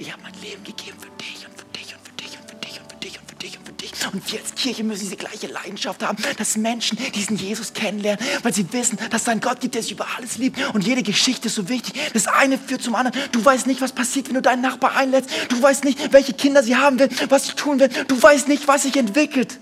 Ich 0.00 0.12
habe 0.12 0.20
mein 0.20 0.34
Leben 0.42 0.64
gegeben 0.64 0.98
für 0.98 1.10
dich 1.22 1.46
und 1.46 1.56
für 1.56 1.66
dich 1.66 1.94
und 1.94 2.04
für 2.04 2.14
dich 2.16 2.36
und 2.36 2.50
für 2.50 2.56
dich 2.56 2.80
und 2.80 2.90
für 2.90 2.96
dich 2.96 3.20
und 3.20 3.28
für 3.28 3.36
dich 3.36 3.58
und 3.58 3.66
für 3.66 3.72
dich. 3.74 4.12
Und 4.12 4.32
wir 4.32 4.40
als 4.40 4.52
Kirche 4.56 4.82
müssen 4.82 5.02
diese 5.02 5.14
gleiche 5.14 5.46
Leidenschaft 5.46 6.02
haben, 6.02 6.18
dass 6.36 6.56
Menschen 6.56 6.98
diesen 7.14 7.36
Jesus 7.36 7.72
kennenlernen, 7.72 8.26
weil 8.42 8.52
sie 8.52 8.72
wissen, 8.72 8.98
dass 9.10 9.22
es 9.22 9.28
einen 9.28 9.40
Gott 9.40 9.60
gibt, 9.60 9.76
der 9.76 9.82
sich 9.82 9.92
über 9.92 10.08
alles 10.16 10.36
liebt. 10.36 10.58
Und 10.74 10.84
jede 10.84 11.04
Geschichte 11.04 11.46
ist 11.46 11.54
so 11.54 11.68
wichtig. 11.68 11.94
Das 12.14 12.26
eine 12.26 12.58
führt 12.58 12.82
zum 12.82 12.96
anderen. 12.96 13.16
Du 13.30 13.44
weißt 13.44 13.68
nicht, 13.68 13.80
was 13.80 13.92
passiert, 13.92 14.26
wenn 14.26 14.34
du 14.34 14.42
deinen 14.42 14.62
Nachbar 14.62 14.96
einlädst. 14.96 15.30
Du 15.50 15.62
weißt 15.62 15.84
nicht, 15.84 16.12
welche 16.12 16.32
Kinder 16.32 16.64
sie 16.64 16.74
haben 16.74 16.98
will, 16.98 17.10
was 17.28 17.46
sie 17.46 17.52
tun 17.52 17.78
will. 17.78 17.90
Du 18.08 18.20
weißt 18.20 18.48
nicht, 18.48 18.66
was 18.66 18.82
sich 18.82 18.96
entwickelt. 18.96 19.56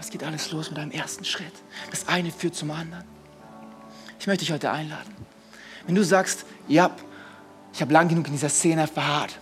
Es 0.00 0.10
geht 0.10 0.22
alles 0.22 0.52
los 0.52 0.70
mit 0.70 0.78
einem 0.78 0.90
ersten 0.90 1.24
Schritt. 1.24 1.52
Das 1.90 2.08
eine 2.08 2.30
führt 2.30 2.54
zum 2.54 2.70
anderen. 2.70 3.04
Ich 4.20 4.26
möchte 4.26 4.44
dich 4.44 4.52
heute 4.52 4.70
einladen. 4.70 5.14
Wenn 5.86 5.94
du 5.94 6.04
sagst, 6.04 6.44
ja, 6.68 6.90
ich 7.72 7.80
habe 7.80 7.92
lang 7.92 8.08
genug 8.08 8.26
in 8.26 8.32
dieser 8.32 8.48
Szene 8.48 8.86
verharrt. 8.86 9.38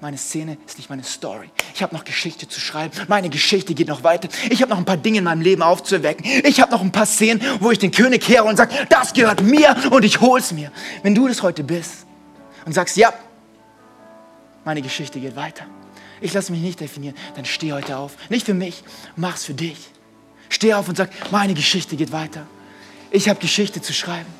Meine 0.00 0.18
Szene 0.18 0.58
ist 0.66 0.76
nicht 0.76 0.90
meine 0.90 1.04
Story. 1.04 1.50
Ich 1.74 1.82
habe 1.82 1.94
noch 1.94 2.04
Geschichte 2.04 2.46
zu 2.48 2.60
schreiben. 2.60 2.92
Meine 3.08 3.30
Geschichte 3.30 3.74
geht 3.74 3.88
noch 3.88 4.04
weiter. 4.04 4.28
Ich 4.50 4.60
habe 4.60 4.70
noch 4.70 4.78
ein 4.78 4.84
paar 4.84 4.98
Dinge 4.98 5.18
in 5.18 5.24
meinem 5.24 5.40
Leben 5.40 5.62
aufzuwecken. 5.62 6.24
Ich 6.44 6.60
habe 6.60 6.70
noch 6.70 6.82
ein 6.82 6.92
paar 6.92 7.06
Szenen, 7.06 7.42
wo 7.60 7.70
ich 7.70 7.78
den 7.78 7.90
König 7.90 8.22
kehre 8.22 8.44
und 8.44 8.56
sage, 8.56 8.74
das 8.90 9.12
gehört 9.14 9.42
mir 9.42 9.74
und 9.90 10.04
ich 10.04 10.20
hol's 10.20 10.52
mir. 10.52 10.70
Wenn 11.02 11.14
du 11.14 11.26
das 11.26 11.42
heute 11.42 11.64
bist 11.64 12.06
und 12.66 12.72
sagst, 12.72 12.96
ja, 12.96 13.12
meine 14.64 14.82
Geschichte 14.82 15.18
geht 15.18 15.34
weiter 15.34 15.66
ich 16.20 16.32
lasse 16.32 16.52
mich 16.52 16.60
nicht 16.60 16.80
definieren, 16.80 17.14
dann 17.34 17.44
steh 17.44 17.72
heute 17.72 17.98
auf. 17.98 18.16
Nicht 18.30 18.46
für 18.46 18.54
mich, 18.54 18.82
mach's 19.16 19.44
für 19.44 19.54
dich. 19.54 19.90
Steh 20.48 20.74
auf 20.74 20.88
und 20.88 20.96
sag, 20.96 21.10
meine 21.30 21.54
Geschichte 21.54 21.96
geht 21.96 22.12
weiter. 22.12 22.46
Ich 23.10 23.28
habe 23.28 23.40
Geschichte 23.40 23.82
zu 23.82 23.92
schreiben. 23.92 24.32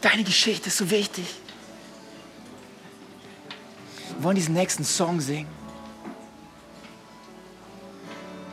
Deine 0.00 0.24
Geschichte 0.24 0.68
ist 0.68 0.76
so 0.76 0.90
wichtig. 0.90 1.26
Wir 4.16 4.24
wollen 4.24 4.36
diesen 4.36 4.54
nächsten 4.54 4.84
Song 4.84 5.20
singen. 5.20 5.48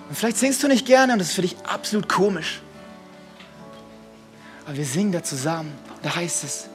Und 0.09 0.17
vielleicht 0.17 0.37
singst 0.37 0.61
du 0.63 0.67
nicht 0.67 0.85
gerne 0.85 1.13
und 1.13 1.19
das 1.19 1.29
ist 1.29 1.35
für 1.35 1.41
dich 1.41 1.57
absolut 1.63 2.07
komisch. 2.07 2.61
Aber 4.65 4.77
wir 4.77 4.85
singen 4.85 5.11
da 5.11 5.23
zusammen. 5.23 5.73
Da 6.01 6.15
heißt 6.15 6.43
es, 6.43 6.69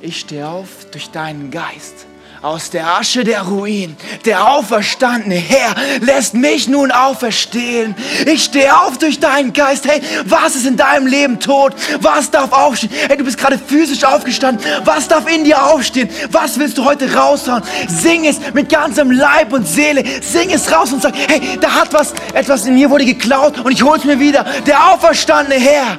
ich 0.00 0.20
stehe 0.20 0.48
auf 0.48 0.90
durch 0.90 1.10
deinen 1.10 1.50
Geist 1.50 2.06
aus 2.42 2.70
der 2.70 2.96
Asche 2.96 3.24
der 3.24 3.42
Ruin. 3.42 3.96
Der 4.24 4.48
auferstandene 4.48 5.34
Herr 5.34 5.74
lässt 6.00 6.34
mich 6.34 6.68
nun 6.68 6.90
auferstehen. 6.90 7.94
Ich 8.26 8.44
stehe 8.44 8.74
auf 8.80 8.98
durch 8.98 9.20
deinen 9.20 9.52
Geist. 9.52 9.86
Hey, 9.86 10.00
was 10.24 10.56
ist 10.56 10.66
in 10.66 10.76
deinem 10.76 11.06
Leben 11.06 11.38
tot? 11.38 11.74
Was 12.00 12.30
darf 12.30 12.52
aufstehen? 12.52 12.92
Hey, 13.08 13.16
du 13.16 13.24
bist 13.24 13.38
gerade 13.38 13.58
physisch 13.58 14.04
aufgestanden. 14.04 14.64
Was 14.84 15.08
darf 15.08 15.30
in 15.30 15.44
dir 15.44 15.62
aufstehen? 15.62 16.08
Was 16.30 16.58
willst 16.58 16.78
du 16.78 16.84
heute 16.84 17.12
raushauen? 17.14 17.62
Sing 17.88 18.24
es 18.24 18.38
mit 18.54 18.68
ganzem 18.68 19.10
Leib 19.10 19.52
und 19.52 19.66
Seele. 19.66 20.04
Sing 20.22 20.50
es 20.50 20.72
raus 20.72 20.92
und 20.92 21.02
sag, 21.02 21.14
hey, 21.14 21.58
da 21.60 21.74
hat 21.74 21.92
was, 21.92 22.14
etwas 22.32 22.66
in 22.66 22.74
mir 22.74 22.90
wurde 22.90 23.04
geklaut 23.04 23.58
und 23.60 23.72
ich 23.72 23.82
hol's 23.82 24.04
mir 24.04 24.18
wieder. 24.18 24.44
Der 24.66 24.92
auferstandene 24.92 25.60
Herr 25.60 25.98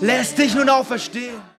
lässt 0.00 0.38
dich 0.38 0.54
nun 0.54 0.68
auferstehen. 0.68 1.47